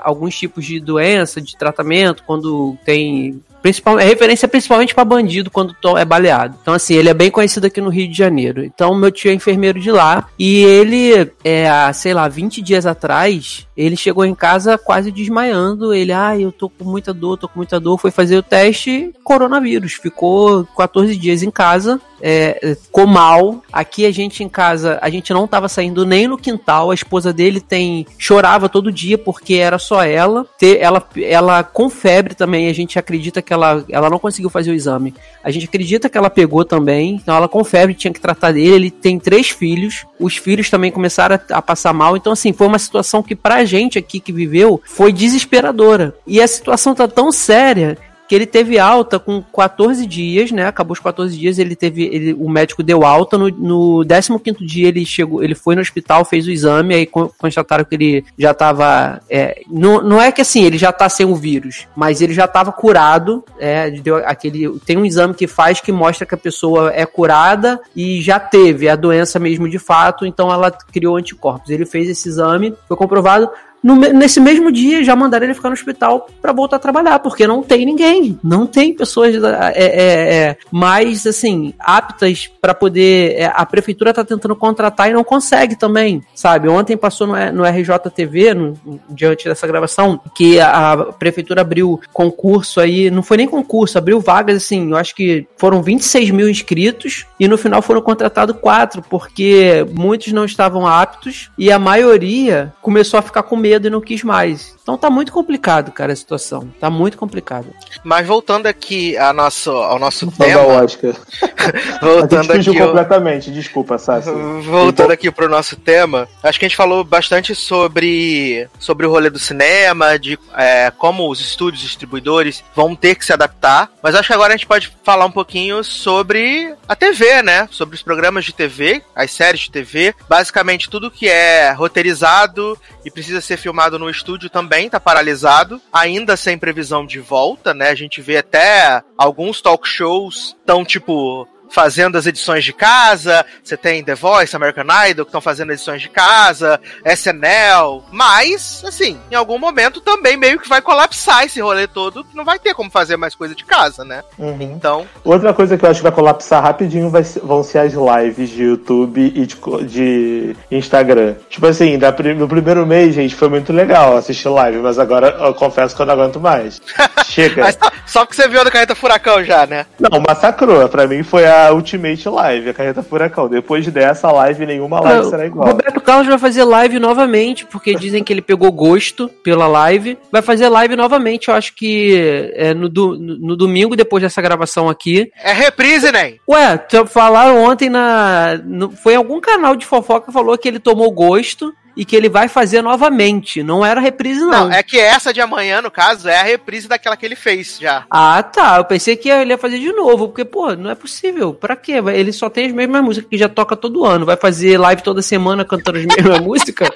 [0.04, 5.74] alguns tipos de doença, de tratamento, quando tem Principal, é referência principalmente para bandido quando
[5.98, 6.58] é baleado.
[6.62, 8.62] Então, assim, ele é bem conhecido aqui no Rio de Janeiro.
[8.62, 10.28] Então, meu tio é enfermeiro de lá.
[10.38, 15.94] E ele, é, há, sei lá, 20 dias atrás, ele chegou em casa quase desmaiando.
[15.94, 17.98] Ele, ah, eu tô com muita dor, tô com muita dor.
[17.98, 19.94] Foi fazer o teste, coronavírus.
[19.94, 22.02] Ficou 14 dias em casa.
[22.22, 23.64] É, ficou mal.
[23.72, 26.92] Aqui a gente em casa, a gente não tava saindo nem no quintal.
[26.92, 30.46] A esposa dele tem chorava todo dia porque era só ela.
[30.62, 32.68] Ela, ela com febre também.
[32.68, 35.14] A gente acredita que ela, ela não conseguiu fazer o exame.
[35.44, 37.16] A gente acredita que ela pegou também.
[37.16, 38.76] Então ela com febre tinha que tratar dele.
[38.76, 40.06] Ele tem três filhos.
[40.20, 42.18] Os filhos também começaram a, a passar mal.
[42.18, 46.16] Então assim foi uma situação que pra gente aqui que viveu foi desesperadora.
[46.26, 47.98] E a situação tá tão séria
[48.28, 50.66] que ele teve alta com 14 dias, né?
[50.66, 52.04] Acabou os 14 dias, ele teve.
[52.04, 53.38] Ele, o médico deu alta.
[53.38, 57.84] No, no 15 dia ele chegou, ele foi no hospital, fez o exame, aí constataram
[57.84, 59.22] que ele já estava.
[59.30, 62.46] É, não, não é que assim, ele já tá sem o vírus, mas ele já
[62.46, 63.44] estava curado.
[63.60, 67.80] É, deu aquele, tem um exame que faz que mostra que a pessoa é curada
[67.96, 71.70] e já teve a doença mesmo de fato, então ela criou anticorpos.
[71.70, 73.50] Ele fez esse exame, foi comprovado
[73.84, 77.46] no, nesse mesmo dia já mandaram ele ficar no hospital para voltar a trabalhar, porque
[77.46, 83.36] não tem ninguém, não tem pessoas é, é, é, mais assim aptas para poder.
[83.38, 86.70] É, a prefeitura tá tentando contratar e não consegue também, sabe?
[86.70, 88.78] Ontem passou no, no RJTV, no,
[89.10, 94.20] diante dessa gravação, que a, a, prefeitura abriu concurso aí, não foi nem concurso, abriu
[94.22, 99.02] vagas assim, eu acho que foram 26 mil inscritos e no final foram contratados quatro,
[99.10, 103.90] porque muitos não estavam aptos e a maioria começou a ficar com medo medo e
[103.90, 104.76] não quis mais.
[104.82, 106.70] Então tá muito complicado, cara, a situação.
[106.80, 107.68] Tá muito complicado.
[108.04, 110.62] Mas voltando aqui a nosso, ao nosso tema.
[110.62, 111.14] da Oscar.
[112.02, 112.80] a voltando gente aqui.
[112.80, 114.30] ao- completamente, desculpa, Sassi.
[114.64, 119.30] Voltando aqui pro nosso tema, acho que a gente falou bastante sobre, sobre o rolê
[119.30, 124.28] do cinema, de é, como os estúdios distribuidores vão ter que se adaptar, mas acho
[124.28, 127.68] que agora a gente pode falar um pouquinho sobre a TV, né?
[127.72, 133.12] Sobre os programas de TV, as séries de TV, basicamente tudo que é roteirizado e
[133.12, 137.90] precisa ser filmado no estúdio também tá paralisado, ainda sem previsão de volta, né?
[137.90, 143.76] A gente vê até alguns talk shows tão tipo fazendo as edições de casa, você
[143.76, 149.36] tem The Voice, American Idol, que estão fazendo edições de casa, SNL, mas, assim, em
[149.36, 152.92] algum momento também meio que vai colapsar esse rolê todo, que não vai ter como
[152.92, 154.24] fazer mais coisa de casa, né?
[154.38, 154.62] Uhum.
[154.62, 158.50] Então, Outra coisa que eu acho que vai colapsar rapidinho vai vão ser as lives
[158.50, 161.36] de YouTube e de, de Instagram.
[161.50, 165.54] Tipo assim, da no primeiro mês, gente, foi muito legal assistir live, mas agora eu
[165.56, 166.80] confesso que eu não aguento mais.
[167.26, 167.72] Chega.
[167.72, 169.86] só- só porque você viu a do Carreta Furacão já, né?
[170.00, 170.88] Não, massacrou.
[170.88, 173.48] Pra mim foi a Ultimate Live, a Carreta Furacão.
[173.48, 175.68] Depois dessa live, nenhuma live será O igual.
[175.70, 180.18] Roberto Carlos vai fazer live novamente, porque dizem que ele pegou gosto pela live.
[180.32, 184.90] Vai fazer live novamente, eu acho que é, no, do- no domingo, depois dessa gravação
[184.90, 185.32] aqui.
[185.44, 186.36] É reprise, né?
[186.50, 188.60] Ué, falaram ontem na.
[188.64, 192.16] no- foi em algum canal de fofoca que falou que ele tomou gosto e que
[192.16, 193.64] ele vai fazer novamente.
[193.64, 194.68] Não era reprise, não.
[194.68, 197.78] Não, é que essa de amanhã, no caso, é a reprise daquela que ele fez
[197.80, 198.06] já.
[198.10, 198.78] Ah, tá.
[198.78, 201.54] Eu pensei que ele ia fazer de novo, porque, pô, não é possível.
[201.54, 201.94] Pra quê?
[202.14, 204.26] Ele só tem as mesmas músicas que já toca todo ano.
[204.26, 206.90] Vai fazer live toda semana cantando as mesmas músicas?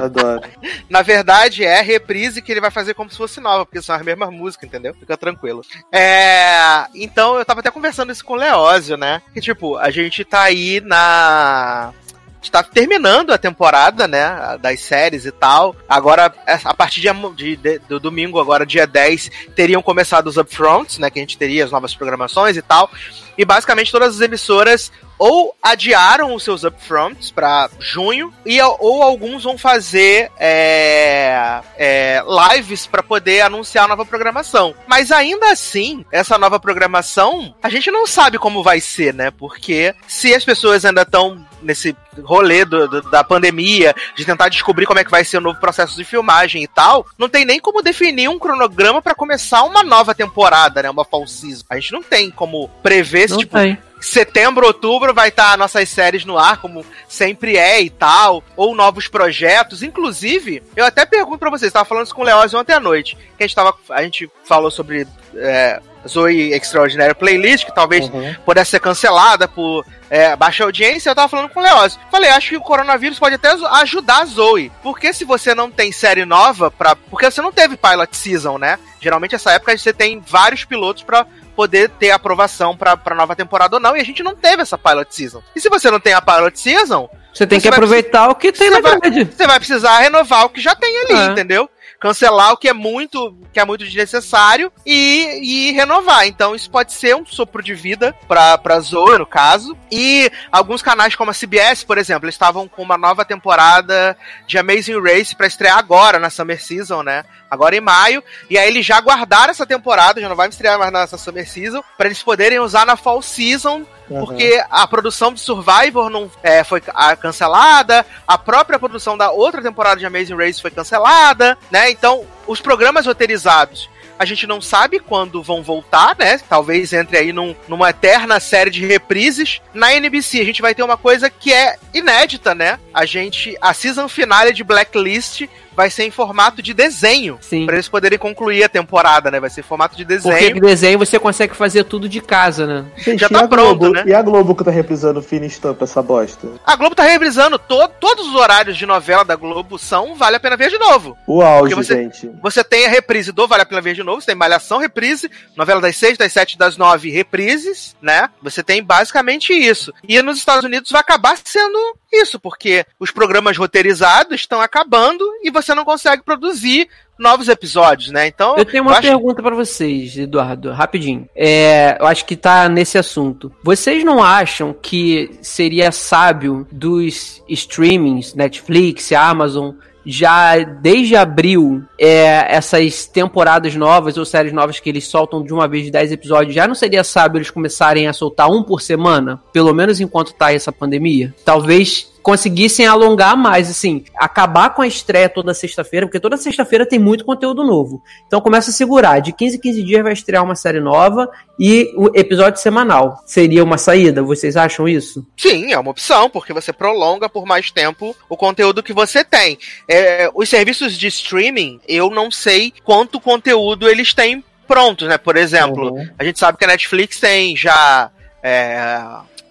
[0.00, 0.42] Adoro.
[0.88, 3.94] Na verdade, é a reprise que ele vai fazer como se fosse nova, porque são
[3.94, 4.94] as mesmas músicas, entendeu?
[4.94, 5.62] Fica tranquilo.
[5.92, 6.86] É.
[6.94, 9.22] Então, eu tava até conversando isso com o Leózio, né?
[9.32, 11.92] Que, tipo, a gente tá aí na.
[12.40, 14.56] A gente tá terminando a temporada, né?
[14.62, 15.76] Das séries e tal.
[15.86, 16.32] Agora,
[16.64, 21.10] a partir de, de- de- do domingo, agora dia 10, teriam começado os upfronts, né?
[21.10, 22.90] Que a gente teria as novas programações e tal.
[23.36, 24.90] E basicamente todas as emissoras
[25.20, 32.22] ou adiaram os seus upfronts pra junho, e, ou alguns vão fazer é, é,
[32.54, 34.74] lives pra poder anunciar a nova programação.
[34.86, 39.30] Mas ainda assim, essa nova programação, a gente não sabe como vai ser, né?
[39.30, 44.86] Porque se as pessoas ainda estão nesse rolê do- do- da pandemia, de tentar descobrir
[44.86, 47.60] como é que vai ser o novo processo de filmagem e tal, não tem nem
[47.60, 50.88] como definir um cronograma pra começar uma nova temporada, né?
[50.88, 51.64] Uma fall season.
[51.68, 53.78] A gente não tem como prever se, Não tipo, tem.
[54.00, 59.08] Setembro, outubro vai estar nossas séries no ar, como sempre é e tal, ou novos
[59.08, 59.82] projetos.
[59.82, 63.16] Inclusive, eu até pergunto pra vocês, tava falando isso com o Leózio ontem à noite,
[63.36, 65.06] que a gente, tava, a gente falou sobre
[65.36, 68.34] é, Zoe Extraordinary Playlist, que talvez Uhum.
[68.44, 72.00] pudesse ser cancelada por é, baixa audiência, eu tava falando com o Leózio.
[72.10, 74.72] Falei, acho que o coronavírus pode até ajudar a Zoe.
[74.82, 76.96] Porque se você não tem série nova pra.
[76.96, 78.78] Porque você não teve pilot season, né?
[79.00, 81.24] Geralmente essa época você tem vários pilotos pra
[81.60, 84.78] poder ter aprovação pra, pra nova temporada ou não, e a gente não teve essa
[84.78, 85.42] pilot season.
[85.54, 88.50] E se você não tem a pilot season, Você tem Você que aproveitar o que
[88.50, 91.26] tem na vai- você vai precisar renovar o que já tem ali, É.
[91.32, 91.68] entendeu?
[92.00, 96.26] Cancelar o que é muito, que é muito desnecessário e, e renovar.
[96.26, 99.76] Então isso pode ser um sopro de vida pra, pra Zoe, no caso.
[99.92, 104.16] E alguns canais como a CBS, por exemplo, estavam com uma nova temporada
[104.46, 107.22] de Amazing Race pra estrear agora na Summer Season, né?
[107.50, 108.24] Agora em maio.
[108.48, 111.82] E aí eles já guardaram essa temporada, já não vai estrear mais nessa Summer Season,
[111.98, 113.84] pra eles poderem usar na Fall Season
[114.18, 116.80] Porque a produção de Survivor não é, foi
[117.20, 121.90] cancelada, a própria produção da outra temporada de Amazing Race foi cancelada, né?
[121.90, 123.88] Então, os programas roteirizados
[124.18, 126.38] a gente não sabe quando vão voltar, né?
[126.46, 129.62] Talvez entre aí num- numa eterna série de reprises.
[129.72, 132.78] Na NBC, a gente vai ter uma coisa que é inédita, né?
[132.92, 133.56] A gente.
[133.62, 137.38] A season finale de Blacklist vai ser em formato de desenho.
[137.40, 137.66] Sim.
[137.66, 139.40] Pra eles poderem concluir a temporada, né?
[139.40, 140.54] Vai ser formato de Porque desenho.
[140.54, 142.84] com desenho você consegue fazer tudo de casa, né?
[142.96, 144.04] Gente, Já tá a pronto, Globo, né?
[144.06, 146.48] E a Globo que tá reprisando fina estampa essa bosta?
[146.64, 150.40] A Globo tá reprisando to todos os horários de novela da Globo são Vale a
[150.40, 151.16] Pena Ver de Novo.
[151.26, 152.30] O auge, Porque você- gente.
[152.42, 155.30] Você tem a reprise do Vale a Pena Ver de Novo, você tem Malhação, reprise,
[155.56, 158.28] novela das seis, das sete, das nove, reprises, né?
[158.42, 159.92] Você tem basicamente isso.
[160.08, 161.78] E nos Estados Unidos vai acabar sendo
[162.12, 166.88] isso, porque os programas roteirizados estão acabando e você não consegue produzir
[167.18, 168.26] novos episódios, né?
[168.26, 171.28] Então, Eu tenho uma acho- pergunta pra vocês, Eduardo, rapidinho.
[171.36, 173.52] É, eu acho que tá nesse assunto.
[173.62, 179.72] Vocês não acham que seria sábio dos streamings, Netflix, Amazon,
[180.04, 185.68] já desde abril, é, essas temporadas novas ou séries novas que eles soltam de uma
[185.68, 189.38] vez de 10 episódios, já não seria sábio eles começarem a soltar um por semana?
[189.52, 191.34] Pelo menos enquanto tá essa pandemia?
[191.44, 196.98] Talvez conseguissem alongar mais, assim, acabar com a estreia toda sexta-feira, porque toda sexta-feira tem
[196.98, 198.02] muito conteúdo novo.
[198.26, 201.92] Então começa a segurar, de 15 em 15 dias vai estrear uma série nova e
[201.96, 203.22] o episódio semanal.
[203.26, 204.22] Seria uma saída?
[204.22, 205.26] Vocês acham isso?
[205.36, 209.58] Sim, é uma opção, porque você prolonga por mais tempo o conteúdo que você tem.
[209.88, 215.18] É, os serviços de streaming, eu não sei quanto conteúdo eles têm prontos, né?
[215.18, 216.08] Por exemplo, uhum.
[216.18, 218.10] a gente sabe que a Netflix tem já
[218.42, 219.00] é,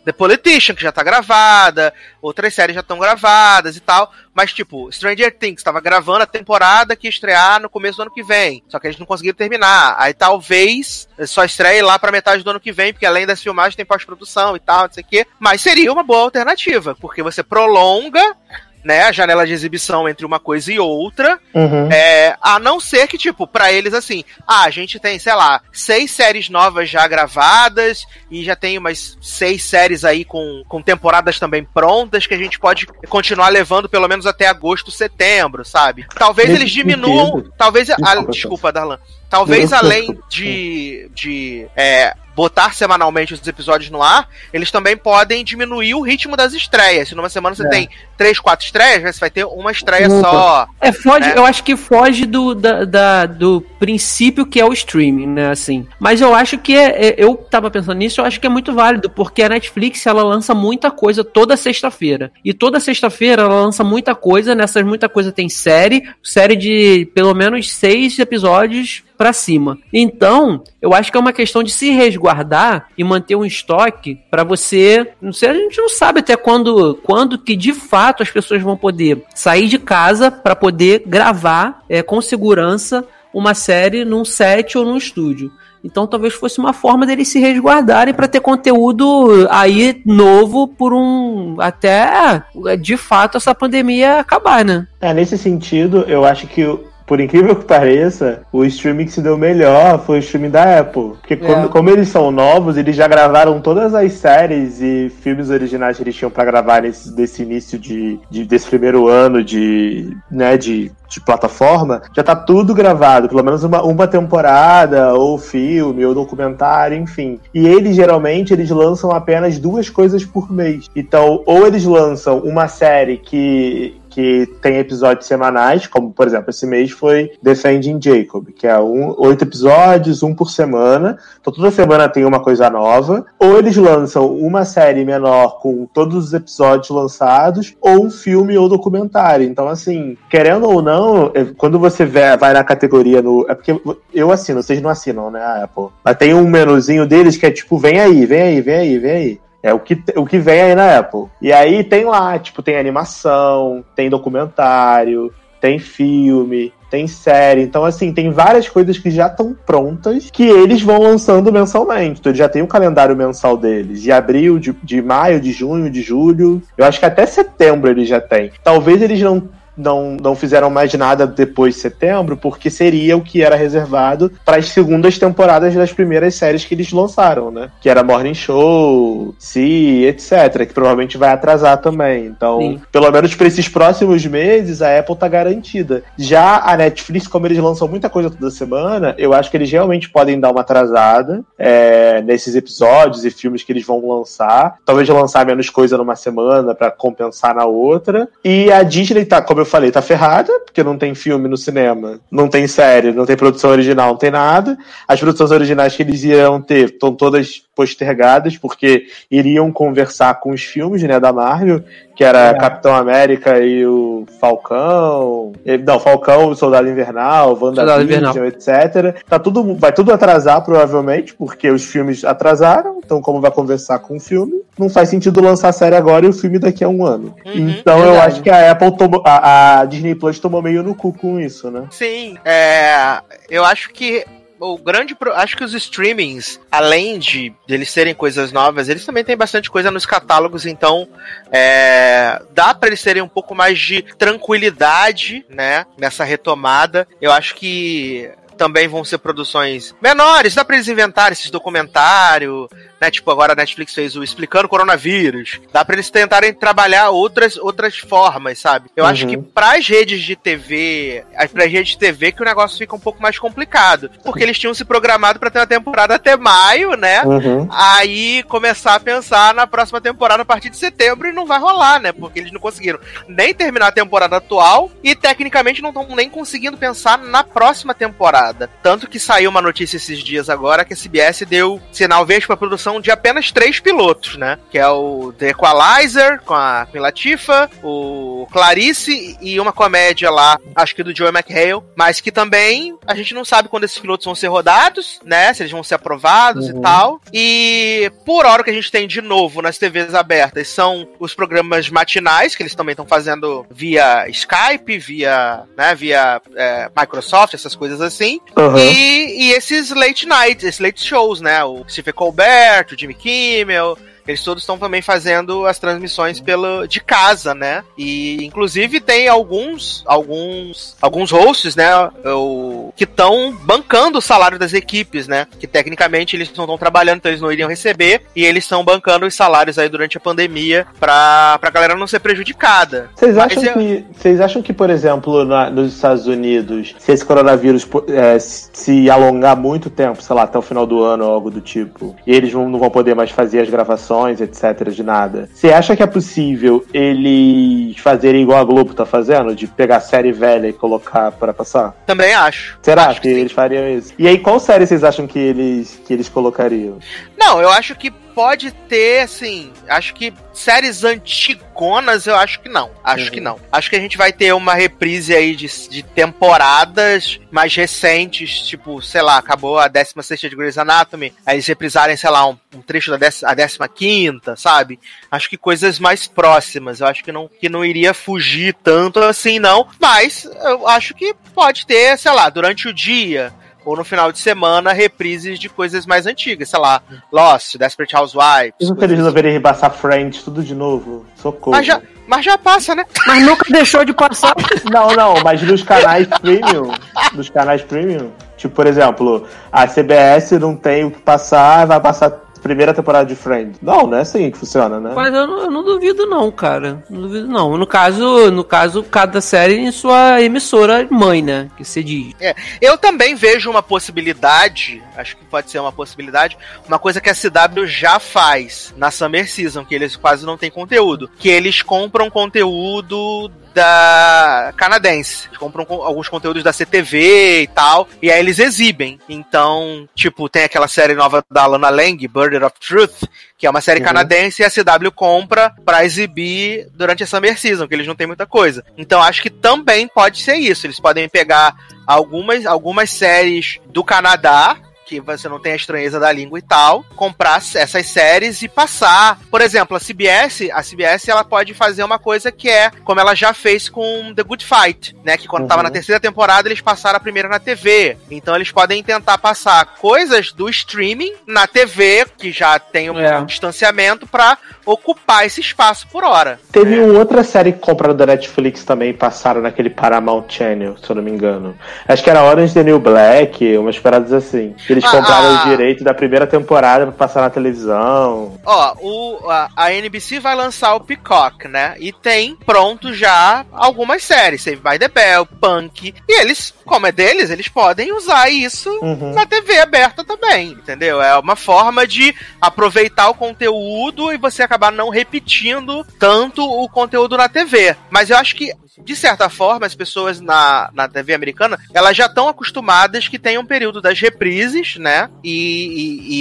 [0.09, 4.11] The Politician, que já tá gravada, outras séries já estão gravadas e tal.
[4.33, 8.23] Mas, tipo, Stranger Things estava gravando a temporada que estrear no começo do ano que
[8.23, 8.63] vem.
[8.67, 9.95] Só que eles não conseguiram terminar.
[9.99, 13.75] Aí talvez só estreie lá pra metade do ano que vem, porque além das filmagens
[13.75, 15.27] tem pós-produção e tal, não sei o quê.
[15.37, 18.35] Mas seria uma boa alternativa, porque você prolonga
[18.83, 21.39] né, a janela de exibição entre uma coisa e outra.
[21.53, 21.91] Uhum.
[21.91, 25.61] É, a não ser que, tipo, para eles, assim, ah, a gente tem, sei lá,
[25.71, 31.39] seis séries novas já gravadas e já tem umas seis séries aí com, com temporadas
[31.39, 36.05] também prontas que a gente pode continuar levando pelo menos até agosto, setembro, sabe?
[36.15, 37.43] Talvez eles diminuam.
[37.57, 37.87] Talvez.
[37.87, 38.99] Desculpa, a, desculpa Darlan.
[39.29, 45.93] Talvez além de, de é, botar semanalmente os episódios no ar, eles também podem diminuir
[45.93, 47.09] o ritmo das estreias.
[47.09, 47.69] Se numa semana você é.
[47.69, 50.21] tem três, quatro estreias, você vai ter uma estreia Opa.
[50.21, 50.67] só.
[50.79, 51.33] É, foge, né?
[51.35, 55.85] eu acho que foge do, da, da, do princípio que é o streaming, né, assim.
[55.99, 58.73] Mas eu acho que, é, é, eu tava pensando nisso, eu acho que é muito
[58.73, 62.31] válido, porque a Netflix, ela lança muita coisa toda sexta-feira.
[62.45, 67.33] E toda sexta-feira ela lança muita coisa, nessas muita coisa tem série, série de pelo
[67.33, 69.77] menos seis episódios para cima.
[69.91, 74.45] Então, eu acho que é uma questão de se resguardar e manter um estoque para
[74.45, 78.61] você, não sei, a gente não sabe até quando, quando que de fato as pessoas
[78.61, 84.77] vão poder sair de casa para poder gravar é, com segurança uma série num set
[84.77, 85.51] ou num estúdio.
[85.83, 91.57] Então talvez fosse uma forma deles se resguardarem para ter conteúdo aí novo por um
[91.59, 92.41] até
[92.79, 94.87] de fato essa pandemia acabar, né?
[94.99, 96.63] É, nesse sentido, eu acho que
[97.09, 101.13] por incrível que pareça, o streaming que se deu melhor foi o streaming da Apple.
[101.19, 101.67] Porque como, é.
[101.67, 106.15] como, eles são novos, eles já gravaram todas as séries e filmes originais que eles
[106.15, 111.19] tinham para gravar nesse, desse início de, de, desse primeiro ano de, né, de, de
[111.19, 112.03] plataforma.
[112.15, 117.39] Já tá tudo gravado, pelo menos uma, uma temporada, ou filme, ou documentário, enfim.
[117.51, 120.87] E eles geralmente eles lançam apenas duas coisas por mês.
[120.95, 126.65] Então, ou eles lançam uma série que que tem episódios semanais, como por exemplo, esse
[126.65, 131.17] mês foi Defending Jacob, que é um, oito episódios, um por semana.
[131.39, 133.25] Então toda semana tem uma coisa nova.
[133.39, 138.67] Ou eles lançam uma série menor com todos os episódios lançados, ou um filme ou
[138.67, 139.45] documentário.
[139.45, 143.45] Então, assim, querendo ou não, quando você vai na categoria no.
[143.47, 143.79] É porque
[144.13, 145.87] eu assino, vocês não assinam, né, a Apple.
[146.03, 149.11] Mas tem um menuzinho deles que é tipo, vem aí, vem aí, vem aí, vem
[149.11, 149.39] aí.
[149.61, 151.25] É o que, o que vem aí na Apple.
[151.41, 157.61] E aí tem lá, tipo, tem animação, tem documentário, tem filme, tem série.
[157.61, 162.19] Então, assim, tem várias coisas que já estão prontas que eles vão lançando mensalmente.
[162.19, 164.01] Então, já tem o calendário mensal deles.
[164.01, 166.61] De abril, de, de maio, de junho, de julho.
[166.77, 168.51] Eu acho que até setembro eles já têm.
[168.63, 169.49] Talvez eles não
[169.79, 174.57] não, não fizeram mais nada depois de setembro, porque seria o que era reservado para
[174.57, 177.69] as segundas temporadas das primeiras séries que eles lançaram, né?
[177.79, 180.67] Que era Morning Show, Si, etc.
[180.67, 182.25] Que provavelmente vai atrasar também.
[182.25, 182.81] Então, Sim.
[182.91, 186.03] pelo menos para esses próximos meses, a Apple tá garantida.
[186.17, 190.09] Já a Netflix, como eles lançam muita coisa toda semana, eu acho que eles realmente
[190.09, 194.75] podem dar uma atrasada é, nesses episódios e filmes que eles vão lançar.
[194.85, 198.27] Talvez lançar menos coisa numa semana para compensar na outra.
[198.43, 202.19] E a Disney tá, como eu falei, tá ferrada, porque não tem filme no cinema,
[202.31, 204.77] não tem série, não tem produção original, não tem nada.
[205.07, 210.61] As produções originais que eles iam ter estão todas postergadas, porque iriam conversar com os
[210.61, 211.81] filmes, né, da Marvel,
[212.13, 212.53] que era é.
[212.53, 215.53] Capitão América e o Falcão.
[215.87, 219.23] Não, Falcão, o Soldado Invernal, WandaVision, etc.
[219.29, 224.17] Tá tudo, vai tudo atrasar, provavelmente, porque os filmes atrasaram, então como vai conversar com
[224.17, 227.05] o filme, não faz sentido lançar a série agora e o filme daqui a um
[227.05, 227.33] ano.
[227.45, 228.17] Uhum, então verdade.
[228.17, 231.39] eu acho que a Apple tomou, a, a Disney Plus tomou meio no cu com
[231.39, 231.85] isso, né?
[231.91, 234.25] Sim, é, eu acho que
[234.59, 235.15] o grande.
[235.15, 235.33] Pro...
[235.33, 239.91] Acho que os streamings, além de eles serem coisas novas, eles também têm bastante coisa
[239.91, 241.07] nos catálogos, então
[241.51, 242.41] é...
[242.51, 245.85] dá para eles terem um pouco mais de tranquilidade, né?
[245.97, 247.07] Nessa retomada.
[247.21, 248.29] Eu acho que
[248.59, 252.67] também vão ser produções menores, dá pra eles inventarem esses documentários,
[252.99, 253.09] né?
[253.09, 255.59] Tipo, agora a Netflix fez o Explicando Coronavírus.
[255.71, 258.89] Dá pra eles tentarem trabalhar outras, outras formas, sabe?
[258.95, 259.09] Eu uhum.
[259.09, 262.99] acho que pras redes de TV, pras redes de TV que o negócio fica um
[262.99, 264.09] pouco mais complicado.
[264.23, 267.23] Porque eles tinham se programado para ter uma temporada até maio, né?
[267.23, 267.67] Uhum.
[267.71, 271.99] Aí começar a pensar na próxima temporada a partir de setembro e não vai rolar,
[271.99, 272.11] né?
[272.11, 276.77] Porque eles não conseguiram nem terminar a temporada atual e tecnicamente não estão nem conseguindo
[276.77, 278.69] pensar na próxima temporada.
[278.81, 282.57] Tanto que saiu uma notícia esses dias agora que a CBS deu sinal verde para
[282.57, 284.57] produção de apenas três pilotos, né?
[284.71, 290.57] Que é o The Equalizer com a Queen Latifah, o Clarice e uma comédia lá,
[290.75, 294.25] acho que do Joey McHale, mas que também a gente não sabe quando esses pilotos
[294.25, 295.53] vão ser rodados, né?
[295.53, 296.77] Se eles vão ser aprovados uhum.
[296.77, 297.21] e tal.
[297.33, 301.33] E por hora o que a gente tem de novo nas TVs abertas são os
[301.33, 307.75] programas matinais que eles também estão fazendo via Skype, via, né, via é, Microsoft, essas
[307.75, 308.39] coisas assim.
[308.57, 308.77] Uhum.
[308.77, 311.63] E, e esses late nights, esses late shows, né?
[311.63, 313.97] O Stephen Colbert, o Jimmy Kimmel,
[314.29, 317.83] eles todos estão também fazendo as transmissões pelo, de casa, né?
[317.97, 321.89] E inclusive tem alguns alguns alguns hosts, né,
[322.25, 325.47] o, que estão bancando o salário das equipes, né?
[325.59, 329.25] Que tecnicamente eles não estão trabalhando, então eles não iriam receber e eles estão bancando
[329.25, 333.09] os salários aí durante a pandemia para pra galera não ser prejudicada.
[333.15, 333.73] Vocês acham eu...
[333.73, 339.09] que vocês acham que, por exemplo, na, nos Estados Unidos, se esse coronavírus é, se
[339.09, 342.33] alongar muito tempo, sei lá, até o final do ano ou algo do tipo, e
[342.33, 345.49] eles não vão poder mais fazer as gravações etc, de nada.
[345.53, 349.55] Você acha que é possível eles fazerem igual a Globo tá fazendo?
[349.55, 351.95] De pegar série velha e colocar para passar?
[352.05, 352.77] Também acho.
[352.81, 354.13] Será acho que, que eles fariam isso?
[354.17, 356.97] E aí, qual série vocês acham que eles, que eles colocariam?
[357.37, 362.89] Não, eu acho que pode ter, assim, acho que séries antigonas, eu acho que não.
[363.03, 363.31] Acho uhum.
[363.31, 363.59] que não.
[363.69, 369.01] Acho que a gente vai ter uma reprise aí de, de temporadas mais recentes, tipo,
[369.01, 372.81] sei lá, acabou a 16 de Grey's Anatomy, aí eles reprisarem, sei lá, um, um
[372.81, 375.01] trecho da décima, a 15, sabe?
[375.29, 377.01] Acho que coisas mais próximas.
[377.01, 379.85] Eu acho que não, que não iria fugir tanto assim, não.
[379.99, 383.53] Mas eu acho que pode ter, sei lá, durante o dia
[383.89, 387.01] ou no final de semana, reprises de coisas mais antigas, sei lá,
[387.31, 388.75] Lost, Desperate Housewives.
[388.79, 391.25] E nunca eles resolverem rebaixar Friends tudo de novo?
[391.35, 391.75] Socorro.
[391.75, 393.03] Mas já, mas já passa, né?
[393.25, 394.53] Mas nunca deixou de passar.
[394.91, 396.91] não, não, mas nos canais premium,
[397.33, 402.29] nos canais premium, tipo, por exemplo, a CBS não tem o que passar, vai passar
[402.61, 403.79] primeira temporada de Friends.
[403.81, 405.11] Não, não é assim que funciona, né?
[405.15, 407.03] Mas eu não, eu não, duvido não, cara.
[407.09, 407.77] Não duvido não.
[407.77, 411.69] No caso, no caso, cada série em sua emissora mãe, né?
[411.77, 412.33] Que se diz.
[412.39, 416.57] É, eu também vejo uma possibilidade, acho que pode ser uma possibilidade,
[416.87, 420.71] uma coisa que a CW já faz na Summer Season, que eles quase não têm
[420.71, 425.47] conteúdo, que eles compram conteúdo da canadense.
[425.47, 429.19] Eles compram alguns conteúdos da CTV e tal, e aí eles exibem.
[429.27, 433.23] Então, tipo, tem aquela série nova da Lana Lang, Burden of Truth,
[433.57, 434.05] que é uma série uhum.
[434.05, 438.27] canadense e a CW compra para exibir durante a Summer Season, que eles não têm
[438.27, 438.83] muita coisa.
[438.97, 440.85] Então, acho que também pode ser isso.
[440.85, 441.75] Eles podem pegar
[442.07, 444.77] algumas, algumas séries do Canadá
[445.09, 449.39] que você não tem a estranheza da língua e tal, comprar essas séries e passar.
[449.49, 453.33] Por exemplo, a CBS, a CBS ela pode fazer uma coisa que é como ela
[453.33, 455.35] já fez com The Good Fight, né?
[455.35, 455.67] Que quando uhum.
[455.67, 458.17] tava na terceira temporada eles passaram a primeira na TV.
[458.29, 463.43] Então eles podem tentar passar coisas do streaming na TV, que já tem um é.
[463.45, 466.59] distanciamento, para ocupar esse espaço por hora.
[466.71, 467.03] Teve é.
[467.03, 471.23] uma outra série que compraram da Netflix também, passaram naquele Paramount Channel, se eu não
[471.23, 471.75] me engano.
[472.07, 474.75] Acho que era Orange the New Black, umas paradas assim.
[474.89, 478.59] Eles eles compraram ah, o direito da primeira temporada pra passar na televisão.
[478.65, 481.95] Ó, o, a, a, NBC vai lançar o Peacock, né?
[481.99, 486.13] E tem pronto já algumas séries, Save by the Bell, Punk.
[486.27, 489.33] E eles, como é deles, eles podem usar isso uhum.
[489.33, 491.21] na TV aberta também, entendeu?
[491.21, 497.37] É uma forma de aproveitar o conteúdo e você acabar não repetindo tanto o conteúdo
[497.37, 497.95] na TV.
[498.09, 502.25] Mas eu acho que de certa forma, as pessoas na, na TV americana, elas já
[502.25, 505.29] estão acostumadas que tem um período das reprises, né?
[505.43, 505.53] E,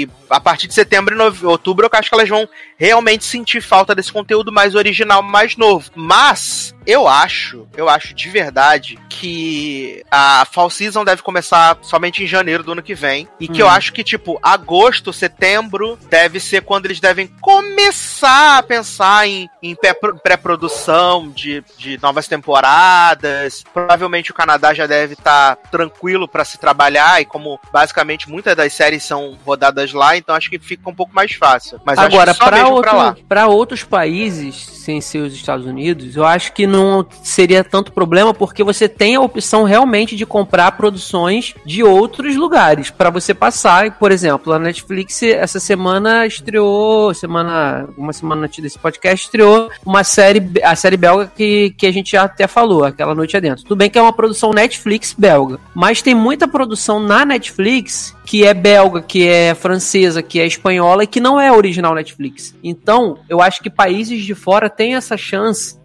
[0.01, 3.61] e, e a partir de setembro e outubro, eu acho que elas vão realmente sentir
[3.61, 5.91] falta desse conteúdo mais original, mais novo.
[5.95, 12.27] Mas eu acho, eu acho de verdade que a Fall Season deve começar somente em
[12.27, 13.29] janeiro do ano que vem.
[13.39, 13.73] E que eu uhum.
[13.73, 19.77] acho que, tipo, agosto, setembro deve ser quando eles devem começar a pensar em, em
[20.23, 23.63] pré-produção de, de novas temporadas.
[23.75, 27.21] Provavelmente o Canadá já deve estar tá tranquilo para se trabalhar.
[27.21, 31.15] E como basicamente muitas das séries são rodadas lá, então acho que fica um pouco
[31.15, 31.79] mais fácil.
[31.85, 33.17] Mas Agora, para outro,
[33.51, 38.33] outros países, sem ser os Estados Unidos, eu acho que no não seria tanto problema
[38.33, 43.99] porque você tem a opção realmente de comprar produções de outros lugares para você passar.
[43.99, 50.05] Por exemplo, a Netflix essa semana estreou, semana, uma semana antes desse podcast, estreou uma
[50.05, 53.65] série, a série belga que, que a gente já até falou, aquela noite adentro.
[53.65, 58.45] Tudo bem que é uma produção Netflix belga, mas tem muita produção na Netflix que
[58.45, 62.55] é belga, que é francesa, que é espanhola e que não é original Netflix.
[62.63, 65.79] Então, eu acho que países de fora têm essa chance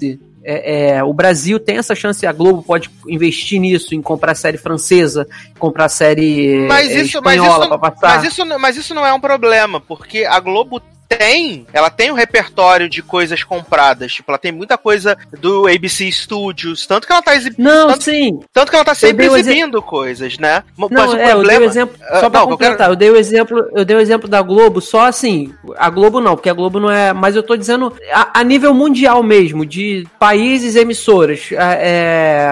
[0.43, 4.57] é, é, o Brasil tem essa chance, a Globo pode investir nisso, em comprar série
[4.57, 8.15] francesa, comprar série mas é, isso, espanhola mas isso, pra passar.
[8.15, 10.81] Mas isso, mas isso não é um problema, porque a Globo
[11.17, 14.13] tem, ela tem um repertório de coisas compradas.
[14.13, 16.85] Tipo, ela tem muita coisa do ABC Studios.
[16.85, 17.63] Tanto que ela tá exibindo.
[17.63, 18.39] Não, tanto, sim.
[18.51, 20.63] tanto que ela tá sempre exibindo coisas, né?
[20.77, 21.65] Não, Mas o é, eu dei o problema.
[21.65, 23.99] exemplo, Ah, só pra não, eu quero- completar, eu dei o exemplo, eu dei o
[23.99, 27.43] exemplo da Globo, só assim, a Globo não, porque a Globo não é, mas eu
[27.43, 31.57] tô dizendo a, a nível mundial mesmo, de países emissoras, é,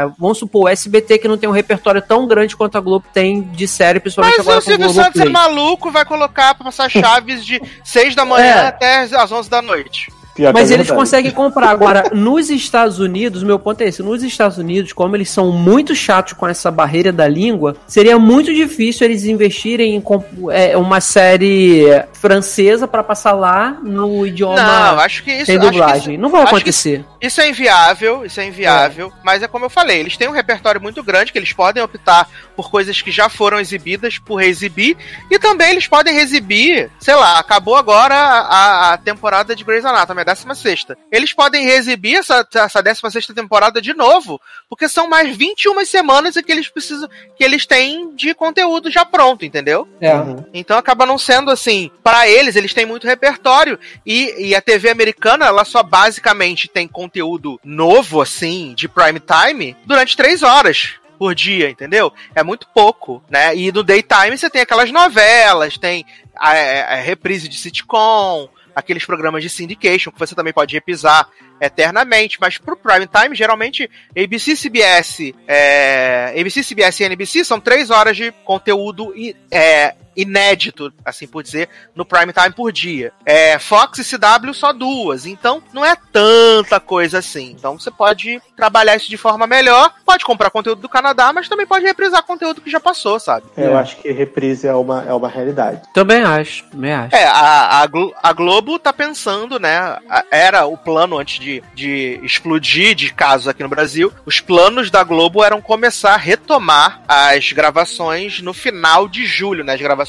[0.06, 3.06] é, vamos supor, o SBT que não tem um repertório tão grande quanto a Globo
[3.14, 6.66] tem de série, principalmente Mas agora com o Silvio Santos é maluco, vai colocar pra
[6.66, 8.68] passar chaves de 6 da manhã É.
[8.68, 10.12] até as 11 da noite.
[10.36, 11.00] Pior que Mas é eles verdade.
[11.00, 11.70] conseguem comprar.
[11.70, 15.94] Agora, nos Estados Unidos, meu ponto é esse: nos Estados Unidos, como eles são muito
[15.94, 20.04] chatos com essa barreira da língua, seria muito difícil eles investirem em
[20.52, 25.46] é, uma série francesa pra passar lá no idioma Não, acho que isso.
[25.48, 26.14] sem acho que dublagem.
[26.14, 27.04] isso- Não vai acontecer.
[27.22, 30.82] Isso é inviável, isso é inviável, mas é como eu falei, eles têm um repertório
[30.82, 34.98] muito grande que eles podem optar por coisas que já foram exibidas, por reexibir,
[35.30, 40.21] e também eles podem reexibir, sei lá, acabou agora a, a temporada de Grey's Anatomy,
[40.22, 44.40] a 16 Eles podem reexibir essa, essa 16 temporada de novo,
[44.70, 49.04] porque são mais 21 semanas em que eles precisam, que eles têm de conteúdo já
[49.06, 49.88] pronto, entendeu?
[50.00, 50.14] É.
[50.16, 50.46] Uhum.
[50.54, 51.90] Então acaba não sendo assim.
[52.04, 53.80] Para eles, eles têm muito repertório.
[54.06, 59.76] E, e a TV americana, ela só basicamente tem conteúdo novo, assim, de prime time,
[59.86, 62.12] durante três horas por dia, entendeu?
[62.34, 63.56] É muito pouco, né?
[63.56, 66.04] E no daytime você tem aquelas novelas, tem
[66.36, 71.28] a, a- a reprise de sitcom, aqueles programas de syndication que você também pode repisar
[71.60, 77.90] eternamente, mas pro prime time, geralmente, ABC, CBS, é, ABC, CBS e NBC são três
[77.90, 79.14] horas de conteúdo
[79.52, 83.12] é, inédito, assim por dizer, no prime time por dia.
[83.26, 87.52] É, Fox e CW só duas, então não é tanta coisa assim.
[87.52, 91.66] Então você pode trabalhar isso de forma melhor, pode comprar conteúdo do Canadá, mas também
[91.66, 93.46] pode reprisar conteúdo que já passou, sabe?
[93.58, 95.82] Eu acho que reprise é uma, é uma realidade.
[95.94, 97.16] Também acho, também acho.
[97.16, 99.78] É, a, a, Glo- a Globo tá pensando, né?
[100.10, 104.12] a- Era o plano antes de, de explodir de casos aqui no Brasil.
[104.26, 109.74] Os planos da Globo eram começar a retomar as gravações no final de julho, né?
[109.74, 110.01] As gravações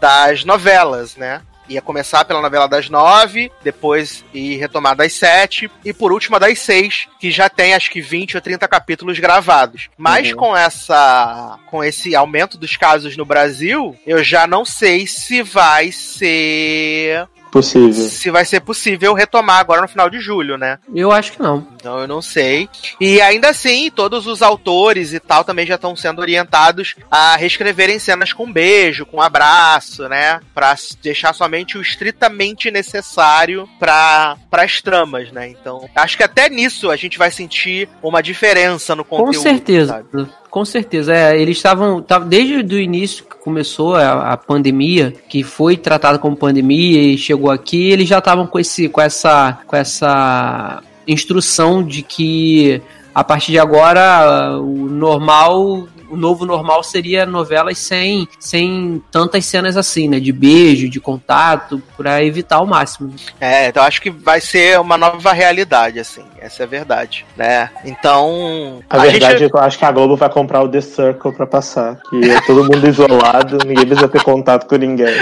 [0.00, 1.42] das novelas, né?
[1.66, 6.38] Ia começar pela novela das nove, depois ir retomar das sete, e por último a
[6.38, 9.88] das seis, que já tem acho que 20 ou 30 capítulos gravados.
[9.96, 10.36] Mas Uhum.
[10.36, 11.58] com essa.
[11.70, 17.26] com esse aumento dos casos no Brasil, eu já não sei se vai ser.
[17.54, 17.92] Possível.
[18.08, 20.76] Se vai ser possível retomar agora no final de julho, né?
[20.92, 21.64] Eu acho que não.
[21.76, 22.68] Então eu não sei.
[23.00, 28.00] E ainda assim, todos os autores e tal também já estão sendo orientados a reescreverem
[28.00, 30.40] cenas com beijo, com abraço, né?
[30.52, 35.48] Pra deixar somente o estritamente necessário para as tramas, né?
[35.48, 39.42] Então, acho que até nisso a gente vai sentir uma diferença no Com conteúdo.
[39.44, 39.92] certeza.
[40.12, 40.28] sabe?
[40.54, 41.12] Com certeza.
[41.12, 42.00] É, eles estavam.
[42.00, 47.18] tavam- Desde o início que começou a, a pandemia, que foi tratada como pandemia e
[47.18, 52.80] chegou aqui, eles já estavam com, esse, com, essa, com essa instrução de que
[53.12, 55.88] a partir de agora o normal.
[56.14, 60.20] O novo normal seria novelas sem, sem tantas cenas assim, né?
[60.20, 63.12] De beijo, de contato, pra evitar ao máximo.
[63.40, 66.22] É, então acho que vai ser uma nova realidade, assim.
[66.38, 67.68] Essa é a verdade, né?
[67.84, 68.80] Então.
[68.88, 71.48] A, verdade é que eu acho que a Globo vai comprar o The Circle pra
[71.48, 71.98] passar.
[72.08, 75.14] Que é todo mundo isolado, ninguém precisa ter contato com ninguém.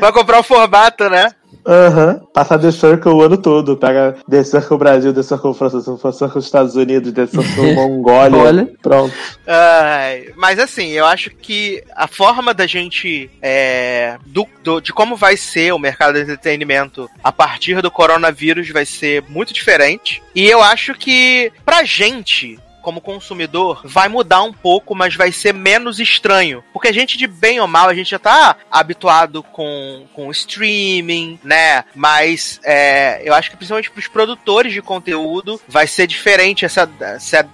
[0.00, 1.30] vai comprar o formato, né?
[1.66, 2.20] Aham.
[2.32, 3.76] Passar The Circle o ano todo.
[3.76, 8.38] Pega The Circle Brasil, The Circle França, The Circle Estados Unidos, The Circle Mongólia.
[8.38, 8.68] Olha.
[8.82, 9.14] Pronto.
[9.46, 13.30] Ai, mas assim, eu acho que a forma da gente.
[13.40, 18.68] é, do, do- de como vai ser o mercado de entretenimento a partir do coronavírus
[18.70, 20.22] vai ser muito diferente.
[20.34, 22.58] E eu acho que, pra gente.
[22.82, 26.62] Como consumidor, vai mudar um pouco, mas vai ser menos estranho.
[26.72, 31.38] Porque a gente, de bem ou mal, a gente já tá habituado com, com streaming,
[31.42, 31.84] né?
[31.94, 36.88] Mas é, eu acho que principalmente pros produtores de conteúdo vai ser diferente essa.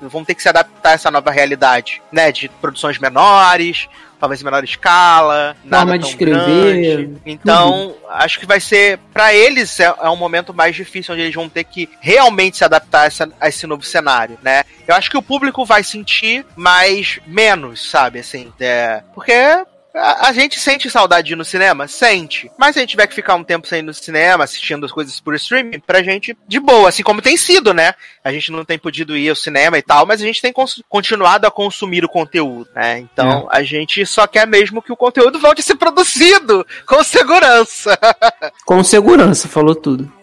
[0.03, 2.33] vão ter que se adaptar a essa nova realidade, né?
[2.33, 3.89] De produções menores,
[4.19, 7.21] talvez em menor escala, nada Forma de escrever, grande.
[7.27, 11.35] Então, acho que vai ser, pra eles, é, é um momento mais difícil, onde eles
[11.35, 14.65] vão ter que realmente se adaptar a, essa- a esse novo cenário, né?
[14.87, 19.33] Eu acho que o público vai sentir, mas menos, sabe, assim, é, porque
[19.99, 21.89] a, a gente sente saudade no cinema?
[21.89, 22.51] Sente.
[22.57, 24.93] Mas se a gente tiver que ficar um tempo sem ir no cinema, assistindo as
[24.93, 27.95] coisas por streaming, pra gente, de boa, assim como tem sido, né?
[28.23, 30.53] A gente não tem podido ir ao cinema e tal, mas a gente tem
[30.89, 32.99] continuado a consumir o conteúdo, né?
[32.99, 37.99] Então, a gente só quer mesmo que o conteúdo volte a ser produzido com segurança.
[38.65, 40.18] Com segurança, falou tudo.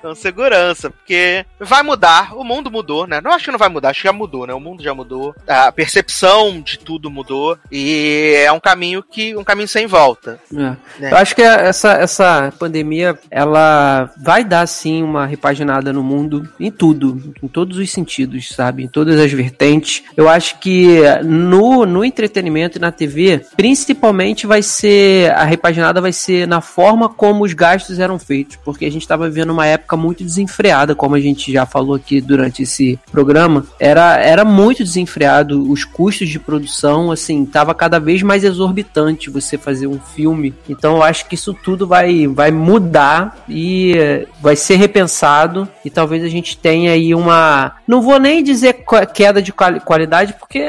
[0.00, 3.20] Com segurança, porque vai mudar, o mundo mudou, né?
[3.20, 4.54] Não acho que não vai mudar, acho que já mudou, né?
[4.54, 9.44] O mundo já mudou, a percepção de tudo mudou e é um caminho que um
[9.44, 10.40] caminho sem volta.
[10.52, 10.56] É.
[10.56, 10.76] né?
[11.00, 16.70] Eu acho que essa, essa pandemia, ela vai dar, sim, uma repaginada no mundo, em
[16.70, 18.84] tudo, em todos os sentidos, sabe?
[18.84, 20.02] Em todas as vertentes.
[20.16, 26.12] Eu acho que no, no entretenimento e na TV, principalmente vai ser, a repaginada vai
[26.12, 29.96] ser na forma como os gastos eram feitos, porque a gente estava vivendo uma época
[29.96, 35.70] muito desenfreada, como a gente já falou aqui durante esse programa, era, era muito desenfreado,
[35.70, 40.54] os custos de produção, assim, tava cada vez mais exorbitante você fazer um filme.
[40.68, 45.90] Então eu acho que isso tudo vai, vai mudar e eh, vai ser repensado e
[45.90, 50.62] talvez a gente tenha aí uma, não vou nem dizer queda de quali- qualidade, porque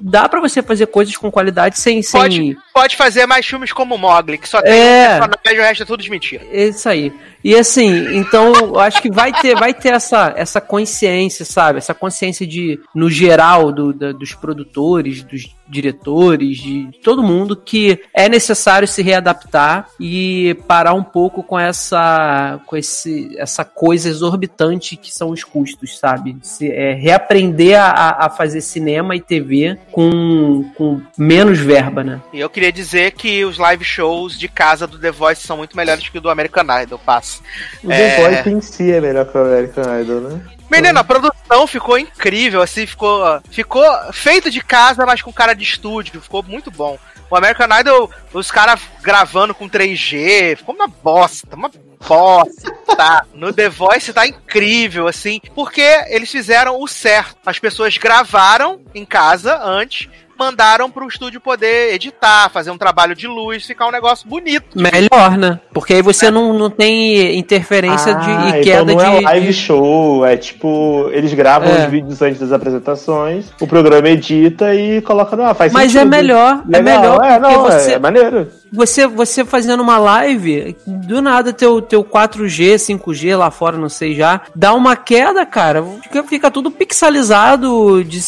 [0.00, 3.98] dá pra você fazer coisas com qualidade sem, sem Pode, pode fazer mais filmes como
[3.98, 5.16] Mogli, que só tem É.
[5.16, 6.44] um personagem e o resto é tudo de mentira.
[6.50, 7.12] Isso aí.
[7.42, 11.78] E assim, então eu acho que vai ter, vai ter essa, essa consciência, sabe?
[11.78, 18.00] Essa consciência de, no geral, do, da- dos produtores, dos diretores, de todo mundo, que
[18.12, 24.96] é necessário se readaptar e parar um pouco com essa, com esse, essa coisa exorbitante
[24.96, 26.36] que são os custos, sabe?
[26.42, 32.20] Se, é, reaprender a, a fazer cinema e TV com, com menos verba, né?
[32.32, 35.76] E eu queria dizer que os live shows de casa do The Voice são muito
[35.76, 37.42] melhores que o do American Idol, passo.
[37.84, 38.16] O É.
[38.16, 40.40] The Voice em si é melhor que o American Idol, né?
[40.70, 45.64] Menino, a produção ficou incrível, assim, ficou, ficou feito de casa, mas com cara de
[45.64, 46.96] estúdio, ficou muito bom.
[47.28, 51.70] O American Idol, os caras gravando com 3G, ficou uma bosta, uma
[52.06, 52.70] bosta.
[52.96, 53.24] Tá.
[53.32, 57.36] No The Voice tá incrível, assim, porque eles fizeram o certo.
[57.46, 60.08] As pessoas gravaram em casa antes,
[60.44, 64.64] mandaram pro estúdio poder editar, fazer um trabalho de luz, ficar um negócio bonito.
[64.74, 65.60] Melhor, né?
[65.72, 69.24] Porque aí você não, não tem interferência de, Ah, e queda então não de.
[69.24, 71.84] é live de- show, é tipo, eles gravam É.
[71.84, 75.54] os vídeos antes das apresentações, o programa edita e coloca no ar.
[75.54, 76.10] Faz Mas é sentido.
[76.10, 78.48] melhor, é Legal, melhor é, porque não, é- você, é maneiro.
[78.72, 84.14] Você, você fazendo uma live, do nada teu, teu 4G, 5G lá fora, não sei
[84.14, 85.82] já, dá uma queda, cara.
[86.02, 88.18] Fica, fica tudo pixelizado, de,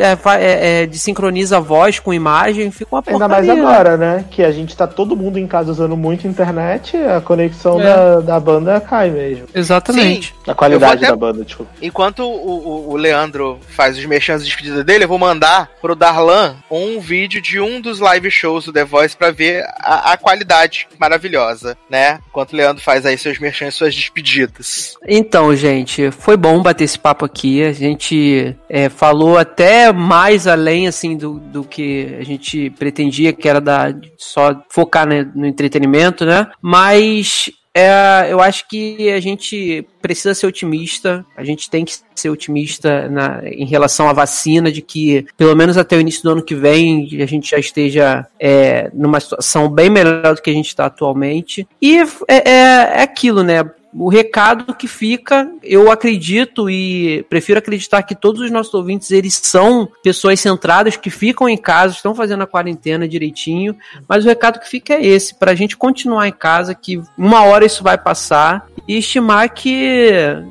[0.00, 3.54] é, é, é, de sincroniza a voz com imagem, fica uma Ainda porcaria.
[3.54, 4.24] mais agora, né?
[4.30, 7.84] Que a gente tá todo mundo em casa usando muito internet, a conexão É.
[7.84, 9.46] da, da banda cai mesmo.
[9.54, 10.34] Exatamente.
[10.46, 11.66] A qualidade vou da banda, tipo.
[11.82, 15.94] Enquanto o, o, o Leandro faz os mexãs de despedida dele, eu vou mandar pro
[15.96, 20.16] Darlan um vídeo de um dos live shows do The Voice pra ver a, a
[20.18, 22.20] qualidade maravilhosa, né?
[22.28, 24.94] Enquanto o Leandro faz aí seus e suas despedidas.
[25.06, 27.62] Então, gente, foi bom bater esse papo aqui.
[27.62, 33.48] A gente é, falou até mais além, assim, do, do que a gente pretendia, que
[33.48, 36.50] era da, só focar né, no entretenimento, né?
[36.60, 42.30] Mas é, eu acho que a gente precisa ser otimista, a gente tem que ser
[42.30, 46.42] otimista na, em relação à vacina, de que pelo menos até o início do ano
[46.42, 50.68] que vem a gente já esteja é, numa situação bem melhor do que a gente
[50.68, 51.68] está atualmente.
[51.80, 53.64] E é, é, é aquilo, né?
[53.92, 59.40] O recado que fica, eu acredito e prefiro acreditar que todos os nossos ouvintes eles
[59.42, 63.76] são pessoas centradas que ficam em casa, estão fazendo a quarentena direitinho,
[64.08, 67.44] mas o recado que fica é esse, para a gente continuar em casa, que uma
[67.44, 70.10] hora isso vai passar e estimar que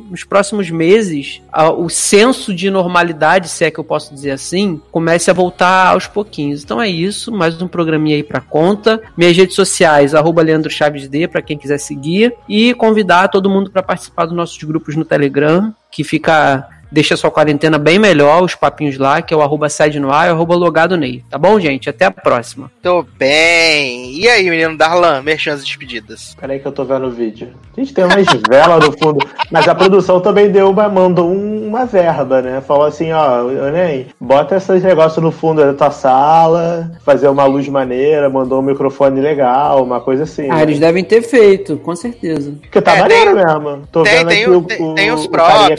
[0.10, 1.42] nos próximos meses
[1.78, 6.06] o senso de normalidade, se é que eu posso dizer assim, comece a voltar aos
[6.06, 6.64] pouquinhos.
[6.64, 9.02] Então é isso, mais um programinha aí para conta.
[9.18, 13.70] Minhas redes sociais, arroba Leandro Chaves D, para quem quiser seguir, e convidar todo mundo
[13.70, 18.56] para participar dos nossos grupos no Telegram, que fica deixa sua quarentena bem melhor, os
[18.56, 21.24] papinhos lá, que é o arroba side no ar e o arroba logado Ney.
[21.30, 21.90] Tá bom, gente?
[21.90, 22.72] Até a próxima.
[22.82, 24.14] Tô bem.
[24.14, 26.36] E aí, menino Darlan, e despedidas.
[26.40, 27.50] Peraí que eu tô vendo o vídeo.
[27.76, 29.20] A gente tem umas velas no fundo,
[29.52, 32.62] mas a produção também deu uma, mandou um- uma verba, né?
[32.62, 37.68] Falou assim, ó, Ney, bota esses negócios no fundo da tua sala, fazer uma luz
[37.68, 40.50] maneira, mandou um microfone legal, uma coisa assim.
[40.50, 40.64] Ah, né?
[40.64, 42.54] eles devem ter feito, com certeza.
[42.62, 43.82] Porque tá É, maneiro tem- mesmo.
[43.92, 45.28] Tô tem- vendo tem aqui o- o, tem- o, tem os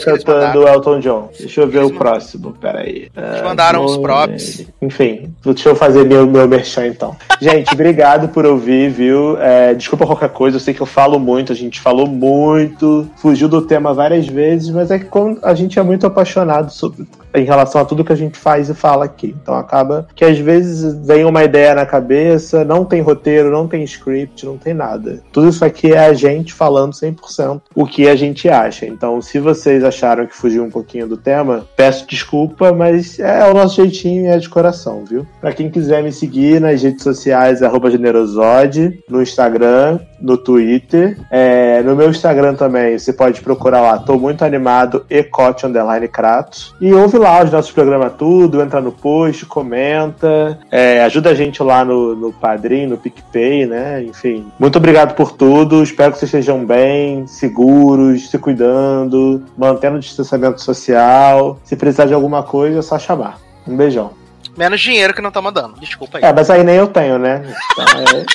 [0.07, 0.81] eles cantando mandaram.
[0.99, 1.29] Elton John.
[1.39, 3.09] Deixa eu ver Eles o próximo, peraí.
[3.15, 4.65] Eles mandaram os props.
[4.81, 7.15] Enfim, deixa eu fazer meu, meu merchan então.
[7.41, 9.37] Gente, obrigado por ouvir, viu?
[9.41, 13.47] É, desculpa qualquer coisa, eu sei que eu falo muito, a gente falou muito, fugiu
[13.47, 15.07] do tema várias vezes, mas é que
[15.41, 18.73] a gente é muito apaixonado sobre, em relação a tudo que a gente faz e
[18.73, 19.35] fala aqui.
[19.41, 23.83] Então acaba que às vezes vem uma ideia na cabeça, não tem roteiro, não tem
[23.83, 25.21] script, não tem nada.
[25.31, 28.85] Tudo isso aqui é a gente falando 100% o que a gente acha.
[28.85, 33.53] Então, se vocês acharam que fugiu um pouquinho do tema, peço desculpa, mas é o
[33.53, 35.25] nosso jeitinho e é de coração, viu?
[35.39, 41.17] Para quem quiser me seguir nas redes sociais, generosode, no Instagram, no Twitter.
[41.29, 46.75] É, no meu Instagram também, você pode procurar lá, tô muito animado, ecote underline Kratos.
[46.81, 51.61] E ouve lá os nossos programas tudo, entra no post, comenta, é, ajuda a gente
[51.61, 54.03] lá no, no Padrim, no PicPay, né?
[54.03, 59.99] Enfim, muito obrigado por tudo, espero que vocês estejam bem, seguros, se cuidando, mantendo o
[59.99, 61.59] distanciamento social.
[61.63, 63.37] Se precisar de alguma coisa, é só chamar.
[63.67, 64.11] Um beijão.
[64.57, 65.79] Menos dinheiro que não tá mandando.
[65.79, 66.23] Desculpa aí.
[66.23, 67.43] É, mas aí nem eu tenho, né?
[67.71, 68.25] Então, é...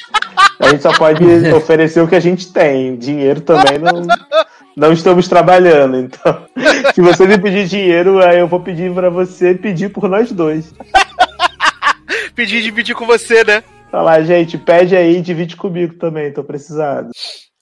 [0.58, 2.96] A gente só pode oferecer o que a gente tem.
[2.96, 4.06] Dinheiro também não,
[4.76, 5.96] não estamos trabalhando.
[5.98, 6.46] Então,
[6.94, 10.72] se você me pedir dinheiro, aí eu vou pedir para você pedir por nós dois.
[12.34, 13.62] pedir e dividir com você, né?
[13.90, 17.10] Fala, gente, pede aí e divide comigo também, tô precisado.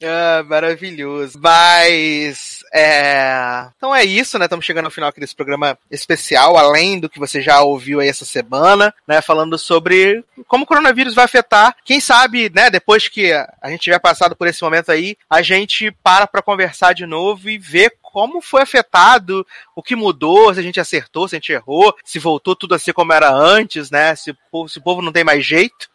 [0.02, 1.38] Ah, maravilhoso.
[1.40, 2.51] Mas.
[2.72, 3.68] É...
[3.76, 4.46] Então é isso, né?
[4.46, 8.08] Estamos chegando ao final aqui desse programa especial, além do que você já ouviu aí
[8.08, 9.20] essa semana, né?
[9.20, 11.76] Falando sobre como o coronavírus vai afetar.
[11.84, 12.70] Quem sabe, né?
[12.70, 16.94] Depois que a gente tiver passado por esse momento aí, a gente para para conversar
[16.94, 21.34] de novo e ver como foi afetado, o que mudou, se a gente acertou, se
[21.34, 24.14] a gente errou, se voltou tudo a ser como era antes, né?
[24.14, 24.36] Se,
[24.68, 25.90] se o povo não tem mais jeito.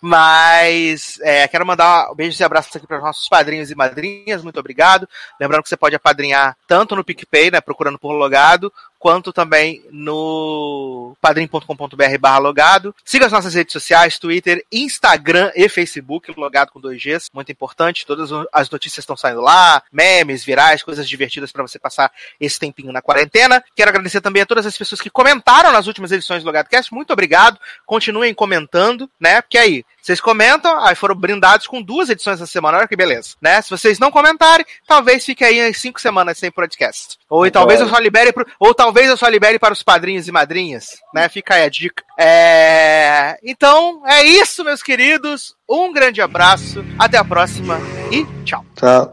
[0.00, 4.58] Mas é, quero mandar beijos e abraços aqui para os nossos padrinhos e madrinhas, muito
[4.58, 5.08] obrigado.
[5.40, 11.16] Lembrando que você pode apadrinhar tanto no PicPay, né, procurando por logado, quanto também no
[11.22, 12.94] padrim.com.br barra logado.
[13.02, 18.06] Siga as nossas redes sociais, Twitter, Instagram e Facebook, logado com dois Gs, muito importante.
[18.06, 22.92] Todas as notícias estão saindo lá, memes, virais, coisas divertidas para você passar esse tempinho
[22.92, 23.64] na quarentena.
[23.74, 26.92] Quero agradecer também a todas as pessoas que comentaram nas últimas edições do Logado Cast.
[26.92, 27.58] Muito obrigado.
[27.86, 29.40] Continuem comentando, né?
[29.40, 33.36] Porque aí, vocês comentam, aí foram brindados com duas edições da semana, olha que beleza,
[33.40, 33.62] né?
[33.62, 37.18] Se vocês não comentarem, talvez fique aí cinco semanas sem podcast.
[37.28, 40.32] Ou talvez eu só libere pro, ou talvez eu só libere para os padrinhos e
[40.32, 41.28] madrinhas, né?
[41.28, 42.02] Fica aí a dica.
[42.18, 43.38] É...
[43.40, 45.54] Então, é isso, meus queridos.
[45.68, 47.78] Um grande abraço, até a próxima
[48.10, 48.64] e tchau.
[48.74, 49.12] Tchau.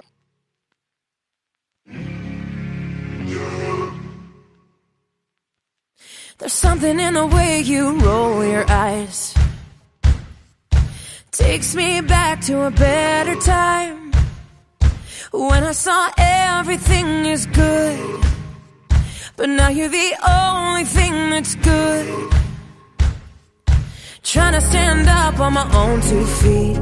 [6.39, 9.35] There's something in the way you roll your eyes.
[11.31, 14.11] Takes me back to a better time.
[15.31, 18.36] When I saw everything is good.
[19.37, 22.33] But now you're the only thing that's good.
[24.23, 26.79] Trying to stand up on my own two feet.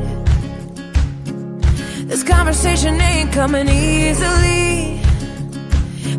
[2.08, 5.02] This conversation ain't coming easily.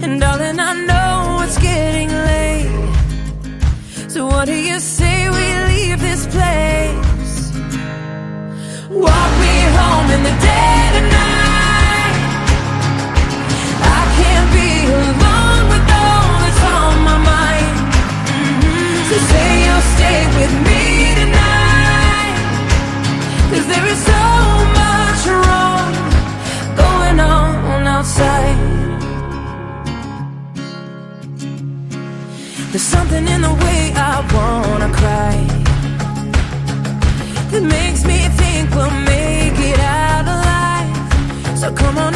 [0.03, 2.71] And darling, I know it's getting late.
[4.11, 7.51] So what do you say we leave this place?
[8.91, 12.17] Walk me home in the dead of night.
[13.97, 15.26] I can't be alone
[23.49, 24.25] There's so
[24.81, 25.93] much wrong
[26.77, 28.59] going on outside
[32.71, 35.37] There's something in the way I wanna cry
[37.51, 41.59] that makes me think we'll make it out alive.
[41.59, 42.16] So come on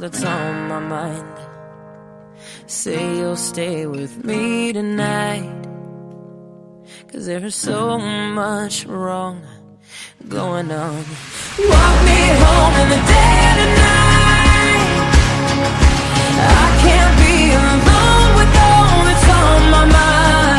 [0.00, 1.38] that's on my mind.
[2.66, 5.66] Say you'll stay with me tonight.
[7.12, 9.42] Cause there's so much wrong
[10.26, 11.04] going on.
[11.72, 14.90] Walk me home in the dead of night.
[16.62, 20.49] I can't be alone with all that's on my mind.